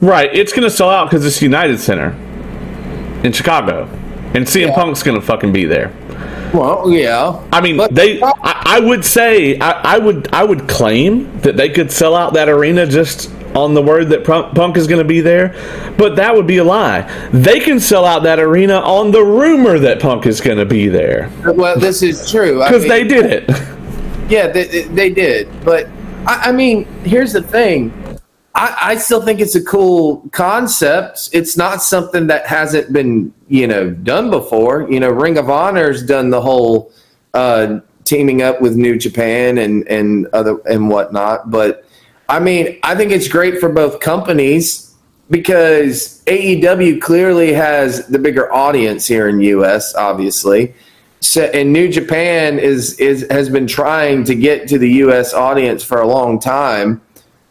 Right, 0.00 0.34
it's 0.34 0.52
going 0.52 0.64
to 0.64 0.70
sell 0.70 0.90
out 0.90 1.10
because 1.10 1.24
it's 1.24 1.40
United 1.40 1.78
Center 1.78 2.10
in 3.22 3.32
Chicago, 3.32 3.84
and 4.34 4.44
CM 4.44 4.68
yeah. 4.68 4.74
Punk's 4.74 5.02
going 5.02 5.20
to 5.20 5.24
fucking 5.24 5.52
be 5.52 5.64
there. 5.64 5.94
Well, 6.52 6.90
yeah. 6.90 7.40
I 7.52 7.60
mean, 7.60 7.76
but 7.76 7.94
they. 7.94 8.20
Uh, 8.20 8.32
I, 8.42 8.78
I, 8.78 8.80
would 8.80 9.04
say 9.04 9.58
I, 9.60 9.94
I, 9.94 9.98
would. 9.98 10.32
I 10.32 10.42
would 10.42 10.68
claim 10.68 11.38
that 11.40 11.56
they 11.56 11.68
could 11.68 11.92
sell 11.92 12.16
out 12.16 12.34
that 12.34 12.48
arena 12.48 12.86
just 12.86 13.30
on 13.54 13.74
the 13.74 13.82
word 13.82 14.08
that 14.08 14.24
Punk 14.24 14.76
is 14.76 14.86
going 14.86 14.98
to 14.98 15.06
be 15.06 15.20
there, 15.20 15.50
but 15.98 16.16
that 16.16 16.34
would 16.34 16.46
be 16.46 16.56
a 16.56 16.64
lie. 16.64 17.02
They 17.30 17.60
can 17.60 17.78
sell 17.78 18.04
out 18.04 18.22
that 18.24 18.40
arena 18.40 18.80
on 18.80 19.12
the 19.12 19.22
rumor 19.22 19.78
that 19.78 20.00
Punk 20.00 20.26
is 20.26 20.40
going 20.40 20.58
to 20.58 20.66
be 20.66 20.88
there. 20.88 21.30
Well, 21.44 21.78
this 21.78 22.02
is 22.02 22.30
true 22.30 22.58
because 22.58 22.82
they 22.88 23.04
did 23.04 23.26
it. 23.26 23.50
Yeah, 24.30 24.48
they, 24.48 24.84
they 24.84 25.10
did. 25.10 25.48
But 25.64 25.88
I, 26.26 26.48
I 26.48 26.52
mean, 26.52 26.84
here's 27.04 27.32
the 27.32 27.42
thing 27.42 27.92
I, 28.54 28.76
I, 28.80 28.96
still 28.96 29.22
think 29.22 29.40
it's 29.40 29.54
a 29.54 29.64
cool 29.64 30.28
concept. 30.32 31.30
It's 31.32 31.56
not 31.56 31.82
something 31.82 32.26
that 32.26 32.46
hasn't 32.46 32.92
been, 32.92 33.32
you 33.48 33.66
know, 33.66 33.90
done 33.90 34.30
before. 34.30 34.90
You 34.90 35.00
know, 35.00 35.08
Ring 35.08 35.38
of 35.38 35.48
Honor's 35.48 36.02
done 36.02 36.30
the 36.30 36.40
whole 36.40 36.92
uh, 37.34 37.80
teaming 38.04 38.42
up 38.42 38.60
with 38.60 38.76
New 38.76 38.98
Japan 38.98 39.58
and 39.58 39.86
and 39.88 40.26
other 40.28 40.58
and 40.66 40.88
whatnot. 40.88 41.50
But 41.50 41.84
I 42.28 42.40
mean, 42.40 42.78
I 42.82 42.94
think 42.94 43.10
it's 43.10 43.28
great 43.28 43.58
for 43.58 43.68
both 43.68 44.00
companies 44.00 44.94
because 45.30 46.22
AEW 46.26 47.00
clearly 47.00 47.52
has 47.54 48.06
the 48.08 48.18
bigger 48.18 48.52
audience 48.52 49.06
here 49.06 49.28
in 49.28 49.40
US, 49.40 49.94
obviously. 49.94 50.74
And 51.36 51.72
New 51.72 51.88
Japan 51.88 52.58
is 52.58 52.98
is 52.98 53.26
has 53.30 53.48
been 53.48 53.66
trying 53.66 54.24
to 54.24 54.34
get 54.34 54.68
to 54.68 54.78
the 54.78 54.90
US 55.04 55.34
audience 55.34 55.84
for 55.84 56.00
a 56.00 56.06
long 56.06 56.40
time 56.40 57.00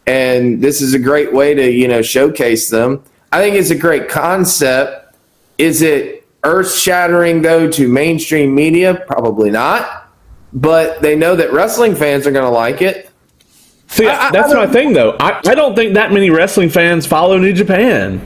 and 0.06 0.60
this 0.60 0.80
is 0.80 0.94
a 0.94 0.98
great 0.98 1.32
way 1.32 1.54
to 1.54 1.70
you 1.70 1.88
know 1.88 2.02
showcase 2.02 2.68
them. 2.70 3.02
I 3.30 3.40
think 3.40 3.56
it's 3.56 3.70
a 3.70 3.76
great 3.76 4.08
concept. 4.08 5.16
Is 5.58 5.82
it 5.82 6.26
earth 6.44 6.74
shattering 6.74 7.42
though 7.42 7.70
to 7.70 7.88
mainstream 7.88 8.54
media? 8.54 9.04
Probably 9.06 9.50
not, 9.50 10.08
but 10.52 11.00
they 11.02 11.16
know 11.16 11.36
that 11.36 11.52
wrestling 11.52 11.94
fans 11.94 12.26
are 12.26 12.32
going 12.32 12.44
to 12.44 12.50
like 12.50 12.82
it. 12.82 13.10
See, 13.92 14.06
I, 14.06 14.30
that's 14.30 14.50
I 14.50 14.64
my 14.64 14.66
thing, 14.66 14.94
though. 14.94 15.14
I, 15.20 15.38
I 15.46 15.54
don't 15.54 15.76
think 15.76 15.94
that 15.94 16.12
many 16.12 16.30
wrestling 16.30 16.70
fans 16.70 17.04
follow 17.04 17.36
New 17.36 17.52
Japan. 17.52 18.22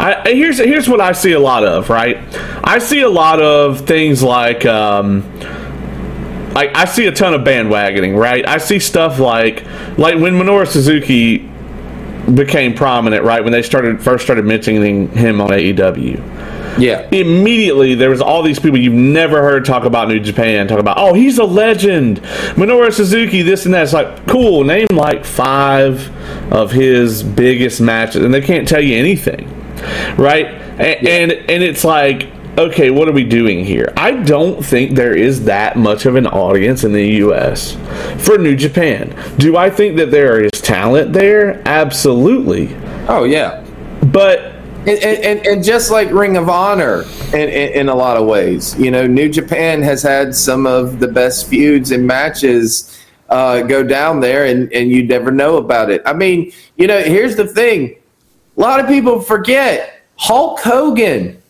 I, 0.00 0.32
here's 0.32 0.58
here's 0.58 0.88
what 0.88 1.00
I 1.00 1.12
see 1.12 1.30
a 1.30 1.38
lot 1.38 1.62
of. 1.64 1.88
Right, 1.90 2.18
I 2.64 2.80
see 2.80 3.02
a 3.02 3.08
lot 3.08 3.40
of 3.40 3.86
things 3.86 4.20
like 4.20 4.66
um, 4.66 5.22
like 6.54 6.74
I 6.74 6.86
see 6.86 7.06
a 7.06 7.12
ton 7.12 7.34
of 7.34 7.42
bandwagoning, 7.42 8.18
right? 8.18 8.44
I 8.48 8.58
see 8.58 8.80
stuff 8.80 9.20
like 9.20 9.64
like 9.96 10.16
when 10.18 10.34
Minoru 10.34 10.66
Suzuki 10.66 11.48
became 12.34 12.74
prominent, 12.74 13.22
right? 13.22 13.44
When 13.44 13.52
they 13.52 13.62
started 13.62 14.02
first 14.02 14.24
started 14.24 14.44
mentioning 14.44 15.08
him 15.10 15.40
on 15.40 15.50
AEW. 15.50 16.18
Yeah. 16.78 17.08
Immediately, 17.10 17.94
there 17.94 18.10
was 18.10 18.20
all 18.20 18.42
these 18.42 18.58
people 18.58 18.78
you've 18.78 18.92
never 18.92 19.42
heard 19.42 19.64
talk 19.64 19.84
about 19.84 20.08
New 20.08 20.20
Japan 20.20 20.68
talk 20.68 20.78
about. 20.78 20.98
Oh, 20.98 21.14
he's 21.14 21.38
a 21.38 21.44
legend, 21.44 22.22
Minoru 22.54 22.92
Suzuki. 22.92 23.42
This 23.42 23.64
and 23.64 23.74
that. 23.74 23.84
It's 23.84 23.92
like 23.92 24.26
cool. 24.26 24.64
Name 24.64 24.88
like 24.92 25.24
five 25.24 26.10
of 26.52 26.70
his 26.70 27.22
biggest 27.22 27.80
matches, 27.80 28.24
and 28.24 28.32
they 28.32 28.40
can't 28.40 28.68
tell 28.68 28.80
you 28.80 28.96
anything, 28.96 29.48
right? 30.16 30.46
And 30.46 31.02
yeah. 31.02 31.10
and, 31.10 31.32
and 31.32 31.62
it's 31.62 31.84
like 31.84 32.30
okay, 32.58 32.90
what 32.90 33.08
are 33.08 33.12
we 33.12 33.24
doing 33.24 33.64
here? 33.64 33.92
I 33.96 34.12
don't 34.12 34.64
think 34.64 34.92
there 34.92 35.14
is 35.14 35.44
that 35.44 35.76
much 35.76 36.06
of 36.06 36.16
an 36.16 36.26
audience 36.26 36.84
in 36.84 36.92
the 36.92 37.06
U.S. 37.16 37.76
for 38.24 38.38
New 38.38 38.56
Japan. 38.56 39.14
Do 39.38 39.56
I 39.56 39.70
think 39.70 39.96
that 39.96 40.10
there 40.10 40.40
is 40.40 40.50
talent 40.52 41.12
there? 41.12 41.62
Absolutely. 41.66 42.74
Oh, 43.08 43.24
yeah. 43.24 43.64
But. 44.06 44.55
And, 44.86 45.24
and, 45.24 45.46
and 45.46 45.64
just 45.64 45.90
like 45.90 46.10
Ring 46.12 46.36
of 46.36 46.48
Honor, 46.48 47.04
in, 47.32 47.48
in, 47.48 47.72
in, 47.72 47.88
a 47.88 47.94
lot 47.94 48.16
of 48.16 48.26
ways, 48.26 48.78
you 48.78 48.92
know, 48.92 49.06
New 49.06 49.28
Japan 49.28 49.82
has 49.82 50.00
had 50.00 50.32
some 50.34 50.64
of 50.64 51.00
the 51.00 51.08
best 51.08 51.48
feuds 51.48 51.90
and 51.90 52.06
matches 52.06 52.96
uh, 53.28 53.62
go 53.62 53.82
down 53.82 54.20
there, 54.20 54.46
and, 54.46 54.72
and 54.72 54.90
you 54.90 55.02
never 55.04 55.32
know 55.32 55.56
about 55.56 55.90
it. 55.90 56.02
I 56.06 56.12
mean, 56.12 56.52
you 56.76 56.86
know, 56.86 57.00
here's 57.02 57.34
the 57.34 57.46
thing 57.46 57.96
a 58.56 58.60
lot 58.60 58.78
of 58.78 58.86
people 58.86 59.20
forget 59.20 60.02
Hulk 60.16 60.60
Hogan 60.60 61.42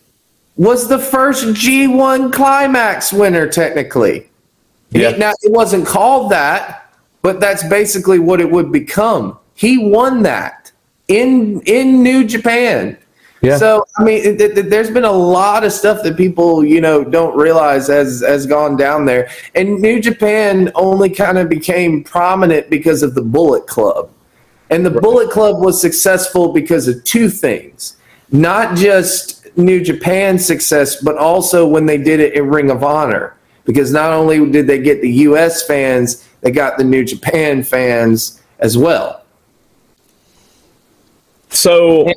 was 0.55 0.87
the 0.87 0.99
first 0.99 1.45
G1 1.45 2.33
Climax 2.33 3.13
winner, 3.13 3.47
technically. 3.47 4.29
Yeah. 4.89 5.11
Now, 5.11 5.33
it 5.41 5.51
wasn't 5.51 5.85
called 5.85 6.31
that, 6.31 6.91
but 7.21 7.39
that's 7.39 7.63
basically 7.67 8.19
what 8.19 8.41
it 8.41 8.49
would 8.49 8.71
become. 8.71 9.37
He 9.53 9.77
won 9.77 10.23
that 10.23 10.71
in 11.07 11.61
in 11.61 12.03
New 12.03 12.25
Japan. 12.25 12.97
Yeah. 13.41 13.57
So 13.57 13.85
I 13.97 14.03
mean, 14.03 14.23
it, 14.23 14.41
it, 14.41 14.69
there's 14.69 14.89
been 14.89 15.05
a 15.05 15.11
lot 15.11 15.63
of 15.63 15.71
stuff 15.71 16.03
that 16.03 16.17
people 16.17 16.63
you 16.65 16.81
know 16.81 17.03
don't 17.03 17.37
realize 17.37 17.87
has 17.87 18.21
has 18.21 18.45
gone 18.45 18.77
down 18.77 19.05
there, 19.05 19.29
and 19.53 19.79
New 19.79 20.01
Japan 20.01 20.71
only 20.75 21.09
kind 21.09 21.37
of 21.37 21.47
became 21.47 22.03
prominent 22.03 22.69
because 22.69 23.03
of 23.03 23.13
the 23.13 23.21
Bullet 23.21 23.67
Club, 23.67 24.09
and 24.69 24.85
the 24.85 24.91
right. 24.91 25.01
Bullet 25.01 25.29
Club 25.29 25.63
was 25.63 25.79
successful 25.79 26.51
because 26.51 26.87
of 26.87 27.03
two 27.03 27.29
things, 27.29 27.97
not 28.31 28.75
just 28.75 29.45
New 29.55 29.83
Japan 29.83 30.39
success, 30.39 31.01
but 31.01 31.17
also 31.17 31.67
when 31.67 31.85
they 31.85 31.97
did 31.97 32.19
it 32.19 32.33
in 32.33 32.47
Ring 32.47 32.71
of 32.71 32.83
Honor, 32.83 33.35
because 33.65 33.91
not 33.91 34.13
only 34.13 34.49
did 34.49 34.65
they 34.65 34.79
get 34.79 35.01
the 35.01 35.11
U.S. 35.11 35.65
fans, 35.65 36.27
they 36.41 36.49
got 36.49 36.77
the 36.77 36.83
New 36.83 37.03
Japan 37.03 37.63
fans 37.63 38.41
as 38.59 38.77
well. 38.77 39.23
So 41.49 42.11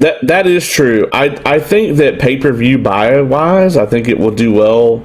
that 0.00 0.26
that 0.26 0.46
is 0.46 0.66
true. 0.66 1.08
I 1.12 1.40
I 1.44 1.60
think 1.60 1.98
that 1.98 2.18
pay 2.18 2.38
per 2.38 2.52
view 2.52 2.78
buy 2.78 3.20
wise, 3.20 3.76
I 3.76 3.86
think 3.86 4.08
it 4.08 4.18
will 4.18 4.30
do 4.30 4.52
well 4.52 4.98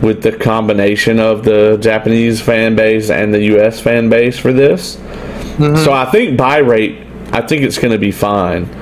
with 0.00 0.22
the 0.22 0.30
combination 0.30 1.18
of 1.18 1.44
the 1.44 1.76
Japanese 1.80 2.40
fan 2.40 2.76
base 2.76 3.10
and 3.10 3.34
the 3.34 3.42
U.S. 3.44 3.80
fan 3.80 4.08
base 4.08 4.38
for 4.38 4.52
this. 4.52 4.94
Mm-hmm. 4.96 5.84
So 5.84 5.92
I 5.92 6.08
think 6.10 6.38
buy 6.38 6.58
rate, 6.58 7.04
I 7.32 7.40
think 7.42 7.62
it's 7.62 7.78
going 7.78 7.90
to 7.90 7.98
be 7.98 8.12
fine. 8.12 8.72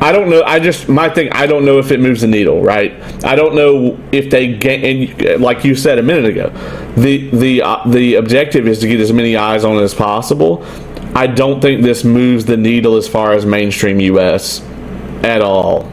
I 0.00 0.10
don't 0.10 0.28
know. 0.28 0.42
I 0.42 0.58
just 0.58 0.88
my 0.88 1.08
thing. 1.08 1.30
I 1.30 1.46
don't 1.46 1.64
know 1.64 1.78
if 1.78 1.92
it 1.92 2.00
moves 2.00 2.22
the 2.22 2.26
needle. 2.26 2.60
Right. 2.60 2.92
I 3.24 3.36
don't 3.36 3.54
know 3.54 3.98
if 4.10 4.28
they 4.28 4.54
get. 4.56 4.82
And 4.82 5.40
like 5.40 5.64
you 5.64 5.76
said 5.76 6.00
a 6.00 6.02
minute 6.02 6.26
ago, 6.26 6.50
the 6.96 7.30
the 7.30 7.62
uh, 7.62 7.88
the 7.88 8.16
objective 8.16 8.66
is 8.66 8.80
to 8.80 8.88
get 8.88 8.98
as 8.98 9.12
many 9.12 9.36
eyes 9.36 9.64
on 9.64 9.76
it 9.76 9.82
as 9.82 9.94
possible. 9.94 10.66
I 11.14 11.28
don't 11.28 11.62
think 11.62 11.82
this 11.82 12.04
moves 12.04 12.44
the 12.44 12.56
needle 12.56 12.96
as 12.96 13.08
far 13.08 13.32
as 13.32 13.46
mainstream 13.46 14.00
U.S 14.00 14.62
at 15.24 15.40
all. 15.40 15.84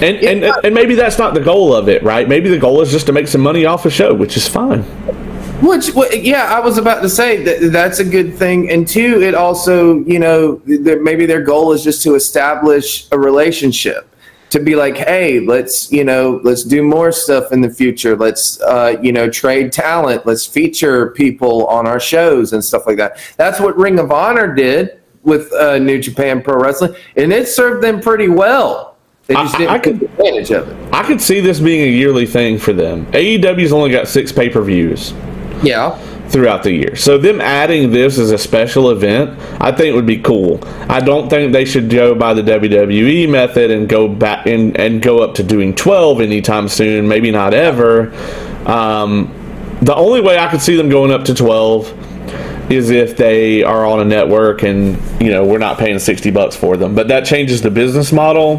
And, 0.00 0.16
and 0.16 0.44
and 0.64 0.74
maybe 0.74 0.94
that's 0.94 1.18
not 1.18 1.34
the 1.34 1.40
goal 1.40 1.74
of 1.74 1.88
it, 1.88 2.02
right? 2.02 2.28
Maybe 2.28 2.48
the 2.48 2.58
goal 2.58 2.80
is 2.80 2.90
just 2.90 3.06
to 3.06 3.12
make 3.12 3.28
some 3.28 3.40
money 3.40 3.64
off 3.64 3.86
a 3.86 3.90
show, 3.90 4.12
which 4.12 4.36
is 4.36 4.48
fine. 4.48 4.82
Which, 5.62 5.90
yeah, 6.14 6.44
I 6.52 6.60
was 6.60 6.78
about 6.78 7.00
to 7.02 7.08
say 7.08 7.42
that 7.44 7.72
that's 7.72 8.00
a 8.00 8.04
good 8.04 8.34
thing, 8.34 8.70
and 8.70 8.86
two, 8.86 9.22
it 9.22 9.34
also, 9.34 10.00
you 10.00 10.18
know, 10.18 10.60
maybe 10.66 11.26
their 11.26 11.42
goal 11.42 11.72
is 11.72 11.82
just 11.82 12.02
to 12.02 12.16
establish 12.16 13.06
a 13.12 13.18
relationship, 13.18 14.08
to 14.50 14.60
be 14.60 14.74
like, 14.74 14.96
hey, 14.96 15.40
let's, 15.40 15.90
you 15.92 16.04
know, 16.04 16.40
let's 16.42 16.64
do 16.64 16.82
more 16.82 17.12
stuff 17.12 17.52
in 17.52 17.60
the 17.60 17.70
future. 17.70 18.16
Let's, 18.16 18.60
uh, 18.62 18.96
you 19.00 19.12
know, 19.12 19.30
trade 19.30 19.72
talent. 19.72 20.26
Let's 20.26 20.44
feature 20.44 21.10
people 21.10 21.66
on 21.68 21.86
our 21.86 22.00
shows 22.00 22.52
and 22.52 22.62
stuff 22.62 22.86
like 22.86 22.96
that. 22.98 23.18
That's 23.36 23.60
what 23.60 23.76
Ring 23.76 23.98
of 23.98 24.10
Honor 24.12 24.52
did 24.54 25.00
with 25.24 25.52
uh, 25.52 25.78
New 25.78 26.00
Japan 26.00 26.42
Pro 26.42 26.60
Wrestling, 26.60 26.94
and 27.16 27.32
it 27.32 27.48
served 27.48 27.82
them 27.82 28.00
pretty 28.00 28.28
well. 28.28 28.94
They 29.26 29.34
just 29.34 29.56
didn't 29.56 29.70
I, 29.70 29.74
I 29.74 29.78
take 29.78 30.00
could, 30.00 30.10
advantage 30.10 30.50
of 30.50 30.68
it. 30.68 30.94
I 30.94 31.02
could 31.02 31.20
see 31.20 31.40
this 31.40 31.58
being 31.58 31.80
a 31.80 31.90
yearly 31.90 32.26
thing 32.26 32.58
for 32.58 32.74
them. 32.74 33.06
AEW's 33.06 33.72
only 33.72 33.90
got 33.90 34.06
six 34.06 34.30
pay 34.30 34.50
per 34.50 34.62
views. 34.62 35.14
Yeah. 35.62 35.98
Throughout 36.28 36.62
the 36.62 36.72
year. 36.72 36.96
So 36.96 37.16
them 37.16 37.40
adding 37.40 37.90
this 37.90 38.18
as 38.18 38.32
a 38.32 38.38
special 38.38 38.90
event, 38.90 39.38
I 39.60 39.72
think 39.72 39.94
would 39.94 40.06
be 40.06 40.18
cool. 40.18 40.58
I 40.90 41.00
don't 41.00 41.28
think 41.30 41.52
they 41.52 41.64
should 41.64 41.88
go 41.88 42.14
by 42.14 42.34
the 42.34 42.42
WWE 42.42 43.28
method 43.30 43.70
and 43.70 43.88
go 43.88 44.08
back 44.08 44.46
and, 44.46 44.78
and 44.78 45.00
go 45.00 45.22
up 45.22 45.34
to 45.36 45.42
doing 45.42 45.74
12 45.74 46.20
anytime 46.20 46.68
soon, 46.68 47.06
maybe 47.08 47.30
not 47.30 47.54
ever. 47.54 48.12
Um, 48.66 49.32
the 49.82 49.94
only 49.94 50.20
way 50.20 50.38
I 50.38 50.50
could 50.50 50.62
see 50.62 50.76
them 50.76 50.88
going 50.88 51.12
up 51.12 51.24
to 51.26 51.34
12 51.34 52.13
is 52.70 52.90
if 52.90 53.16
they 53.16 53.62
are 53.62 53.84
on 53.84 54.00
a 54.00 54.04
network 54.04 54.62
and 54.62 54.98
you 55.20 55.30
know 55.30 55.44
we're 55.44 55.58
not 55.58 55.78
paying 55.78 55.98
60 55.98 56.30
bucks 56.30 56.56
for 56.56 56.76
them. 56.76 56.94
But 56.94 57.08
that 57.08 57.26
changes 57.26 57.62
the 57.62 57.70
business 57.70 58.12
model. 58.12 58.58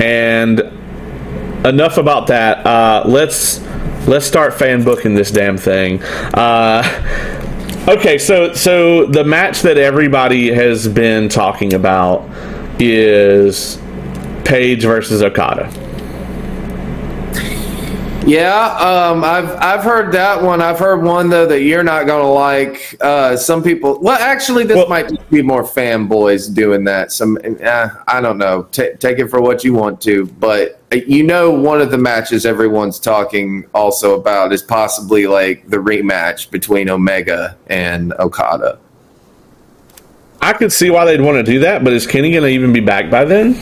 And 0.00 0.60
enough 1.64 1.98
about 1.98 2.28
that. 2.28 2.64
Uh, 2.66 3.02
let's 3.06 3.60
let's 4.06 4.26
start 4.26 4.54
fan 4.54 4.82
booking 4.84 5.14
this 5.14 5.30
damn 5.30 5.56
thing. 5.56 6.02
Uh, 6.34 6.82
okay 7.88 8.18
so 8.18 8.52
so 8.52 9.06
the 9.06 9.24
match 9.24 9.62
that 9.62 9.78
everybody 9.78 10.52
has 10.52 10.86
been 10.86 11.28
talking 11.28 11.72
about 11.72 12.28
is 12.78 13.78
Page 14.44 14.82
versus 14.82 15.22
Okada 15.22 15.70
yeah, 18.30 18.76
um, 18.76 19.24
I've 19.24 19.50
I've 19.56 19.82
heard 19.82 20.12
that 20.12 20.40
one. 20.40 20.62
I've 20.62 20.78
heard 20.78 21.02
one 21.02 21.30
though 21.30 21.46
that 21.46 21.62
you're 21.62 21.82
not 21.82 22.06
gonna 22.06 22.30
like. 22.30 22.96
Uh, 23.00 23.36
some 23.36 23.60
people. 23.60 23.98
Well, 24.00 24.18
actually, 24.20 24.62
this 24.62 24.76
well, 24.76 24.88
might 24.88 25.28
be 25.30 25.42
more 25.42 25.64
fanboys 25.64 26.54
doing 26.54 26.84
that. 26.84 27.10
Some, 27.10 27.38
uh, 27.64 27.88
I 28.06 28.20
don't 28.20 28.38
know. 28.38 28.68
T- 28.70 28.92
take 29.00 29.18
it 29.18 29.28
for 29.28 29.40
what 29.40 29.64
you 29.64 29.74
want 29.74 30.00
to, 30.02 30.26
but 30.26 30.80
uh, 30.92 30.96
you 30.96 31.24
know, 31.24 31.50
one 31.50 31.80
of 31.80 31.90
the 31.90 31.98
matches 31.98 32.46
everyone's 32.46 33.00
talking 33.00 33.66
also 33.74 34.14
about 34.14 34.52
is 34.52 34.62
possibly 34.62 35.26
like 35.26 35.68
the 35.68 35.78
rematch 35.78 36.52
between 36.52 36.88
Omega 36.88 37.56
and 37.66 38.12
Okada. 38.20 38.78
I 40.40 40.52
could 40.52 40.72
see 40.72 40.90
why 40.90 41.04
they'd 41.04 41.20
want 41.20 41.36
to 41.36 41.42
do 41.42 41.58
that, 41.60 41.82
but 41.82 41.92
is 41.92 42.06
Kenny 42.06 42.32
gonna 42.32 42.46
even 42.46 42.72
be 42.72 42.80
back 42.80 43.10
by 43.10 43.24
then? 43.24 43.56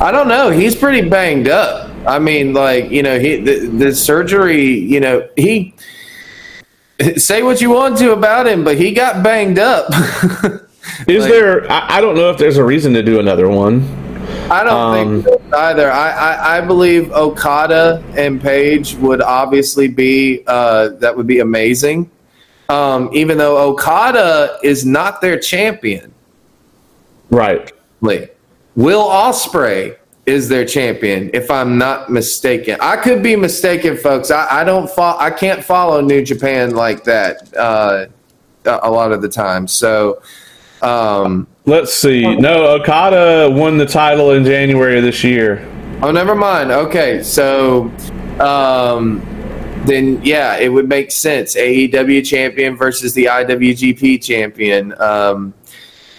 I 0.00 0.10
don't 0.10 0.28
know. 0.28 0.48
He's 0.48 0.74
pretty 0.74 1.06
banged 1.06 1.48
up. 1.48 1.90
I 2.06 2.18
mean, 2.18 2.52
like 2.54 2.90
you 2.90 3.02
know, 3.02 3.18
he 3.18 3.36
the, 3.36 3.66
the 3.66 3.94
surgery. 3.94 4.64
You 4.64 5.00
know, 5.00 5.28
he 5.36 5.74
say 7.16 7.42
what 7.42 7.60
you 7.60 7.70
want 7.70 7.98
to 7.98 8.12
about 8.12 8.46
him, 8.46 8.64
but 8.64 8.78
he 8.78 8.92
got 8.92 9.22
banged 9.22 9.58
up. 9.58 9.90
Is 11.08 11.24
like, 11.24 11.32
there? 11.32 11.70
I, 11.70 11.96
I, 11.96 12.00
don't 12.00 12.14
know 12.14 12.30
if 12.30 12.38
there's 12.38 12.58
a 12.58 12.64
reason 12.64 12.94
to 12.94 13.02
do 13.02 13.18
another 13.18 13.48
one. 13.48 13.82
I 14.50 14.62
don't 14.62 14.74
um, 14.74 15.22
think 15.22 15.42
so 15.50 15.58
either. 15.58 15.90
I, 15.90 16.10
I, 16.10 16.58
I, 16.58 16.60
believe 16.60 17.10
Okada 17.10 18.02
and 18.16 18.40
Page 18.40 18.94
would 18.94 19.20
obviously 19.20 19.88
be 19.88 20.44
uh, 20.46 20.90
that 21.00 21.16
would 21.16 21.26
be 21.26 21.40
amazing. 21.40 22.10
Um, 22.68 23.10
even 23.12 23.38
though 23.38 23.58
Okada 23.58 24.58
is 24.62 24.86
not 24.86 25.20
their 25.20 25.38
champion, 25.38 26.14
right? 27.30 27.72
Will 28.00 29.04
Ospreay 29.04 29.96
is 30.26 30.48
their 30.48 30.64
champion, 30.64 31.30
if 31.32 31.50
I'm 31.50 31.78
not 31.78 32.10
mistaken. 32.10 32.76
I 32.80 32.96
could 32.96 33.22
be 33.22 33.36
mistaken, 33.36 33.96
folks. 33.96 34.32
I, 34.32 34.60
I 34.60 34.64
don't 34.64 34.90
follow. 34.90 35.18
I 35.18 35.30
can't 35.30 35.64
follow 35.64 36.00
New 36.00 36.24
Japan 36.24 36.72
like 36.74 37.04
that 37.04 37.56
uh, 37.56 38.06
a 38.64 38.90
lot 38.90 39.12
of 39.12 39.22
the 39.22 39.28
time. 39.28 39.68
So, 39.68 40.20
um, 40.82 41.46
let's 41.64 41.94
see. 41.94 42.36
No, 42.36 42.66
Okada 42.74 43.48
won 43.50 43.78
the 43.78 43.86
title 43.86 44.32
in 44.32 44.44
January 44.44 44.98
of 44.98 45.04
this 45.04 45.22
year. 45.22 45.64
Oh, 46.02 46.10
never 46.10 46.34
mind. 46.34 46.72
Okay, 46.72 47.22
so 47.22 47.84
um, 48.40 49.20
then 49.86 50.20
yeah, 50.24 50.56
it 50.56 50.68
would 50.68 50.88
make 50.88 51.12
sense. 51.12 51.54
AEW 51.54 52.26
champion 52.26 52.76
versus 52.76 53.14
the 53.14 53.26
IWGP 53.26 54.22
champion. 54.24 55.00
Um, 55.00 55.54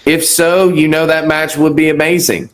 if 0.05 0.23
so, 0.23 0.69
you 0.69 0.87
know 0.87 1.05
that 1.05 1.27
match 1.27 1.57
would 1.57 1.75
be 1.75 1.89
amazing 1.89 2.49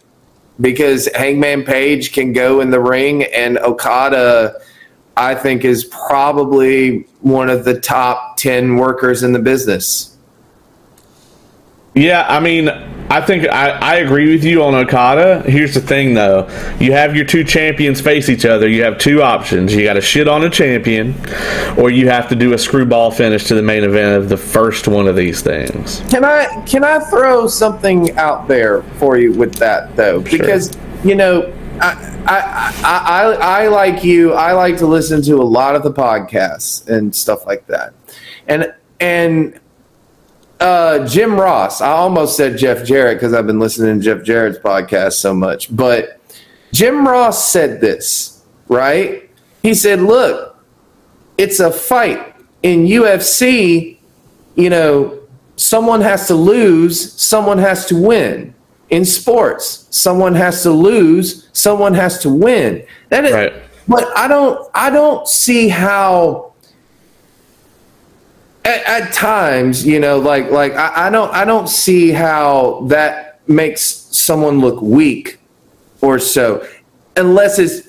because 0.62 1.10
Hangman 1.16 1.64
Page 1.64 2.14
can 2.14 2.34
go 2.34 2.62
in 2.62 2.70
the 2.70 2.80
ring, 2.80 3.24
and 3.24 3.58
Okada, 3.60 4.62
I 5.18 5.36
think, 5.36 5.66
is 5.66 5.86
probably 5.86 7.08
one 7.22 7.50
of 7.50 7.66
the 7.66 7.80
top 7.80 8.38
10 8.38 8.78
workers 8.78 9.24
in 9.24 9.34
the 9.34 9.40
business. 9.40 10.18
Yeah, 11.96 12.26
I 12.28 12.40
mean, 12.40 12.68
I 13.14 13.22
think 13.22 13.48
I, 13.48 13.70
I 13.70 13.96
agree 13.98 14.32
with 14.32 14.44
you 14.44 14.64
on 14.64 14.74
Okada. 14.74 15.44
Here's 15.46 15.76
the 15.76 15.82
thing, 15.82 16.16
though: 16.16 16.48
you 16.80 16.94
have 16.94 17.16
your 17.16 17.26
two 17.26 17.44
champions 17.44 18.02
face 18.02 18.28
each 18.28 18.44
other. 18.44 18.68
You 18.68 18.82
have 18.86 18.98
two 18.98 19.22
options. 19.22 19.72
You 19.76 19.84
got 19.84 19.94
to 19.94 20.02
shit 20.02 20.28
on 20.28 20.44
a 20.44 20.50
champion, 20.50 21.14
or 21.78 21.92
you 21.92 22.10
have 22.10 22.28
to 22.30 22.36
do 22.36 22.54
a 22.54 22.58
screwball 22.58 23.12
finish 23.12 23.44
to 23.50 23.54
the 23.54 23.62
main 23.62 23.84
event 23.84 24.16
of 24.16 24.30
the 24.30 24.38
first 24.38 24.88
one 24.88 25.08
of 25.08 25.16
these 25.16 25.44
things. 25.44 26.02
Can 26.10 26.26
I 26.26 26.64
can 26.66 26.84
I 26.84 27.02
throw 27.02 27.46
something 27.46 28.18
out 28.18 28.48
there 28.48 28.82
for 28.98 29.16
you 29.20 29.32
with 29.32 29.54
that 29.58 29.96
though? 29.96 30.22
Because 30.22 30.74
sure. 30.74 30.82
you 31.04 31.14
know. 31.14 31.54
I, 31.82 31.92
I, 32.28 32.74
I, 32.84 33.02
I, 33.04 33.64
I 33.64 33.68
like 33.68 34.04
you. 34.04 34.34
I 34.34 34.54
like 34.54 34.78
to 34.78 34.86
listen 34.86 35.24
to 35.24 35.36
a 35.38 35.44
lot 35.44 35.76
of 35.76 35.82
the 35.82 35.92
podcasts 35.92 36.88
and 36.88 37.14
stuff 37.14 37.46
like 37.48 37.66
that, 37.68 37.94
and 38.48 38.74
and 39.00 39.60
uh, 40.64 41.06
Jim 41.08 41.40
Ross. 41.40 41.82
I 41.82 41.92
almost 41.92 42.38
said 42.38 42.58
Jeff 42.58 42.86
Jarrett 42.86 43.18
because 43.18 43.34
I've 43.34 43.46
been 43.46 43.60
listening 43.60 44.00
to 44.00 44.04
Jeff 44.04 44.24
Jarrett's 44.24 44.58
podcast 44.58 45.14
so 45.14 45.34
much. 45.34 45.76
But 45.76 46.20
Jim 46.72 47.08
Ross 47.08 47.52
said 47.52 47.82
this, 47.82 48.44
right? 48.68 49.30
He 49.62 49.74
said, 49.74 50.00
look, 50.02 50.58
it's 51.38 51.60
a 51.60 51.70
fight. 51.72 52.34
In 52.64 52.86
UFC, 52.86 53.98
you 54.56 54.70
know, 54.70 55.20
someone 55.58 56.02
has 56.02 56.28
to 56.28 56.36
lose, 56.36 57.12
someone 57.22 57.58
has 57.58 57.86
to 57.88 57.96
win. 58.02 58.56
in 58.90 59.04
sports. 59.06 59.88
Someone 59.90 60.36
has 60.36 60.62
to 60.64 60.72
lose, 60.72 61.50
someone 61.54 61.94
has 61.96 62.20
to 62.20 62.30
win. 62.30 62.86
That 63.10 63.26
is, 63.26 63.34
right. 63.34 63.54
but 63.88 64.06
I 64.16 64.28
don't 64.28 64.70
I 64.76 64.90
don't 64.92 65.28
see 65.28 65.68
how 65.68 66.53
at, 68.66 68.84
at 68.86 69.14
times, 69.14 69.86
you 69.86 70.00
know, 70.00 70.20
like 70.20 70.52
like 70.52 70.74
I, 70.74 71.08
I 71.08 71.10
don't 71.10 71.34
I 71.34 71.46
don't 71.46 71.68
see 71.68 72.12
how 72.12 72.86
that 72.88 73.42
makes 73.48 73.84
someone 73.84 74.60
look 74.60 74.82
weak 74.82 75.40
or 76.02 76.20
so 76.20 76.66
unless 77.16 77.60
it's 77.60 77.88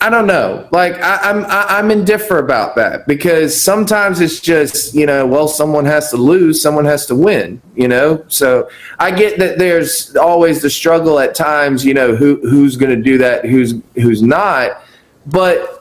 I 0.00 0.10
don't 0.10 0.26
know. 0.26 0.68
Like 0.72 0.94
I, 1.00 1.30
am 1.30 1.44
I'm, 1.46 1.50
I'm 1.50 1.90
indifferent 1.90 2.44
about 2.44 2.76
that 2.76 3.06
because 3.06 3.58
sometimes 3.58 4.20
it's 4.20 4.40
just 4.40 4.94
you 4.94 5.06
know, 5.06 5.26
well, 5.26 5.48
someone 5.48 5.84
has 5.86 6.10
to 6.10 6.16
lose, 6.16 6.60
someone 6.60 6.84
has 6.84 7.06
to 7.06 7.14
win. 7.14 7.60
You 7.74 7.88
know, 7.88 8.24
so 8.28 8.68
I 8.98 9.10
get 9.10 9.38
that 9.38 9.58
there's 9.58 10.14
always 10.16 10.60
the 10.60 10.70
struggle 10.70 11.18
at 11.18 11.34
times. 11.34 11.84
You 11.84 11.94
know, 11.94 12.14
who 12.14 12.36
who's 12.48 12.76
going 12.76 12.94
to 12.94 13.02
do 13.02 13.18
that, 13.18 13.46
who's 13.46 13.74
who's 13.94 14.22
not. 14.22 14.82
But 15.26 15.75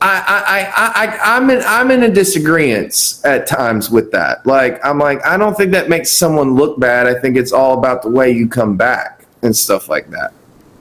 I 0.00 0.24
I 0.26 0.60
I, 0.76 1.06
I 1.06 1.36
I'm 1.36 1.50
in 1.50 1.62
I'm 1.66 1.90
in 1.90 2.02
a 2.04 2.10
disagreement 2.10 3.20
at 3.24 3.46
times 3.46 3.90
with 3.90 4.10
that. 4.12 4.46
Like 4.46 4.84
I'm 4.84 4.98
like 4.98 5.24
I 5.26 5.36
don't 5.36 5.56
think 5.56 5.72
that 5.72 5.88
makes 5.88 6.10
someone 6.10 6.54
look 6.54 6.80
bad. 6.80 7.06
I 7.06 7.18
think 7.20 7.36
it's 7.36 7.52
all 7.52 7.78
about 7.78 8.02
the 8.02 8.08
way 8.10 8.30
you 8.30 8.48
come 8.48 8.76
back 8.76 9.26
and 9.42 9.54
stuff 9.54 9.88
like 9.88 10.10
that. 10.10 10.32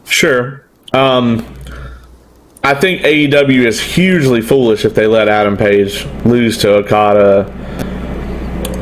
Sure. 0.06 0.66
Um 0.94 1.46
I 2.64 2.74
think 2.74 3.02
AEW 3.02 3.66
is 3.66 3.80
hugely 3.80 4.42
foolish 4.42 4.86
if 4.86 4.94
they 4.94 5.08
let 5.08 5.28
Adam 5.28 5.56
Page 5.56 6.06
lose 6.26 6.58
to 6.60 6.76
Okada. 6.76 7.59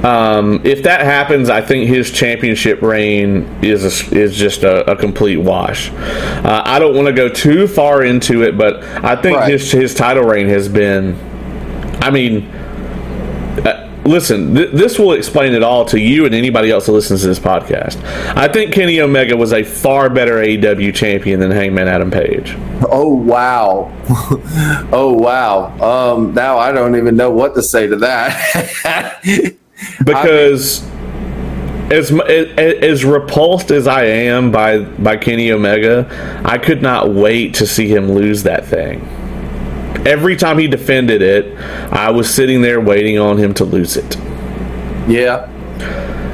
Um, 0.07 0.61
if 0.65 0.83
that 0.83 1.01
happens, 1.01 1.49
I 1.49 1.61
think 1.61 1.89
his 1.89 2.11
championship 2.11 2.81
reign 2.81 3.43
is 3.61 3.83
a, 3.83 4.15
is 4.15 4.35
just 4.35 4.63
a, 4.63 4.89
a, 4.89 4.95
complete 4.95 5.35
wash. 5.35 5.89
Uh, 5.91 6.61
I 6.63 6.79
don't 6.79 6.95
want 6.95 7.07
to 7.07 7.13
go 7.13 7.27
too 7.27 7.67
far 7.67 8.03
into 8.03 8.43
it, 8.43 8.57
but 8.57 8.83
I 9.03 9.21
think 9.21 9.37
right. 9.37 9.51
his 9.51 9.69
his 9.69 9.93
title 9.93 10.23
reign 10.23 10.47
has 10.47 10.69
been. 10.69 11.15
I 12.01 12.09
mean, 12.09 12.49
listen, 14.07 14.55
th- 14.55 14.71
this 14.71 14.97
will 14.97 15.13
explain 15.13 15.53
it 15.53 15.61
all 15.61 15.85
to 15.85 15.99
you 15.99 16.25
and 16.25 16.33
anybody 16.33 16.71
else 16.71 16.85
that 16.85 16.93
listens 16.93 17.21
to 17.21 17.27
this 17.27 17.39
podcast. 17.39 18.01
I 18.35 18.47
think 18.47 18.73
Kenny 18.73 19.01
Omega 19.01 19.35
was 19.35 19.53
a 19.53 19.63
far 19.63 20.09
better 20.09 20.35
AEW 20.35 20.95
champion 20.95 21.39
than 21.39 21.51
Hangman 21.51 21.87
Adam 21.87 22.09
Page. 22.09 22.55
Oh 22.89 23.13
wow, 23.13 23.91
oh 24.91 25.13
wow. 25.19 26.13
Um, 26.15 26.33
now 26.33 26.57
I 26.57 26.71
don't 26.71 26.95
even 26.95 27.15
know 27.15 27.31
what 27.31 27.55
to 27.55 27.61
say 27.61 27.87
to 27.87 27.97
that 27.97 29.57
because. 30.03 30.83
I 30.85 30.97
as, 31.89 32.11
as 32.11 33.05
repulsed 33.05 33.71
as 33.71 33.87
I 33.87 34.03
am 34.03 34.51
by 34.51 34.79
by 34.79 35.15
Kenny 35.15 35.53
Omega, 35.53 36.41
I 36.43 36.57
could 36.57 36.81
not 36.81 37.13
wait 37.13 37.53
to 37.53 37.65
see 37.65 37.87
him 37.87 38.11
lose 38.11 38.43
that 38.43 38.65
thing 38.65 38.99
every 40.07 40.35
time 40.35 40.57
he 40.57 40.67
defended 40.67 41.21
it, 41.21 41.57
I 41.91 42.11
was 42.11 42.33
sitting 42.33 42.61
there 42.61 42.79
waiting 42.79 43.19
on 43.19 43.37
him 43.37 43.53
to 43.55 43.65
lose 43.65 43.97
it. 43.97 44.15
Yeah. 45.07 45.47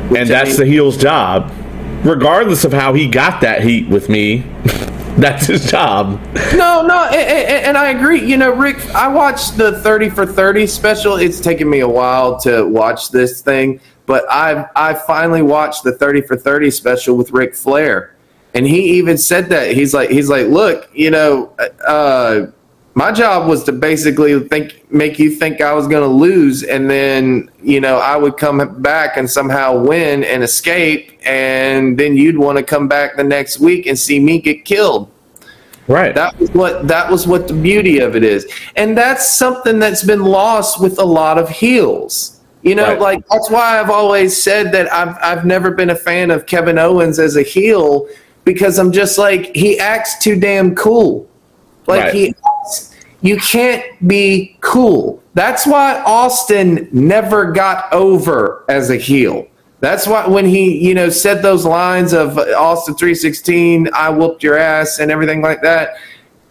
Which 0.09 0.21
and 0.21 0.29
that's 0.29 0.57
the 0.57 0.65
heel's 0.65 0.97
job. 0.97 1.51
Regardless 2.03 2.65
of 2.65 2.73
how 2.73 2.93
he 2.93 3.07
got 3.07 3.41
that 3.41 3.63
heat 3.63 3.87
with 3.87 4.09
me, 4.09 4.39
that's 5.17 5.47
his 5.47 5.69
job. 5.69 6.19
No, 6.53 6.85
no, 6.85 7.05
and, 7.05 7.65
and, 7.65 7.77
I 7.77 7.89
agree. 7.89 8.23
You 8.23 8.37
know, 8.37 8.51
Rick, 8.53 8.85
I 8.95 9.07
watched 9.07 9.57
the 9.57 9.79
30 9.81 10.09
for 10.09 10.25
30 10.25 10.67
special. 10.67 11.15
It's 11.15 11.39
taken 11.39 11.69
me 11.69 11.79
a 11.79 11.87
while 11.87 12.39
to 12.41 12.67
watch 12.67 13.09
this 13.09 13.41
thing, 13.41 13.79
but 14.05 14.29
I've 14.31 14.67
I 14.75 14.93
finally 14.93 15.41
watched 15.41 15.83
the 15.83 15.93
30 15.93 16.21
for 16.21 16.37
30 16.37 16.71
special 16.71 17.15
with 17.15 17.31
Ric 17.31 17.55
Flair. 17.55 18.15
And 18.53 18.67
he 18.67 18.97
even 18.97 19.17
said 19.17 19.49
that. 19.49 19.71
He's 19.71 19.93
like 19.93 20.09
he's 20.09 20.29
like, 20.29 20.47
"Look, 20.47 20.89
you 20.93 21.09
know, 21.09 21.55
uh 21.87 22.47
my 22.95 23.11
job 23.11 23.47
was 23.47 23.63
to 23.63 23.71
basically 23.71 24.39
think 24.47 24.91
make 24.91 25.17
you 25.17 25.31
think 25.31 25.61
I 25.61 25.73
was 25.73 25.87
going 25.87 26.03
to 26.03 26.15
lose 26.15 26.63
and 26.63 26.89
then 26.89 27.49
you 27.61 27.79
know 27.79 27.97
I 27.97 28.15
would 28.15 28.37
come 28.37 28.81
back 28.81 29.17
and 29.17 29.29
somehow 29.29 29.77
win 29.77 30.23
and 30.23 30.43
escape 30.43 31.19
and 31.25 31.97
then 31.97 32.15
you'd 32.15 32.37
want 32.37 32.57
to 32.57 32.63
come 32.63 32.87
back 32.87 33.15
the 33.15 33.23
next 33.23 33.59
week 33.59 33.87
and 33.87 33.97
see 33.97 34.19
me 34.19 34.39
get 34.39 34.65
killed. 34.65 35.09
Right. 35.87 36.15
That 36.15 36.39
was 36.39 36.51
what 36.51 36.87
that 36.87 37.11
was 37.11 37.27
what 37.27 37.47
the 37.47 37.53
beauty 37.53 37.99
of 37.99 38.15
it 38.15 38.23
is. 38.23 38.47
And 38.75 38.97
that's 38.97 39.35
something 39.35 39.79
that's 39.79 40.03
been 40.03 40.23
lost 40.23 40.79
with 40.79 40.99
a 40.99 41.05
lot 41.05 41.37
of 41.37 41.49
heels. 41.49 42.41
You 42.61 42.75
know 42.75 42.87
right. 42.87 42.99
like 42.99 43.27
that's 43.27 43.49
why 43.49 43.79
I've 43.79 43.89
always 43.89 44.41
said 44.41 44.71
that 44.71 44.91
I've 44.93 45.17
I've 45.21 45.45
never 45.45 45.71
been 45.71 45.89
a 45.89 45.95
fan 45.95 46.31
of 46.31 46.45
Kevin 46.45 46.77
Owens 46.77 47.19
as 47.19 47.35
a 47.35 47.41
heel 47.41 48.07
because 48.45 48.77
I'm 48.79 48.91
just 48.91 49.17
like 49.17 49.53
he 49.55 49.79
acts 49.79 50.19
too 50.19 50.39
damn 50.39 50.73
cool. 50.75 51.27
Like 51.87 52.05
right. 52.05 52.13
he 52.13 52.35
you 53.23 53.37
can't 53.37 53.83
be 54.07 54.57
cool. 54.59 55.23
That's 55.33 55.65
why 55.65 56.03
Austin 56.05 56.89
never 56.91 57.51
got 57.51 57.91
over 57.91 58.65
as 58.67 58.89
a 58.89 58.97
heel. 58.97 59.47
That's 59.79 60.05
why 60.05 60.27
when 60.27 60.45
he, 60.45 60.85
you 60.85 60.93
know, 60.93 61.09
said 61.09 61.41
those 61.41 61.65
lines 61.65 62.13
of 62.13 62.37
Austin 62.37 62.95
316, 62.95 63.89
I 63.93 64.09
whooped 64.09 64.43
your 64.43 64.57
ass 64.57 64.99
and 64.99 65.09
everything 65.09 65.41
like 65.41 65.61
that. 65.61 65.95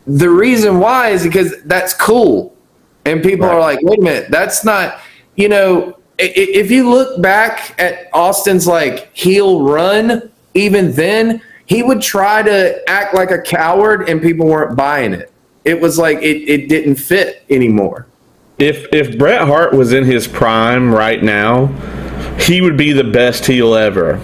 The 0.06 0.28
reason 0.28 0.80
why 0.80 1.10
is 1.10 1.22
because 1.22 1.62
that's 1.64 1.94
cool. 1.94 2.56
And 3.04 3.22
people 3.22 3.46
right. 3.46 3.54
are 3.54 3.60
like, 3.60 3.78
wait 3.82 3.98
a 3.98 4.02
minute, 4.02 4.30
that's 4.30 4.64
not, 4.64 5.00
you 5.36 5.48
know, 5.48 5.98
if 6.18 6.70
you 6.70 6.88
look 6.88 7.20
back 7.20 7.78
at 7.78 8.08
Austin's 8.12 8.66
like 8.66 9.14
heel 9.14 9.62
run, 9.62 10.30
even 10.54 10.92
then, 10.92 11.42
he 11.66 11.82
would 11.82 12.00
try 12.00 12.42
to 12.42 12.82
act 12.88 13.14
like 13.14 13.30
a 13.30 13.40
coward 13.40 14.08
and 14.08 14.22
people 14.22 14.46
weren't 14.46 14.76
buying 14.76 15.12
it 15.12 15.31
it 15.64 15.80
was 15.80 15.98
like 15.98 16.18
it, 16.18 16.48
it 16.48 16.68
didn't 16.68 16.96
fit 16.96 17.44
anymore. 17.48 18.06
If 18.58 18.86
if 18.92 19.18
Bret 19.18 19.42
Hart 19.42 19.72
was 19.72 19.92
in 19.92 20.04
his 20.04 20.28
prime 20.28 20.94
right 20.94 21.22
now, 21.22 21.66
he 22.38 22.60
would 22.60 22.76
be 22.76 22.92
the 22.92 23.04
best 23.04 23.46
heel 23.46 23.74
ever. 23.74 24.20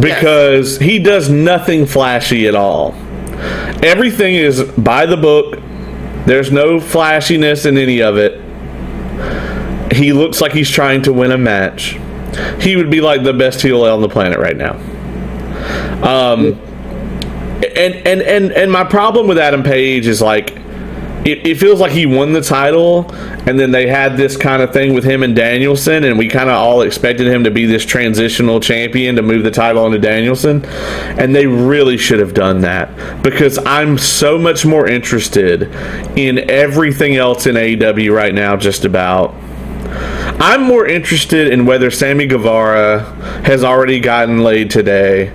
Because 0.00 0.80
yes. 0.80 0.90
he 0.90 0.98
does 0.98 1.28
nothing 1.28 1.84
flashy 1.84 2.46
at 2.46 2.54
all. 2.54 2.94
Everything 3.82 4.34
is 4.34 4.62
by 4.62 5.06
the 5.06 5.16
book. 5.16 5.58
There's 6.26 6.50
no 6.50 6.80
flashiness 6.80 7.64
in 7.66 7.76
any 7.76 8.02
of 8.02 8.16
it. 8.16 8.40
He 9.92 10.12
looks 10.12 10.40
like 10.40 10.52
he's 10.52 10.70
trying 10.70 11.02
to 11.02 11.12
win 11.12 11.32
a 11.32 11.38
match. 11.38 11.98
He 12.60 12.76
would 12.76 12.90
be 12.90 13.00
like 13.00 13.24
the 13.24 13.32
best 13.32 13.60
heel 13.60 13.84
on 13.84 14.00
the 14.00 14.08
planet 14.08 14.38
right 14.38 14.56
now. 14.56 14.76
Um, 16.02 16.60
and 17.64 17.94
and 18.06 18.22
and 18.22 18.52
and 18.52 18.72
my 18.72 18.84
problem 18.84 19.26
with 19.26 19.38
Adam 19.38 19.62
Page 19.62 20.06
is 20.06 20.20
like 20.20 20.60
it, 21.24 21.46
it, 21.46 21.58
feels 21.58 21.80
like 21.80 21.92
he 21.92 22.06
won 22.06 22.32
the 22.32 22.40
title, 22.40 23.12
and 23.46 23.58
then 23.58 23.70
they 23.70 23.86
had 23.86 24.16
this 24.16 24.38
kind 24.38 24.62
of 24.62 24.72
thing 24.72 24.94
with 24.94 25.04
him 25.04 25.22
and 25.22 25.36
Danielson, 25.36 26.04
and 26.04 26.18
we 26.18 26.28
kind 26.28 26.48
of 26.48 26.56
all 26.56 26.80
expected 26.80 27.26
him 27.26 27.44
to 27.44 27.50
be 27.50 27.66
this 27.66 27.84
transitional 27.84 28.58
champion 28.58 29.16
to 29.16 29.22
move 29.22 29.44
the 29.44 29.50
title 29.50 29.84
onto 29.84 29.98
Danielson, 29.98 30.64
and 30.64 31.36
they 31.36 31.46
really 31.46 31.98
should 31.98 32.20
have 32.20 32.32
done 32.32 32.62
that 32.62 33.22
because 33.22 33.58
I'm 33.66 33.98
so 33.98 34.38
much 34.38 34.64
more 34.64 34.88
interested 34.88 35.64
in 36.16 36.50
everything 36.50 37.16
else 37.16 37.46
in 37.46 37.54
AEW 37.54 38.14
right 38.14 38.34
now, 38.34 38.56
just 38.56 38.86
about. 38.86 39.34
I'm 40.40 40.62
more 40.62 40.86
interested 40.86 41.52
in 41.52 41.66
whether 41.66 41.90
Sammy 41.90 42.26
Guevara 42.26 43.00
has 43.44 43.62
already 43.62 44.00
gotten 44.00 44.42
laid 44.42 44.70
today 44.70 45.26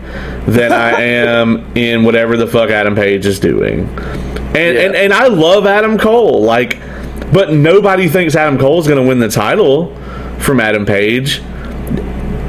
than 0.47 0.71
I 0.71 0.91
am 1.01 1.77
in 1.77 2.03
whatever 2.03 2.37
the 2.37 2.47
fuck 2.47 2.71
Adam 2.71 2.95
Page 2.95 3.25
is 3.25 3.39
doing. 3.39 3.87
And 3.87 4.55
yeah. 4.55 4.81
and, 4.81 4.95
and 4.95 5.13
I 5.13 5.27
love 5.27 5.67
Adam 5.67 5.97
Cole, 5.97 6.41
like 6.41 6.79
but 7.31 7.51
nobody 7.51 8.07
thinks 8.07 8.35
Adam 8.35 8.57
Cole 8.57 8.79
is 8.79 8.87
going 8.87 9.01
to 9.01 9.07
win 9.07 9.19
the 9.19 9.29
title 9.29 9.95
from 10.39 10.59
Adam 10.59 10.85
Page 10.85 11.41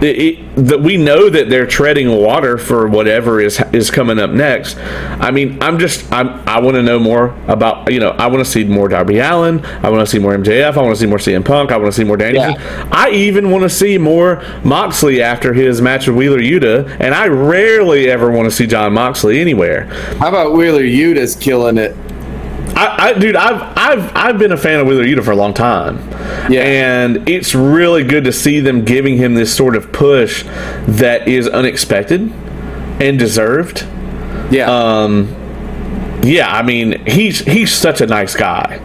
that 0.01 0.81
we 0.83 0.97
know 0.97 1.31
that 1.31 1.49
they're 1.49 1.67
treading 1.67 2.11
water 2.11 2.59
for 2.59 2.87
whatever 2.87 3.41
is 3.41 3.61
is 3.73 3.91
coming 3.91 4.19
up 4.19 4.31
next. 4.31 4.77
I 4.79 5.31
mean, 5.31 5.63
I'm 5.63 5.79
just 5.79 6.11
I'm, 6.13 6.29
I 6.49 6.61
want 6.61 6.77
to 6.77 6.83
know 6.83 6.99
more 6.99 7.37
about 7.49 7.93
you 7.93 8.01
know 8.01 8.11
I 8.11 8.27
want 8.27 8.45
to 8.45 8.51
see 8.51 8.65
more 8.65 8.89
Darby 8.89 9.19
Allin. 9.19 9.65
I 9.65 9.91
want 9.91 10.07
to 10.07 10.11
see 10.11 10.19
more 10.19 10.37
MJF. 10.37 10.77
I 10.77 10.83
want 10.83 10.95
to 10.95 11.01
see 11.01 11.07
more 11.07 11.19
CM 11.19 11.45
Punk. 11.45 11.73
I 11.73 11.77
want 11.77 11.93
to 11.93 11.97
see 11.97 12.05
more 12.05 12.17
Danielson. 12.17 12.55
Yeah. 12.55 12.89
I 12.93 13.11
even 13.11 13.51
want 13.51 13.63
to 13.63 13.71
see 13.71 13.99
more 13.99 14.43
Moxley 14.65 15.23
after 15.23 15.55
his 15.55 15.81
match 15.81 16.07
with 16.07 16.17
Wheeler 16.17 16.41
Yuta. 16.41 16.97
And 17.01 17.15
I 17.15 17.29
rarely 17.29 18.11
ever 18.11 18.31
want 18.31 18.47
to 18.47 18.55
see 18.55 18.67
Jon 18.67 18.93
Moxley 18.93 19.41
anywhere. 19.41 19.85
How 20.19 20.29
about 20.29 20.53
Wheeler 20.53 20.83
Yuta's 20.83 21.35
killing 21.37 21.79
it? 21.79 21.97
I, 22.77 23.09
I, 23.09 23.13
dude, 23.19 23.37
I've 23.37 23.63
I've 23.77 24.17
I've 24.17 24.39
been 24.39 24.53
a 24.53 24.57
fan 24.57 24.81
of 24.81 24.87
Wheeler 24.87 25.05
Yuta 25.05 25.25
for 25.25 25.31
a 25.31 25.37
long 25.37 25.55
time. 25.55 25.97
Yeah, 26.51 26.61
and 26.63 27.29
it's 27.29 27.55
really 27.55 28.05
good 28.05 28.25
to 28.25 28.33
see 28.33 28.61
them 28.61 28.85
giving 28.85 29.17
him 29.17 29.35
this 29.35 29.55
sort 29.55 29.77
of 29.77 29.93
push 29.93 30.45
that 30.87 31.27
is 31.27 31.49
unexpected 31.49 32.31
and 33.01 33.19
deserved. 33.19 33.87
Yeah. 34.51 34.71
Um. 34.71 35.35
Yeah, 36.23 36.51
I 36.51 36.63
mean 36.63 37.07
he's 37.07 37.39
he's 37.41 37.73
such 37.73 38.01
a 38.01 38.07
nice 38.07 38.35
guy, 38.35 38.79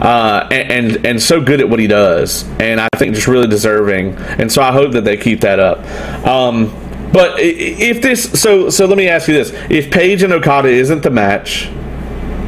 uh, 0.00 0.48
and, 0.50 0.96
and, 0.96 1.06
and 1.06 1.22
so 1.22 1.40
good 1.42 1.60
at 1.60 1.68
what 1.68 1.78
he 1.78 1.86
does, 1.86 2.44
and 2.58 2.80
I 2.80 2.88
think 2.96 3.14
just 3.14 3.26
really 3.26 3.48
deserving. 3.48 4.14
And 4.14 4.50
so 4.50 4.62
I 4.62 4.72
hope 4.72 4.92
that 4.92 5.04
they 5.04 5.16
keep 5.16 5.40
that 5.42 5.60
up. 5.60 5.84
Um, 6.26 6.72
But 7.12 7.38
if 7.38 8.02
this, 8.02 8.40
so 8.40 8.70
so 8.70 8.86
let 8.86 8.96
me 8.96 9.08
ask 9.08 9.28
you 9.28 9.34
this: 9.34 9.52
If 9.68 9.90
Page 9.90 10.22
and 10.22 10.32
Okada 10.32 10.68
isn't 10.68 11.02
the 11.02 11.10
match, 11.10 11.68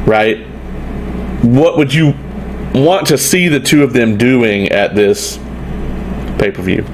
right? 0.05 0.45
What 1.41 1.77
would 1.77 1.93
you 1.93 2.13
want 2.73 3.07
to 3.07 3.17
see 3.17 3.47
the 3.47 3.59
two 3.59 3.83
of 3.83 3.93
them 3.93 4.17
doing 4.17 4.69
at 4.69 4.95
this 4.95 5.37
pay 6.37 6.51
per 6.51 6.61
view? 6.61 6.85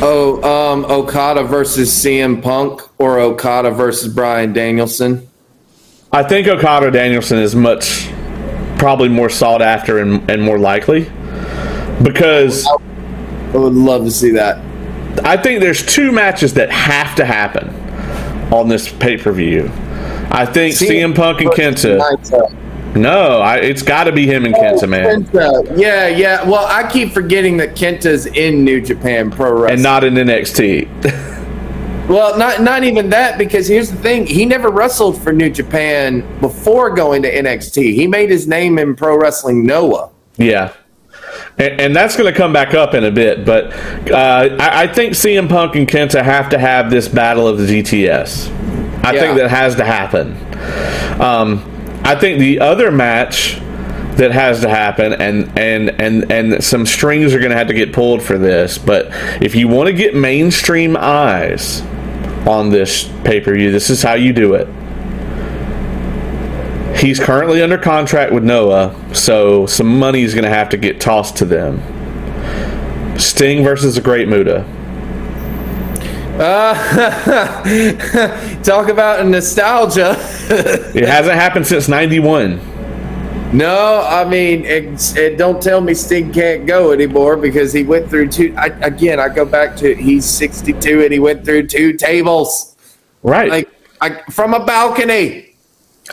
Oh, 0.00 0.42
um, 0.42 0.84
Okada 0.84 1.42
versus 1.42 1.90
CM 1.90 2.42
Punk 2.42 2.82
or 3.00 3.18
Okada 3.18 3.70
versus 3.70 4.12
Bryan 4.12 4.52
Danielson? 4.52 5.28
I 6.12 6.22
think 6.22 6.46
Okada 6.46 6.90
Danielson 6.90 7.38
is 7.38 7.56
much 7.56 8.08
probably 8.78 9.08
more 9.08 9.28
sought 9.28 9.60
after 9.60 9.98
and, 9.98 10.30
and 10.30 10.40
more 10.40 10.58
likely 10.58 11.10
because 12.02 12.66
I 12.66 13.56
would 13.56 13.72
love 13.72 14.04
to 14.04 14.10
see 14.10 14.30
that. 14.30 14.58
I 15.24 15.36
think 15.36 15.60
there's 15.60 15.84
two 15.84 16.12
matches 16.12 16.54
that 16.54 16.70
have 16.70 17.14
to 17.16 17.24
happen 17.24 17.68
on 18.52 18.68
this 18.68 18.90
pay 18.92 19.16
per 19.16 19.32
view. 19.32 19.70
I 20.30 20.46
think 20.46 20.74
CM, 20.74 21.12
CM 21.12 21.16
Punk 21.16 21.40
and 21.40 21.50
Kenta. 21.50 22.66
No, 22.96 23.40
I, 23.40 23.58
it's 23.58 23.82
got 23.82 24.04
to 24.04 24.12
be 24.12 24.26
him 24.26 24.44
and 24.44 24.54
Kenta, 24.54 24.84
oh, 24.84 24.86
man. 24.86 25.24
Kenta. 25.24 25.78
Yeah, 25.78 26.08
yeah. 26.08 26.48
Well, 26.48 26.66
I 26.66 26.90
keep 26.90 27.12
forgetting 27.12 27.56
that 27.58 27.76
Kenta's 27.76 28.26
in 28.26 28.64
New 28.64 28.80
Japan 28.80 29.30
Pro 29.30 29.52
Wrestling 29.52 29.74
and 29.74 29.82
not 29.82 30.04
in 30.04 30.14
NXT. 30.14 30.88
well, 32.08 32.38
not 32.38 32.62
not 32.62 32.84
even 32.84 33.10
that 33.10 33.38
because 33.38 33.68
here's 33.68 33.90
the 33.90 33.98
thing: 33.98 34.26
he 34.26 34.44
never 34.46 34.70
wrestled 34.70 35.20
for 35.20 35.32
New 35.32 35.50
Japan 35.50 36.40
before 36.40 36.90
going 36.90 37.22
to 37.22 37.32
NXT. 37.32 37.94
He 37.94 38.06
made 38.06 38.30
his 38.30 38.48
name 38.48 38.78
in 38.78 38.96
Pro 38.96 39.18
Wrestling 39.18 39.64
Noah. 39.64 40.10
Yeah. 40.36 40.72
And, 41.58 41.80
and 41.80 41.96
that's 41.96 42.16
going 42.16 42.32
to 42.32 42.36
come 42.36 42.52
back 42.52 42.74
up 42.74 42.94
in 42.94 43.04
a 43.04 43.10
bit, 43.10 43.44
but 43.44 43.72
uh, 44.10 44.56
I, 44.58 44.84
I, 44.84 44.86
think 44.86 45.12
CM 45.12 45.48
Punk 45.48 45.74
and 45.74 45.86
Kenta 45.86 46.22
have 46.22 46.48
to 46.50 46.58
have 46.58 46.90
this 46.90 47.06
battle 47.08 47.46
of 47.46 47.58
the 47.58 47.64
GTS. 47.64 48.48
I 49.08 49.14
yeah. 49.14 49.20
think 49.20 49.38
that 49.38 49.50
has 49.50 49.76
to 49.76 49.84
happen. 49.84 50.32
Um, 51.20 51.64
I 52.04 52.14
think 52.14 52.38
the 52.38 52.60
other 52.60 52.90
match 52.90 53.58
that 54.18 54.32
has 54.32 54.60
to 54.62 54.68
happen 54.68 55.12
and 55.12 55.56
and 55.56 55.90
and 56.00 56.30
and 56.30 56.62
some 56.62 56.84
strings 56.84 57.32
are 57.34 57.38
going 57.38 57.52
to 57.52 57.56
have 57.56 57.68
to 57.68 57.74
get 57.74 57.92
pulled 57.92 58.20
for 58.20 58.36
this 58.36 58.76
but 58.76 59.06
if 59.40 59.54
you 59.54 59.68
want 59.68 59.86
to 59.86 59.92
get 59.92 60.12
mainstream 60.12 60.96
eyes 60.96 61.82
on 62.44 62.70
this 62.70 63.08
pay-per-view 63.22 63.70
this 63.70 63.90
is 63.90 64.02
how 64.02 64.14
you 64.14 64.32
do 64.32 64.54
it 64.54 64.66
he's 66.98 67.20
currently 67.20 67.62
under 67.62 67.78
contract 67.78 68.32
with 68.32 68.42
noah 68.42 68.92
so 69.14 69.66
some 69.66 70.00
money 70.00 70.22
is 70.22 70.34
going 70.34 70.42
to 70.42 70.50
have 70.50 70.68
to 70.68 70.76
get 70.76 71.00
tossed 71.00 71.36
to 71.36 71.44
them 71.44 71.80
sting 73.20 73.62
versus 73.62 73.94
the 73.94 74.00
great 74.00 74.26
muta 74.26 74.64
uh, 76.38 76.74
talk 78.62 78.88
about 78.88 79.26
nostalgia. 79.26 80.16
it 80.94 81.06
hasn't 81.06 81.34
happened 81.34 81.66
since 81.66 81.88
'91. 81.88 82.60
No, 83.52 84.04
I 84.06 84.28
mean, 84.28 84.66
it, 84.66 85.16
it, 85.16 85.38
don't 85.38 85.62
tell 85.62 85.80
me 85.80 85.94
Sting 85.94 86.32
can't 86.32 86.66
go 86.66 86.92
anymore 86.92 87.36
because 87.36 87.72
he 87.72 87.82
went 87.82 88.10
through 88.10 88.28
two. 88.28 88.54
I, 88.58 88.66
again, 88.82 89.18
I 89.18 89.30
go 89.30 89.46
back 89.46 89.74
to 89.76 89.94
he's 89.94 90.26
62 90.26 91.02
and 91.02 91.12
he 91.12 91.18
went 91.18 91.46
through 91.46 91.66
two 91.66 91.94
tables. 91.94 92.76
Right. 93.22 93.50
Like 93.50 93.70
I, 94.02 94.22
from 94.30 94.52
a 94.52 94.64
balcony. 94.64 95.54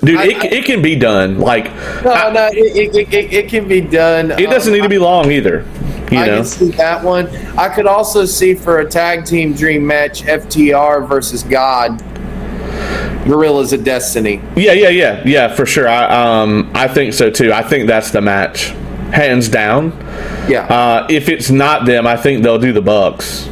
Dude, 0.01 0.17
I, 0.17 0.25
it, 0.25 0.43
it 0.45 0.65
can 0.65 0.81
be 0.81 0.95
done. 0.95 1.39
Like 1.39 1.65
no, 2.03 2.11
I, 2.11 2.31
no, 2.31 2.47
it, 2.47 2.95
it, 2.95 3.13
it, 3.13 3.33
it, 3.33 3.49
can 3.49 3.67
be 3.67 3.81
done. 3.81 4.31
It 4.31 4.49
doesn't 4.49 4.71
um, 4.71 4.77
need 4.77 4.83
to 4.83 4.89
be 4.89 4.97
long 4.97 5.31
either. 5.31 5.65
You 6.11 6.19
I 6.19 6.25
know? 6.27 6.35
can 6.37 6.45
see 6.45 6.69
that 6.71 7.03
one. 7.03 7.27
I 7.57 7.69
could 7.69 7.87
also 7.87 8.25
see 8.25 8.53
for 8.53 8.79
a 8.79 8.89
tag 8.89 9.25
team 9.25 9.53
dream 9.53 9.85
match 9.85 10.23
FTR 10.23 11.07
versus 11.07 11.43
God. 11.43 12.01
Guerrillas 13.25 13.73
of 13.73 13.83
Destiny. 13.83 14.39
Yeah, 14.55 14.73
yeah, 14.73 14.89
yeah, 14.89 15.23
yeah, 15.25 15.47
for 15.55 15.65
sure. 15.65 15.87
I 15.87 16.03
um 16.43 16.69
I 16.75 16.87
think 16.87 17.13
so 17.13 17.31
too. 17.31 17.51
I 17.51 17.63
think 17.63 17.87
that's 17.87 18.11
the 18.11 18.21
match, 18.21 18.67
hands 19.11 19.49
down. 19.49 19.91
Yeah. 20.47 20.65
Uh, 20.67 21.07
if 21.09 21.27
it's 21.27 21.49
not 21.49 21.85
them, 21.87 22.05
I 22.05 22.17
think 22.17 22.43
they'll 22.43 22.59
do 22.59 22.71
the 22.71 22.83
Bucks. 22.83 23.49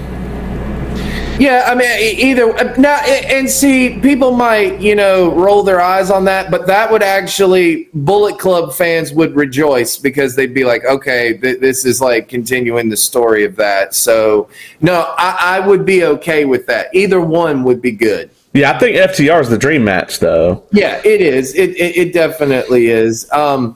Yeah, 1.40 1.64
I 1.66 1.74
mean, 1.74 1.90
either 1.90 2.56
uh, 2.58 2.76
now 2.78 2.98
and 3.04 3.50
see, 3.50 4.00
people 4.00 4.32
might 4.32 4.80
you 4.80 4.96
know 4.96 5.34
roll 5.34 5.64
their 5.64 5.82
eyes 5.82 6.12
on 6.12 6.26
that, 6.26 6.52
but 6.52 6.68
that 6.68 6.92
would 6.92 7.02
actually 7.02 7.90
Bullet 7.94 8.38
Club 8.38 8.74
fans 8.74 9.12
would 9.14 9.36
rejoice 9.36 9.98
because 9.98 10.36
they'd 10.36 10.54
be 10.54 10.64
like, 10.64 10.86
okay, 10.86 11.36
th- 11.38 11.60
this 11.60 11.86
is 11.86 12.02
like 12.02 12.30
continuing 12.30 12.88
the 12.88 12.98
story 12.98 13.46
of 13.46 13.56
that. 13.56 13.96
So 13.96 14.48
no, 14.82 15.14
I, 15.18 15.58
I 15.58 15.68
would 15.68 15.86
be 15.86 16.06
okay 16.06 16.46
with 16.46 16.68
that. 16.68 16.94
Either 16.94 17.20
one 17.20 17.64
would 17.64 17.82
be 17.82 17.92
good. 17.92 18.30
Yeah, 18.54 18.72
I 18.72 18.78
think 18.78 18.96
FTR 18.96 19.42
is 19.42 19.50
the 19.50 19.58
dream 19.58 19.84
match, 19.84 20.20
though. 20.20 20.64
Yeah, 20.72 21.02
it 21.04 21.22
is. 21.22 21.56
It 21.56 21.72
it, 21.72 21.98
it 21.98 22.14
definitely 22.14 22.88
is. 22.88 23.30
Um, 23.32 23.76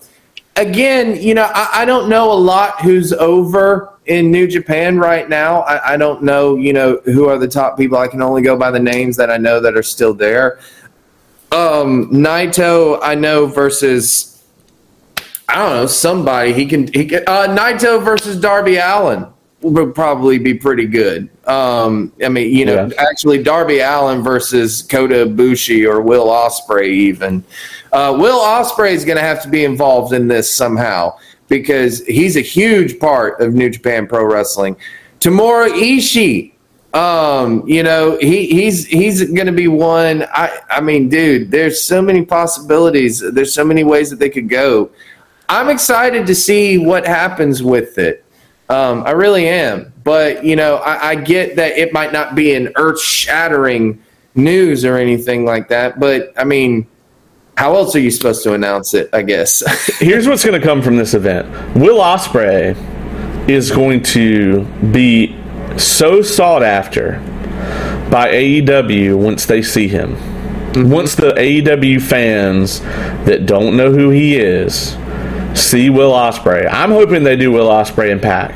again, 0.55 1.19
you 1.21 1.33
know, 1.33 1.49
I, 1.53 1.81
I 1.81 1.85
don't 1.85 2.07
know 2.07 2.31
a 2.31 2.37
lot 2.37 2.81
who's 2.81 3.13
over 3.13 3.96
in 4.07 4.31
New 4.31 4.47
Japan 4.47 4.97
right 4.97 5.27
now. 5.29 5.61
I, 5.61 5.93
I, 5.93 5.97
don't 5.97 6.23
know, 6.23 6.55
you 6.55 6.73
know, 6.73 6.99
who 7.05 7.27
are 7.27 7.37
the 7.37 7.47
top 7.47 7.77
people. 7.77 7.97
I 7.97 8.07
can 8.07 8.21
only 8.21 8.41
go 8.41 8.57
by 8.57 8.71
the 8.71 8.79
names 8.79 9.15
that 9.17 9.29
I 9.29 9.37
know 9.37 9.59
that 9.59 9.75
are 9.77 9.83
still 9.83 10.13
there. 10.13 10.59
Um, 11.51 12.09
Naito, 12.11 12.99
I 13.01 13.15
know 13.15 13.45
versus 13.45 14.43
I 15.47 15.55
don't 15.55 15.71
know 15.71 15.85
somebody. 15.85 16.51
He 16.51 16.65
can 16.65 16.91
he 16.91 17.05
can 17.05 17.23
uh, 17.25 17.47
Naito 17.47 18.03
versus 18.03 18.39
Darby 18.39 18.77
Allin 18.77 19.27
would 19.61 19.95
probably 19.95 20.37
be 20.37 20.53
pretty 20.53 20.85
good. 20.85 21.29
Um, 21.47 22.11
I 22.23 22.29
mean, 22.29 22.53
you 22.53 22.65
know, 22.65 22.87
yeah. 22.87 23.09
actually 23.09 23.41
Darby 23.41 23.79
Allin 23.79 24.21
versus 24.21 24.81
Kota 24.83 25.25
Ibushi 25.25 25.89
or 25.89 26.01
Will 26.01 26.27
Ospreay 26.27 26.89
even. 26.89 27.43
Uh, 27.91 28.15
Will 28.19 28.39
Ospreay 28.39 28.91
is 28.91 29.05
going 29.05 29.17
to 29.17 29.23
have 29.23 29.41
to 29.43 29.49
be 29.49 29.63
involved 29.63 30.13
in 30.13 30.27
this 30.27 30.53
somehow 30.53 31.17
because 31.47 32.05
he's 32.05 32.35
a 32.35 32.41
huge 32.41 32.99
part 32.99 33.39
of 33.41 33.53
New 33.53 33.69
Japan 33.69 34.07
Pro 34.07 34.25
Wrestling. 34.25 34.75
Tamura 35.19 35.69
Ishii, 35.69 36.53
um, 36.93 37.67
you 37.67 37.83
know, 37.83 38.17
he 38.19 38.47
he's 38.47 38.85
he's 38.85 39.29
going 39.31 39.45
to 39.47 39.51
be 39.51 39.67
one. 39.67 40.23
I 40.31 40.59
I 40.69 40.81
mean, 40.81 41.09
dude, 41.09 41.51
there's 41.51 41.81
so 41.81 42.01
many 42.01 42.25
possibilities. 42.25 43.19
There's 43.19 43.53
so 43.53 43.63
many 43.63 43.83
ways 43.83 44.09
that 44.09 44.19
they 44.19 44.29
could 44.29 44.49
go. 44.49 44.89
I'm 45.49 45.69
excited 45.69 46.27
to 46.27 46.35
see 46.35 46.77
what 46.77 47.05
happens 47.05 47.63
with 47.63 47.97
it. 47.97 48.25
Um, 48.69 49.03
I 49.03 49.11
really 49.11 49.47
am, 49.47 49.93
but 50.03 50.43
you 50.43 50.57
know, 50.57 50.77
I, 50.77 51.09
I 51.09 51.15
get 51.15 51.55
that 51.55 51.77
it 51.77 51.93
might 51.93 52.11
not 52.11 52.35
be 52.35 52.53
an 52.53 52.73
earth-shattering 52.75 54.03
news 54.35 54.83
or 54.83 54.97
anything 54.97 55.45
like 55.45 55.69
that. 55.69 55.99
But 55.99 56.33
I 56.37 56.43
mean, 56.43 56.85
how 57.57 57.75
else 57.75 57.95
are 57.95 57.99
you 57.99 58.11
supposed 58.11 58.43
to 58.43 58.53
announce 58.53 58.93
it? 58.93 59.09
I 59.11 59.23
guess. 59.23 59.63
Here's 59.99 60.27
what's 60.27 60.45
going 60.45 60.59
to 60.59 60.65
come 60.65 60.81
from 60.81 60.95
this 60.95 61.13
event: 61.13 61.49
Will 61.75 61.99
Ospreay 61.99 62.77
is 63.49 63.71
going 63.71 64.03
to 64.03 64.63
be 64.91 65.35
so 65.77 66.21
sought 66.21 66.63
after 66.63 67.19
by 68.11 68.29
AEW 68.31 69.17
once 69.17 69.45
they 69.45 69.61
see 69.61 69.87
him. 69.87 70.15
Mm-hmm. 70.15 70.91
Once 70.91 71.15
the 71.15 71.31
AEW 71.31 72.01
fans 72.01 72.81
that 73.25 73.45
don't 73.45 73.75
know 73.75 73.91
who 73.91 74.11
he 74.11 74.35
is 74.35 74.95
see 75.55 75.89
Will 75.89 76.11
Ospreay, 76.11 76.67
I'm 76.71 76.91
hoping 76.91 77.23
they 77.23 77.35
do 77.35 77.51
Will 77.51 77.69
Ospreay 77.69 78.11
and 78.11 78.21
PAC. 78.21 78.51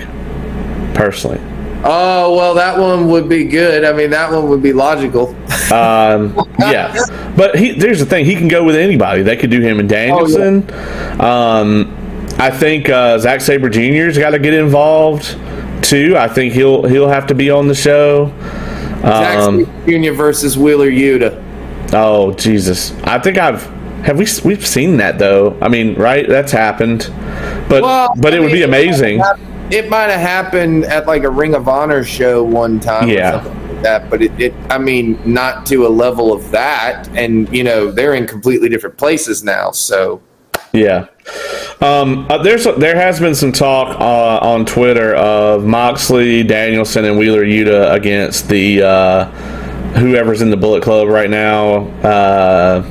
Personally. 0.93 1.39
Oh 1.84 2.36
well, 2.36 2.53
that 2.55 2.77
one 2.77 3.07
would 3.09 3.27
be 3.27 3.43
good. 3.43 3.84
I 3.84 3.93
mean, 3.93 4.11
that 4.11 4.32
one 4.32 4.47
would 4.49 4.61
be 4.61 4.71
logical. 4.71 5.29
um, 5.73 6.38
yeah, 6.59 7.34
but 7.36 7.55
he, 7.57 7.71
there's 7.71 7.99
the 7.99 8.05
thing: 8.05 8.25
he 8.25 8.36
can 8.36 8.47
go 8.47 8.63
with 8.63 8.75
anybody. 8.75 9.23
They 9.23 9.36
could 9.36 9.49
do 9.49 9.61
him 9.61 9.79
and 9.79 9.89
Danielson. 9.89 10.67
Oh, 10.69 10.75
yeah. 10.75 11.59
um, 11.59 12.36
I 12.38 12.51
think 12.51 12.89
uh, 12.89 13.17
Zack 13.17 13.41
Sabre 13.41 13.69
Jr.'s 13.69 14.17
got 14.17 14.32
to 14.32 14.39
get 14.39 14.53
involved 14.53 15.36
too. 15.82 16.15
I 16.17 16.27
think 16.27 16.53
he'll 16.53 16.86
he'll 16.86 17.09
have 17.09 17.25
to 17.27 17.36
be 17.36 17.49
on 17.49 17.67
the 17.67 17.75
show. 17.75 18.25
Um, 19.03 19.65
Zack 19.65 19.88
Jr. 19.88 20.11
versus 20.11 20.57
Wheeler 20.59 20.91
Yuta. 20.91 21.43
Oh 21.93 22.34
Jesus! 22.34 22.93
I 23.03 23.17
think 23.17 23.39
I've 23.39 23.63
have 24.03 24.19
we 24.19 24.27
we've 24.45 24.65
seen 24.65 24.97
that 24.97 25.17
though. 25.17 25.57
I 25.59 25.67
mean, 25.67 25.95
right? 25.95 26.27
That's 26.27 26.51
happened, 26.51 27.11
but 27.67 27.82
well, 27.82 28.13
but 28.17 28.34
I 28.34 28.38
it 28.38 28.39
mean, 28.39 28.49
would 28.49 28.53
be 28.53 28.63
amazing 28.63 29.19
it 29.72 29.89
might 29.89 30.09
have 30.09 30.19
happened 30.19 30.86
at 30.86 31.07
like 31.07 31.24
a 31.24 31.30
Ring 31.30 31.55
of 31.55 31.67
Honor 31.67 32.03
show 32.03 32.43
one 32.43 32.80
time. 32.80 33.09
Yeah. 33.09 33.43
Like 33.43 33.82
that, 33.82 34.09
but 34.09 34.22
it, 34.22 34.39
it, 34.39 34.53
I 34.69 34.78
mean, 34.78 35.19
not 35.26 35.65
to 35.67 35.88
a 35.88 35.89
level 35.89 36.32
of 36.32 36.51
that. 36.51 37.07
And, 37.15 37.51
you 37.55 37.63
know, 37.63 37.91
they're 37.91 38.13
in 38.13 38.28
completely 38.28 38.69
different 38.69 38.97
places 38.97 39.43
now. 39.43 39.72
So, 39.72 40.22
yeah. 40.72 41.07
Um, 41.82 42.28
uh, 42.30 42.38
there's 42.43 42.63
there 42.78 42.95
has 42.95 43.19
been 43.19 43.36
some 43.36 43.51
talk 43.51 43.99
uh, 43.99 44.45
on 44.45 44.65
Twitter 44.65 45.15
of 45.15 45.65
Moxley, 45.65 46.43
Danielson, 46.43 47.05
and 47.05 47.17
Wheeler 47.17 47.43
Yuta 47.43 47.93
against 47.93 48.47
the 48.47 48.84
uh, 48.84 49.26
whoever's 49.95 50.41
in 50.41 50.49
the 50.49 50.57
Bullet 50.57 50.84
Club 50.84 51.07
right 51.07 51.30
now. 51.30 51.88
Uh, 52.03 52.84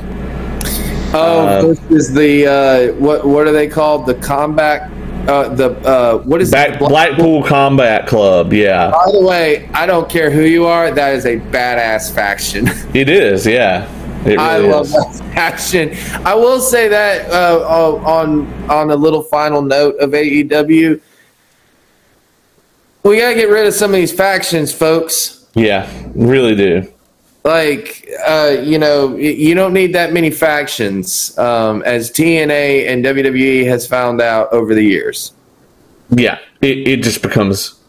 oh, 1.13 1.47
uh, 1.47 1.61
this 1.61 1.79
is 1.89 2.13
the 2.13 2.47
uh, 2.47 2.93
what 2.95 3.25
what 3.25 3.47
are 3.47 3.53
they 3.53 3.67
called? 3.67 4.05
The 4.05 4.15
combat 4.15 4.91
uh, 5.27 5.49
the 5.49 5.71
uh, 5.87 6.17
what 6.19 6.41
is 6.41 6.51
Back, 6.51 6.79
Blackpool 6.79 7.43
Combat 7.43 8.07
Club? 8.07 8.53
Yeah. 8.53 8.91
By 8.91 9.11
the 9.11 9.25
way, 9.25 9.69
I 9.73 9.85
don't 9.85 10.09
care 10.09 10.29
who 10.29 10.43
you 10.43 10.65
are. 10.65 10.91
That 10.91 11.15
is 11.15 11.25
a 11.25 11.37
badass 11.37 12.13
faction. 12.13 12.67
It 12.93 13.07
is, 13.09 13.47
yeah. 13.47 13.87
Really 14.23 14.37
I 14.37 14.57
love 14.57 14.87
is. 14.87 14.91
that 14.91 15.33
faction. 15.33 15.95
I 16.25 16.35
will 16.35 16.59
say 16.59 16.87
that 16.87 17.29
uh, 17.31 17.59
uh, 17.61 18.03
on 18.05 18.47
on 18.69 18.91
a 18.91 18.95
little 18.95 19.23
final 19.23 19.61
note 19.61 19.95
of 19.99 20.11
AEW, 20.11 21.01
we 23.03 23.17
gotta 23.17 23.35
get 23.35 23.49
rid 23.49 23.65
of 23.65 23.73
some 23.73 23.91
of 23.91 23.95
these 23.95 24.11
factions, 24.13 24.73
folks. 24.73 25.47
Yeah, 25.55 25.89
really 26.13 26.55
do 26.55 26.91
like 27.43 28.07
uh, 28.27 28.57
you 28.61 28.77
know 28.77 29.15
you 29.17 29.55
don't 29.55 29.73
need 29.73 29.93
that 29.93 30.13
many 30.13 30.29
factions 30.29 31.37
um, 31.39 31.81
as 31.83 32.11
tna 32.11 32.87
and 32.87 33.03
wwe 33.03 33.65
has 33.65 33.87
found 33.87 34.21
out 34.21 34.51
over 34.53 34.75
the 34.75 34.83
years. 34.83 35.33
Yeah 36.09 36.39
it, 36.61 36.87
it 36.87 37.03
just 37.03 37.21
becomes 37.21 37.79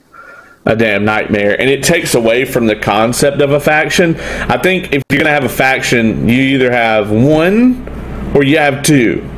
a 0.65 0.77
damn 0.77 1.05
nightmare. 1.05 1.61
And 1.61 1.69
it 1.69 1.83
takes 1.83 2.15
away 2.15 2.45
from 2.45 2.67
the 2.67 2.77
concept 2.77 3.41
of 3.41 3.51
a 3.51 3.61
faction. 3.61 4.17
I 4.19 4.59
think 4.59 4.93
if 4.93 5.03
you're 5.11 5.21
gonna 5.21 5.31
have 5.35 5.45
a 5.45 5.49
faction 5.49 6.29
you 6.29 6.41
either 6.41 6.71
have 6.71 7.11
one 7.11 7.89
or 8.35 8.45
you 8.45 8.59
have 8.59 8.83
two. 8.83 9.29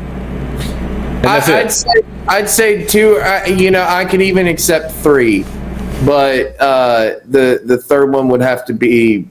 I, 1.27 1.63
would 1.63 1.73
say, 1.73 2.03
I'd 2.29 2.51
say 2.51 2.85
two 2.85 3.17
uh, 3.17 3.47
you 3.47 3.71
know 3.71 3.83
i 3.83 4.05
could 4.05 4.23
even 4.23 4.47
accept 4.47 4.93
three. 4.93 5.45
But 6.05 6.61
uh, 6.61 7.21
the 7.25 7.63
the 7.65 7.79
third 7.79 8.13
one 8.13 8.29
would 8.29 8.43
have 8.43 8.67
to 8.67 8.75
be 8.75 9.29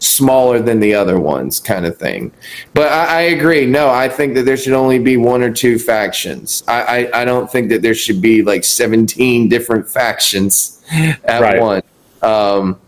smaller 0.00 0.60
than 0.60 0.80
the 0.80 0.94
other 0.94 1.20
ones 1.20 1.60
kind 1.60 1.86
of 1.86 1.96
thing. 1.98 2.32
But 2.74 2.90
I, 2.90 3.04
I, 3.04 3.20
agree. 3.20 3.66
No 3.66 3.90
i 3.90 4.08
think 4.08 4.34
that 4.34 4.42
there 4.42 4.56
should 4.56 4.72
only 4.72 4.98
be 4.98 5.16
one 5.16 5.42
or 5.42 5.52
two 5.52 5.78
factions. 5.78 6.64
I, 6.66 6.82
I, 6.82 7.20
I 7.22 7.24
don't 7.24 7.50
think 7.50 7.68
that 7.68 7.82
there 7.82 7.94
should 7.94 8.20
be 8.20 8.42
like 8.42 8.64
17 8.64 9.48
different 9.48 9.88
factions 9.98 10.82
at 10.90 11.40
right. 11.40 11.60
one. 11.60 11.82
Um, 12.22 12.80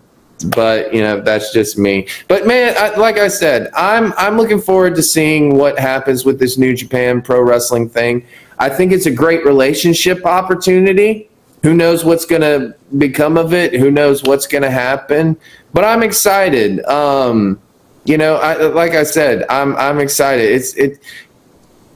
but 0.47 0.93
you 0.93 1.03
know 1.03 1.21
that's 1.21 1.53
just 1.53 1.79
me. 1.79 2.09
But 2.29 2.47
man 2.47 2.75
I, 2.77 2.97
like 2.97 3.17
i 3.17 3.29
said 3.29 3.71
i'm 3.75 4.13
i'm 4.17 4.37
looking 4.37 4.61
forward 4.61 4.97
to 4.97 5.03
seeing 5.03 5.57
what 5.57 5.79
happens 5.79 6.25
with 6.25 6.41
this 6.41 6.59
new 6.59 6.75
japan 6.75 7.23
pro 7.23 7.41
wrestling 7.41 7.89
thing. 7.89 8.27
I 8.59 8.69
think 8.69 8.93
it's 8.93 9.07
a 9.07 9.11
great 9.11 9.45
relationship 9.45 10.25
opportunity 10.25 11.29
who 11.63 11.75
knows 11.75 12.05
what's 12.05 12.25
going 12.25 12.43
to 12.43 12.75
become 12.99 13.37
of 13.37 13.53
it 13.53 13.73
who 13.75 13.91
knows 13.91 14.23
what's 14.23 14.47
going 14.47 14.63
to 14.63 14.71
happen 14.71 15.37
but 15.73 15.85
I'm 15.85 16.03
excited. 16.03 16.85
Um, 16.85 17.61
you 18.05 18.19
know, 18.19 18.37
I, 18.37 18.67
like 18.67 18.93
I 18.93 19.05
said, 19.05 19.45
I'm 19.49 19.77
I'm 19.77 19.99
excited. 19.99 20.51
It's 20.51 20.75
it. 20.75 21.01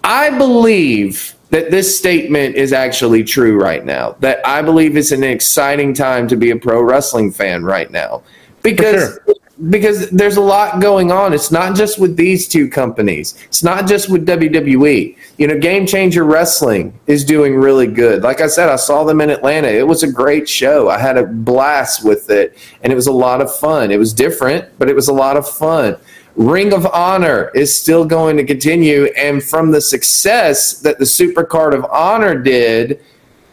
I 0.04 0.36
believe 0.36 1.34
that 1.50 1.70
this 1.70 1.96
statement 1.96 2.56
is 2.56 2.72
actually 2.72 3.24
true 3.24 3.60
right 3.60 3.84
now. 3.84 4.16
That 4.20 4.46
I 4.46 4.62
believe 4.62 4.96
it's 4.96 5.12
an 5.12 5.24
exciting 5.24 5.94
time 5.94 6.28
to 6.28 6.36
be 6.36 6.50
a 6.50 6.56
pro 6.56 6.82
wrestling 6.82 7.32
fan 7.32 7.64
right 7.64 7.90
now 7.90 8.22
because 8.62 9.18
sure 9.26 9.36
because 9.70 10.10
there's 10.10 10.36
a 10.36 10.42
lot 10.42 10.80
going 10.80 11.10
on. 11.10 11.32
It's 11.32 11.50
not 11.50 11.74
just 11.74 11.98
with 11.98 12.16
these 12.16 12.46
two 12.46 12.68
companies. 12.68 13.38
It's 13.46 13.62
not 13.62 13.86
just 13.86 14.10
with 14.10 14.26
WWE. 14.26 15.16
You 15.38 15.46
know, 15.46 15.58
Game 15.58 15.86
Changer 15.86 16.24
Wrestling 16.24 16.98
is 17.06 17.24
doing 17.24 17.56
really 17.56 17.86
good. 17.86 18.22
Like 18.22 18.40
I 18.40 18.48
said, 18.48 18.68
I 18.68 18.76
saw 18.76 19.04
them 19.04 19.20
in 19.20 19.30
Atlanta. 19.30 19.68
It 19.68 19.86
was 19.86 20.02
a 20.02 20.12
great 20.12 20.48
show. 20.48 20.90
I 20.90 20.98
had 20.98 21.16
a 21.16 21.24
blast 21.24 22.04
with 22.04 22.28
it, 22.28 22.56
and 22.82 22.92
it 22.92 22.96
was 22.96 23.06
a 23.06 23.12
lot 23.12 23.40
of 23.40 23.54
fun. 23.54 23.90
It 23.90 23.98
was 23.98 24.12
different, 24.12 24.66
but 24.78 24.90
it 24.90 24.94
was 24.94 25.08
a 25.08 25.14
lot 25.14 25.36
of 25.38 25.48
fun. 25.48 25.96
Ring 26.36 26.74
of 26.74 26.84
Honor 26.86 27.50
is 27.54 27.74
still 27.74 28.04
going 28.04 28.36
to 28.36 28.44
continue, 28.44 29.06
and 29.16 29.42
from 29.42 29.70
the 29.70 29.80
success 29.80 30.80
that 30.80 30.98
the 30.98 31.06
Super 31.06 31.44
Card 31.44 31.72
of 31.72 31.86
Honor 31.86 32.38
did 32.38 33.00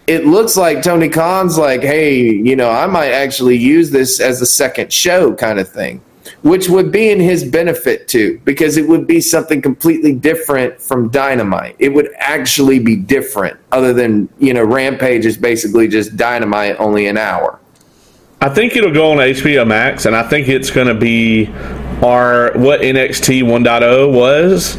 it 0.08 0.26
looks 0.26 0.58
like 0.58 0.82
Tony 0.82 1.10
Khan's 1.10 1.58
like, 1.58 1.82
hey, 1.82 2.20
you 2.22 2.56
know, 2.56 2.70
I 2.70 2.88
might 2.88 3.12
actually 3.12 3.58
use 3.58 3.92
this 3.92 4.20
as 4.20 4.42
a 4.42 4.46
second 4.46 4.92
show 4.92 5.34
kind 5.34 5.60
of 5.60 5.70
thing, 5.70 6.02
which 6.42 6.68
would 6.68 6.92
be 6.92 7.10
in 7.10 7.20
his 7.20 7.44
benefit 7.44 8.08
too, 8.08 8.40
because 8.44 8.76
it 8.76 8.88
would 8.88 9.08
be 9.08 9.22
something 9.22 9.62
completely 9.62 10.14
different 10.14 10.82
from 10.82 11.10
Dynamite. 11.10 11.78
It 11.80 11.90
would 11.90 12.10
actually 12.18 12.80
be 12.80 12.98
different, 12.98 13.58
other 13.72 13.94
than, 13.94 14.28
you 14.40 14.54
know, 14.54 14.64
Rampage 14.64 15.26
is 15.26 15.38
basically 15.38 15.88
just 15.88 16.18
Dynamite 16.18 16.76
only 16.80 17.08
an 17.08 17.18
hour. 17.18 17.60
I 18.42 18.50
think 18.50 18.76
it'll 18.76 18.92
go 18.92 19.14
on 19.14 19.20
HBO 19.20 19.66
Max, 19.66 20.06
and 20.06 20.14
I 20.14 20.24
think 20.24 20.50
it's 20.50 20.70
going 20.70 20.88
to 20.88 20.94
be 20.94 21.48
our 22.04 22.52
what 22.58 22.82
NXT 22.82 23.42
1.0 23.44 24.14
was, 24.14 24.76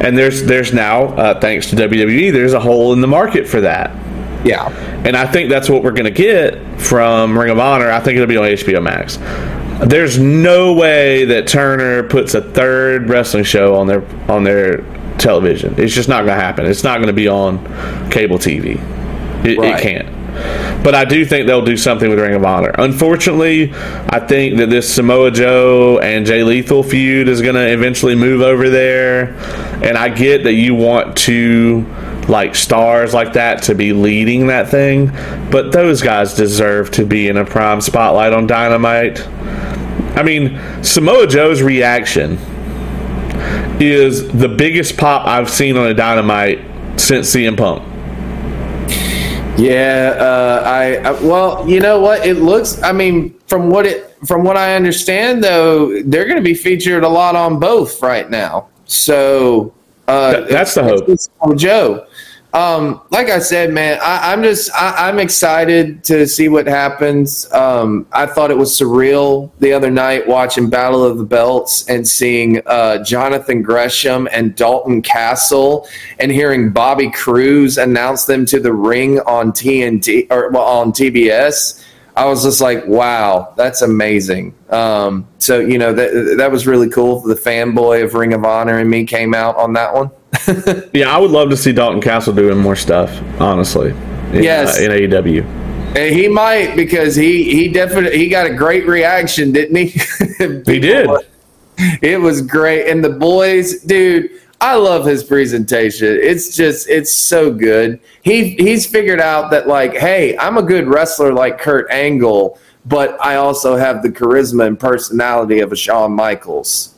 and 0.00 0.16
there's 0.16 0.44
there's 0.44 0.72
now 0.72 1.06
uh, 1.16 1.40
thanks 1.40 1.68
to 1.70 1.76
WWE, 1.76 2.32
there's 2.32 2.52
a 2.52 2.60
hole 2.60 2.92
in 2.92 3.00
the 3.00 3.08
market 3.08 3.48
for 3.48 3.60
that. 3.60 3.90
Yeah. 4.44 4.68
And 5.04 5.16
I 5.16 5.26
think 5.26 5.50
that's 5.50 5.68
what 5.68 5.82
we're 5.82 5.92
going 5.92 6.04
to 6.04 6.10
get 6.10 6.80
from 6.80 7.38
Ring 7.38 7.50
of 7.50 7.58
Honor. 7.58 7.90
I 7.90 8.00
think 8.00 8.16
it'll 8.16 8.28
be 8.28 8.36
on 8.36 8.44
HBO 8.44 8.82
Max. 8.82 9.18
There's 9.88 10.18
no 10.18 10.74
way 10.74 11.24
that 11.26 11.46
Turner 11.46 12.02
puts 12.02 12.34
a 12.34 12.40
third 12.40 13.08
wrestling 13.08 13.44
show 13.44 13.76
on 13.76 13.86
their 13.86 14.04
on 14.30 14.44
their 14.44 14.82
television. 15.18 15.74
It's 15.78 15.94
just 15.94 16.08
not 16.08 16.24
going 16.24 16.36
to 16.36 16.42
happen. 16.42 16.66
It's 16.66 16.84
not 16.84 16.98
going 16.98 17.08
to 17.08 17.12
be 17.12 17.28
on 17.28 17.58
cable 18.10 18.38
TV. 18.38 18.76
It, 19.44 19.58
right. 19.58 19.78
it 19.78 19.82
can't. 19.82 20.18
But 20.84 20.94
I 20.94 21.04
do 21.04 21.24
think 21.24 21.46
they'll 21.46 21.64
do 21.64 21.76
something 21.76 22.08
with 22.08 22.18
Ring 22.18 22.34
of 22.34 22.44
Honor. 22.44 22.72
Unfortunately, 22.78 23.72
I 23.74 24.20
think 24.20 24.58
that 24.58 24.70
this 24.70 24.92
Samoa 24.92 25.30
Joe 25.30 25.98
and 25.98 26.24
Jay 26.24 26.44
Lethal 26.44 26.82
feud 26.82 27.28
is 27.28 27.42
going 27.42 27.56
to 27.56 27.72
eventually 27.72 28.14
move 28.14 28.40
over 28.40 28.68
there. 28.68 29.34
And 29.82 29.98
I 29.98 30.08
get 30.08 30.44
that 30.44 30.54
you 30.54 30.74
want 30.74 31.16
to 31.18 31.84
like 32.28 32.54
stars 32.54 33.14
like 33.14 33.32
that 33.32 33.62
to 33.64 33.74
be 33.74 33.92
leading 33.92 34.46
that 34.48 34.68
thing, 34.68 35.06
but 35.50 35.72
those 35.72 36.02
guys 36.02 36.34
deserve 36.34 36.90
to 36.92 37.06
be 37.06 37.28
in 37.28 37.36
a 37.36 37.44
prime 37.44 37.80
spotlight 37.80 38.32
on 38.32 38.46
Dynamite. 38.46 39.26
I 40.16 40.22
mean, 40.22 40.60
Samoa 40.82 41.26
Joe's 41.26 41.62
reaction 41.62 42.38
is 43.80 44.28
the 44.32 44.48
biggest 44.48 44.96
pop 44.96 45.26
I've 45.26 45.48
seen 45.48 45.76
on 45.76 45.86
a 45.86 45.94
Dynamite 45.94 46.60
since 47.00 47.34
CM 47.34 47.56
Punk. 47.56 47.84
Yeah, 49.58 50.14
uh, 50.18 50.62
I, 50.64 50.96
I 50.96 51.10
well, 51.20 51.68
you 51.68 51.80
know 51.80 52.00
what? 52.00 52.24
It 52.24 52.34
looks. 52.34 52.80
I 52.82 52.92
mean, 52.92 53.36
from 53.48 53.70
what 53.70 53.86
it 53.86 54.16
from 54.24 54.44
what 54.44 54.56
I 54.56 54.76
understand, 54.76 55.42
though, 55.42 56.02
they're 56.02 56.26
going 56.26 56.36
to 56.36 56.42
be 56.42 56.54
featured 56.54 57.02
a 57.02 57.08
lot 57.08 57.34
on 57.34 57.58
both 57.58 58.00
right 58.00 58.30
now. 58.30 58.68
So 58.84 59.74
uh, 60.08 60.40
that's 60.42 60.74
the 60.74 60.82
hope. 60.82 61.56
Joe. 61.56 62.06
Um, 62.54 63.02
like 63.10 63.28
I 63.28 63.40
said, 63.40 63.74
man, 63.74 63.98
I, 64.02 64.32
am 64.32 64.42
just 64.42 64.72
I, 64.72 65.10
am 65.10 65.18
excited 65.18 66.02
to 66.04 66.26
see 66.26 66.48
what 66.48 66.66
happens. 66.66 67.50
Um, 67.52 68.06
I 68.10 68.24
thought 68.24 68.50
it 68.50 68.56
was 68.56 68.72
surreal 68.72 69.50
the 69.58 69.74
other 69.74 69.90
night 69.90 70.26
watching 70.26 70.70
Battle 70.70 71.04
of 71.04 71.18
the 71.18 71.24
Belts 71.24 71.86
and 71.90 72.08
seeing 72.08 72.62
uh, 72.64 73.04
Jonathan 73.04 73.60
Gresham 73.60 74.28
and 74.32 74.56
Dalton 74.56 75.02
Castle 75.02 75.86
and 76.18 76.32
hearing 76.32 76.70
Bobby 76.70 77.10
Cruise 77.10 77.76
announce 77.76 78.24
them 78.24 78.46
to 78.46 78.58
the 78.58 78.72
ring 78.72 79.20
on 79.20 79.52
TNT 79.52 80.26
or 80.30 80.48
well, 80.48 80.62
on 80.62 80.92
TBS. 80.92 81.84
I 82.18 82.24
was 82.24 82.42
just 82.42 82.60
like, 82.60 82.84
wow, 82.88 83.54
that's 83.56 83.80
amazing. 83.80 84.52
Um, 84.70 85.28
so 85.38 85.60
you 85.60 85.78
know 85.78 85.92
that 85.92 86.34
that 86.38 86.50
was 86.50 86.66
really 86.66 86.88
cool. 86.88 87.20
The 87.20 87.36
fanboy 87.36 88.02
of 88.02 88.14
Ring 88.14 88.32
of 88.32 88.44
Honor 88.44 88.78
and 88.78 88.90
me 88.90 89.04
came 89.04 89.34
out 89.34 89.54
on 89.54 89.72
that 89.74 89.94
one. 89.94 90.10
yeah, 90.92 91.14
I 91.14 91.18
would 91.18 91.30
love 91.30 91.48
to 91.50 91.56
see 91.56 91.72
Dalton 91.72 92.00
Castle 92.00 92.34
doing 92.34 92.58
more 92.58 92.74
stuff. 92.74 93.22
Honestly, 93.40 93.90
in, 94.32 94.42
yes, 94.42 94.80
uh, 94.80 94.82
in 94.82 94.90
AEW. 94.90 95.44
And 95.96 96.12
he 96.12 96.26
might 96.26 96.74
because 96.74 97.14
he 97.14 97.44
he 97.54 97.68
definitely 97.68 98.18
he 98.18 98.28
got 98.28 98.46
a 98.46 98.54
great 98.54 98.88
reaction, 98.88 99.52
didn't 99.52 99.76
he? 99.76 99.86
he 100.66 100.80
did. 100.80 101.08
It 102.02 102.20
was 102.20 102.42
great, 102.42 102.90
and 102.90 103.04
the 103.04 103.10
boys, 103.10 103.80
dude. 103.82 104.37
I 104.60 104.74
love 104.74 105.04
his 105.04 105.22
presentation. 105.22 106.18
It's 106.20 106.56
just 106.56 106.88
it's 106.88 107.12
so 107.12 107.52
good. 107.52 108.00
He 108.22 108.54
he's 108.56 108.86
figured 108.86 109.20
out 109.20 109.50
that 109.52 109.68
like, 109.68 109.94
hey, 109.94 110.36
I'm 110.36 110.58
a 110.58 110.62
good 110.62 110.88
wrestler 110.88 111.32
like 111.32 111.58
Kurt 111.58 111.88
Angle, 111.90 112.58
but 112.84 113.16
I 113.24 113.36
also 113.36 113.76
have 113.76 114.02
the 114.02 114.08
charisma 114.08 114.66
and 114.66 114.78
personality 114.78 115.60
of 115.60 115.70
a 115.70 115.76
Shawn 115.76 116.12
Michaels. 116.12 116.94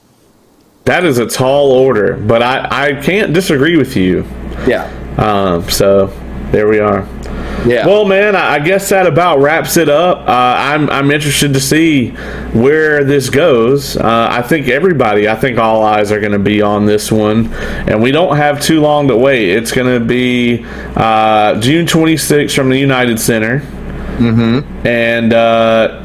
That 0.85 1.05
is 1.05 1.19
a 1.19 1.27
tall 1.27 1.73
order, 1.73 2.17
but 2.17 2.43
I, 2.43 2.95
I 2.97 3.03
can't 3.03 3.35
disagree 3.35 3.77
with 3.77 3.95
you. 3.95 4.25
Yeah. 4.67 4.91
Um, 5.19 5.69
so 5.69 6.07
there 6.51 6.67
we 6.67 6.79
are. 6.79 7.07
Yeah. 7.67 7.87
Well, 7.87 8.07
man, 8.07 8.37
I 8.37 8.59
guess 8.59 8.89
that 8.89 9.07
about 9.07 9.41
wraps 9.41 9.77
it 9.77 9.89
up. 9.89 10.21
Uh, 10.21 10.55
I'm 10.59 10.89
I'm 10.89 11.11
interested 11.11 11.53
to 11.53 11.61
see 11.61 12.11
where 12.53 13.05
this 13.05 13.29
goes. 13.29 13.97
Uh, 13.97 14.29
I 14.31 14.43
think 14.43 14.69
everybody, 14.69 15.29
I 15.29 15.35
think 15.35 15.59
all 15.59 15.83
eyes 15.83 16.11
are 16.11 16.21
going 16.21 16.33
to 16.33 16.39
be 16.39 16.63
on 16.63 16.87
this 16.87 17.13
one, 17.13 17.53
and 17.53 18.03
we 18.03 18.13
don't 18.13 18.37
have 18.37 18.63
too 18.63 18.81
long 18.81 19.09
to 19.09 19.17
wait. 19.17 19.51
It's 19.51 19.73
going 19.73 20.01
to 20.01 20.05
be 20.05 20.65
uh, 20.97 21.61
June 21.61 21.87
26th 21.87 22.55
from 22.55 22.71
the 22.71 22.79
United 22.79 23.21
Center, 23.21 23.61
mm-hmm. 23.61 24.87
and 24.87 25.33
uh, 25.35 26.03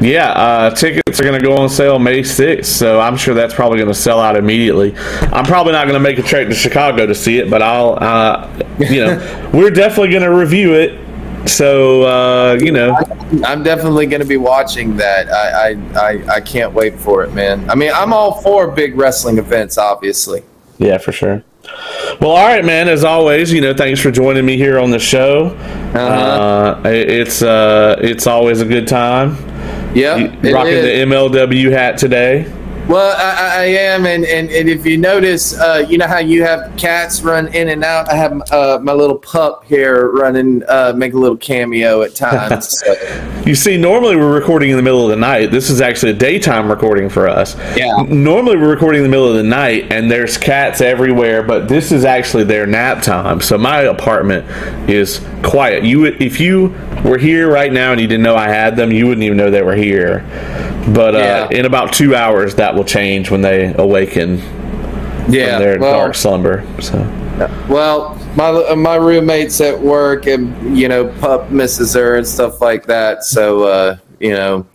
Yeah, 0.00 0.30
uh, 0.30 0.70
tickets 0.74 1.18
are 1.20 1.22
going 1.22 1.40
to 1.40 1.44
go 1.44 1.56
on 1.56 1.70
sale 1.70 1.98
May 1.98 2.20
6th, 2.20 2.66
so 2.66 3.00
I'm 3.00 3.16
sure 3.16 3.34
that's 3.34 3.54
probably 3.54 3.78
going 3.78 3.88
to 3.88 3.94
sell 3.94 4.20
out 4.20 4.36
immediately. 4.36 4.94
I'm 4.96 5.46
probably 5.46 5.72
not 5.72 5.84
going 5.84 5.94
to 5.94 6.00
make 6.00 6.18
a 6.18 6.22
trip 6.22 6.48
to 6.48 6.54
Chicago 6.54 7.06
to 7.06 7.14
see 7.14 7.38
it, 7.38 7.48
but 7.48 7.62
I'll, 7.62 7.98
uh, 8.00 8.62
you 8.78 9.06
know, 9.06 9.50
we're 9.54 9.70
definitely 9.70 10.10
going 10.10 10.22
to 10.22 10.34
review 10.34 10.74
it. 10.74 11.00
So, 11.48 12.02
uh, 12.02 12.58
you 12.60 12.72
know, 12.72 12.94
I'm 13.44 13.62
definitely 13.62 14.06
going 14.06 14.20
to 14.20 14.26
be 14.26 14.36
watching 14.36 14.96
that. 14.96 15.30
I, 15.30 15.70
I, 15.94 16.34
I, 16.34 16.40
can't 16.40 16.72
wait 16.72 16.98
for 16.98 17.22
it, 17.22 17.32
man. 17.32 17.70
I 17.70 17.76
mean, 17.76 17.92
I'm 17.94 18.12
all 18.12 18.42
for 18.42 18.68
big 18.68 18.96
wrestling 18.96 19.38
events, 19.38 19.78
obviously. 19.78 20.42
Yeah, 20.78 20.98
for 20.98 21.12
sure. 21.12 21.44
Well, 22.20 22.30
all 22.30 22.46
right, 22.46 22.64
man. 22.64 22.88
As 22.88 23.04
always, 23.04 23.52
you 23.52 23.60
know, 23.60 23.74
thanks 23.74 24.00
for 24.00 24.10
joining 24.10 24.44
me 24.44 24.56
here 24.56 24.78
on 24.78 24.90
the 24.90 24.98
show. 24.98 25.46
Uh-huh. 25.46 25.98
Uh, 25.98 26.82
it's 26.84 27.42
uh, 27.42 27.96
it's 28.00 28.26
always 28.26 28.60
a 28.60 28.64
good 28.64 28.86
time. 28.86 29.36
Yeah, 29.96 30.26
rocking 30.52 30.82
the 30.82 31.04
MLW 31.06 31.70
hat 31.70 31.96
today. 31.96 32.44
Well, 32.88 33.16
I, 33.18 33.62
I, 33.62 33.64
am, 33.64 34.06
and, 34.06 34.24
and, 34.24 34.48
and 34.48 34.68
if 34.68 34.86
you 34.86 34.96
notice, 34.96 35.58
uh, 35.58 35.84
you 35.88 35.98
know 35.98 36.06
how 36.06 36.18
you 36.18 36.44
have 36.44 36.76
cats 36.76 37.20
run 37.20 37.52
in 37.52 37.70
and 37.70 37.82
out. 37.82 38.08
I 38.08 38.14
have 38.14 38.40
uh, 38.52 38.78
my 38.80 38.92
little 38.92 39.18
pup 39.18 39.64
here 39.64 40.12
running, 40.12 40.62
uh, 40.68 40.92
make 40.96 41.12
a 41.12 41.18
little 41.18 41.36
cameo 41.36 42.02
at 42.02 42.14
times. 42.14 42.78
So. 42.78 43.42
you 43.44 43.56
see, 43.56 43.76
normally 43.76 44.14
we're 44.14 44.32
recording 44.32 44.70
in 44.70 44.76
the 44.76 44.84
middle 44.84 45.02
of 45.02 45.10
the 45.10 45.16
night. 45.16 45.50
This 45.50 45.68
is 45.68 45.80
actually 45.80 46.12
a 46.12 46.16
daytime 46.16 46.70
recording 46.70 47.08
for 47.08 47.26
us. 47.26 47.56
Yeah. 47.76 48.02
Normally 48.08 48.56
we're 48.56 48.70
recording 48.70 49.00
in 49.00 49.02
the 49.02 49.10
middle 49.10 49.28
of 49.28 49.34
the 49.34 49.42
night, 49.42 49.90
and 49.90 50.08
there's 50.08 50.38
cats 50.38 50.80
everywhere, 50.80 51.42
but 51.42 51.68
this 51.68 51.90
is 51.90 52.04
actually 52.04 52.44
their 52.44 52.66
nap 52.66 53.02
time. 53.02 53.40
So 53.40 53.58
my 53.58 53.80
apartment 53.80 54.46
is 54.88 55.26
quiet. 55.42 55.82
You, 55.82 56.04
if 56.04 56.38
you 56.38 56.68
were 57.04 57.18
here 57.18 57.50
right 57.50 57.72
now 57.72 57.90
and 57.90 58.00
you 58.00 58.06
didn't 58.06 58.22
know 58.22 58.36
I 58.36 58.48
had 58.48 58.76
them, 58.76 58.92
you 58.92 59.08
wouldn't 59.08 59.24
even 59.24 59.36
know 59.36 59.50
they 59.50 59.62
were 59.62 59.74
here. 59.74 60.24
But 60.94 61.16
uh, 61.16 61.18
yeah. 61.18 61.48
in 61.50 61.64
about 61.64 61.92
two 61.92 62.14
hours, 62.14 62.54
that 62.56 62.75
will 62.76 62.84
change 62.84 63.30
when 63.30 63.42
they 63.42 63.74
awaken 63.74 64.38
yeah, 65.28 65.56
from 65.56 65.62
their 65.62 65.78
well, 65.78 65.92
dark 65.92 66.14
slumber. 66.14 66.64
So, 66.80 66.98
well, 67.68 68.14
my 68.36 68.74
my 68.74 68.96
roommates 68.96 69.60
at 69.60 69.78
work, 69.78 70.26
and 70.26 70.76
you 70.76 70.88
know, 70.88 71.08
pup 71.20 71.50
misses 71.50 71.94
her 71.94 72.16
and 72.16 72.26
stuff 72.26 72.60
like 72.60 72.86
that. 72.86 73.24
So, 73.24 73.64
uh, 73.64 73.98
you 74.20 74.32
know, 74.32 74.66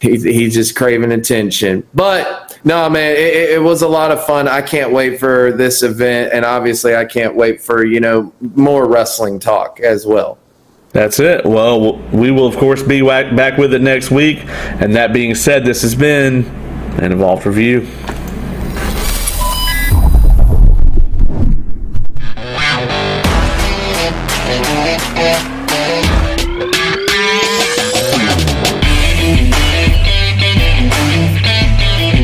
he's 0.00 0.22
he's 0.22 0.54
just 0.54 0.76
craving 0.76 1.12
attention. 1.12 1.86
But 1.94 2.58
no, 2.64 2.88
man, 2.90 3.12
it, 3.12 3.50
it, 3.50 3.62
was 3.62 3.82
a 3.82 3.88
lot 3.88 4.10
of 4.10 4.24
fun. 4.24 4.48
I 4.48 4.62
can't 4.62 4.92
wait 4.92 5.18
for 5.18 5.52
this 5.52 5.82
event, 5.82 6.32
and 6.32 6.44
obviously, 6.44 6.94
I 6.94 7.04
can't 7.04 7.34
wait 7.34 7.60
for 7.60 7.84
you 7.84 8.00
know 8.00 8.32
more 8.40 8.88
wrestling 8.88 9.38
talk 9.38 9.80
as 9.80 10.06
well. 10.06 10.38
That's 10.92 11.20
it. 11.20 11.44
Well, 11.44 11.98
we 12.10 12.32
will, 12.32 12.46
of 12.46 12.56
course, 12.56 12.82
be 12.82 13.00
back 13.02 13.56
with 13.56 13.72
it 13.74 13.80
next 13.80 14.10
week. 14.10 14.40
And 14.44 14.96
that 14.96 15.12
being 15.12 15.36
said, 15.36 15.64
this 15.64 15.82
has 15.82 15.94
been 15.94 16.42
an 16.98 17.12
Evolved 17.12 17.46
Review. 17.46 17.86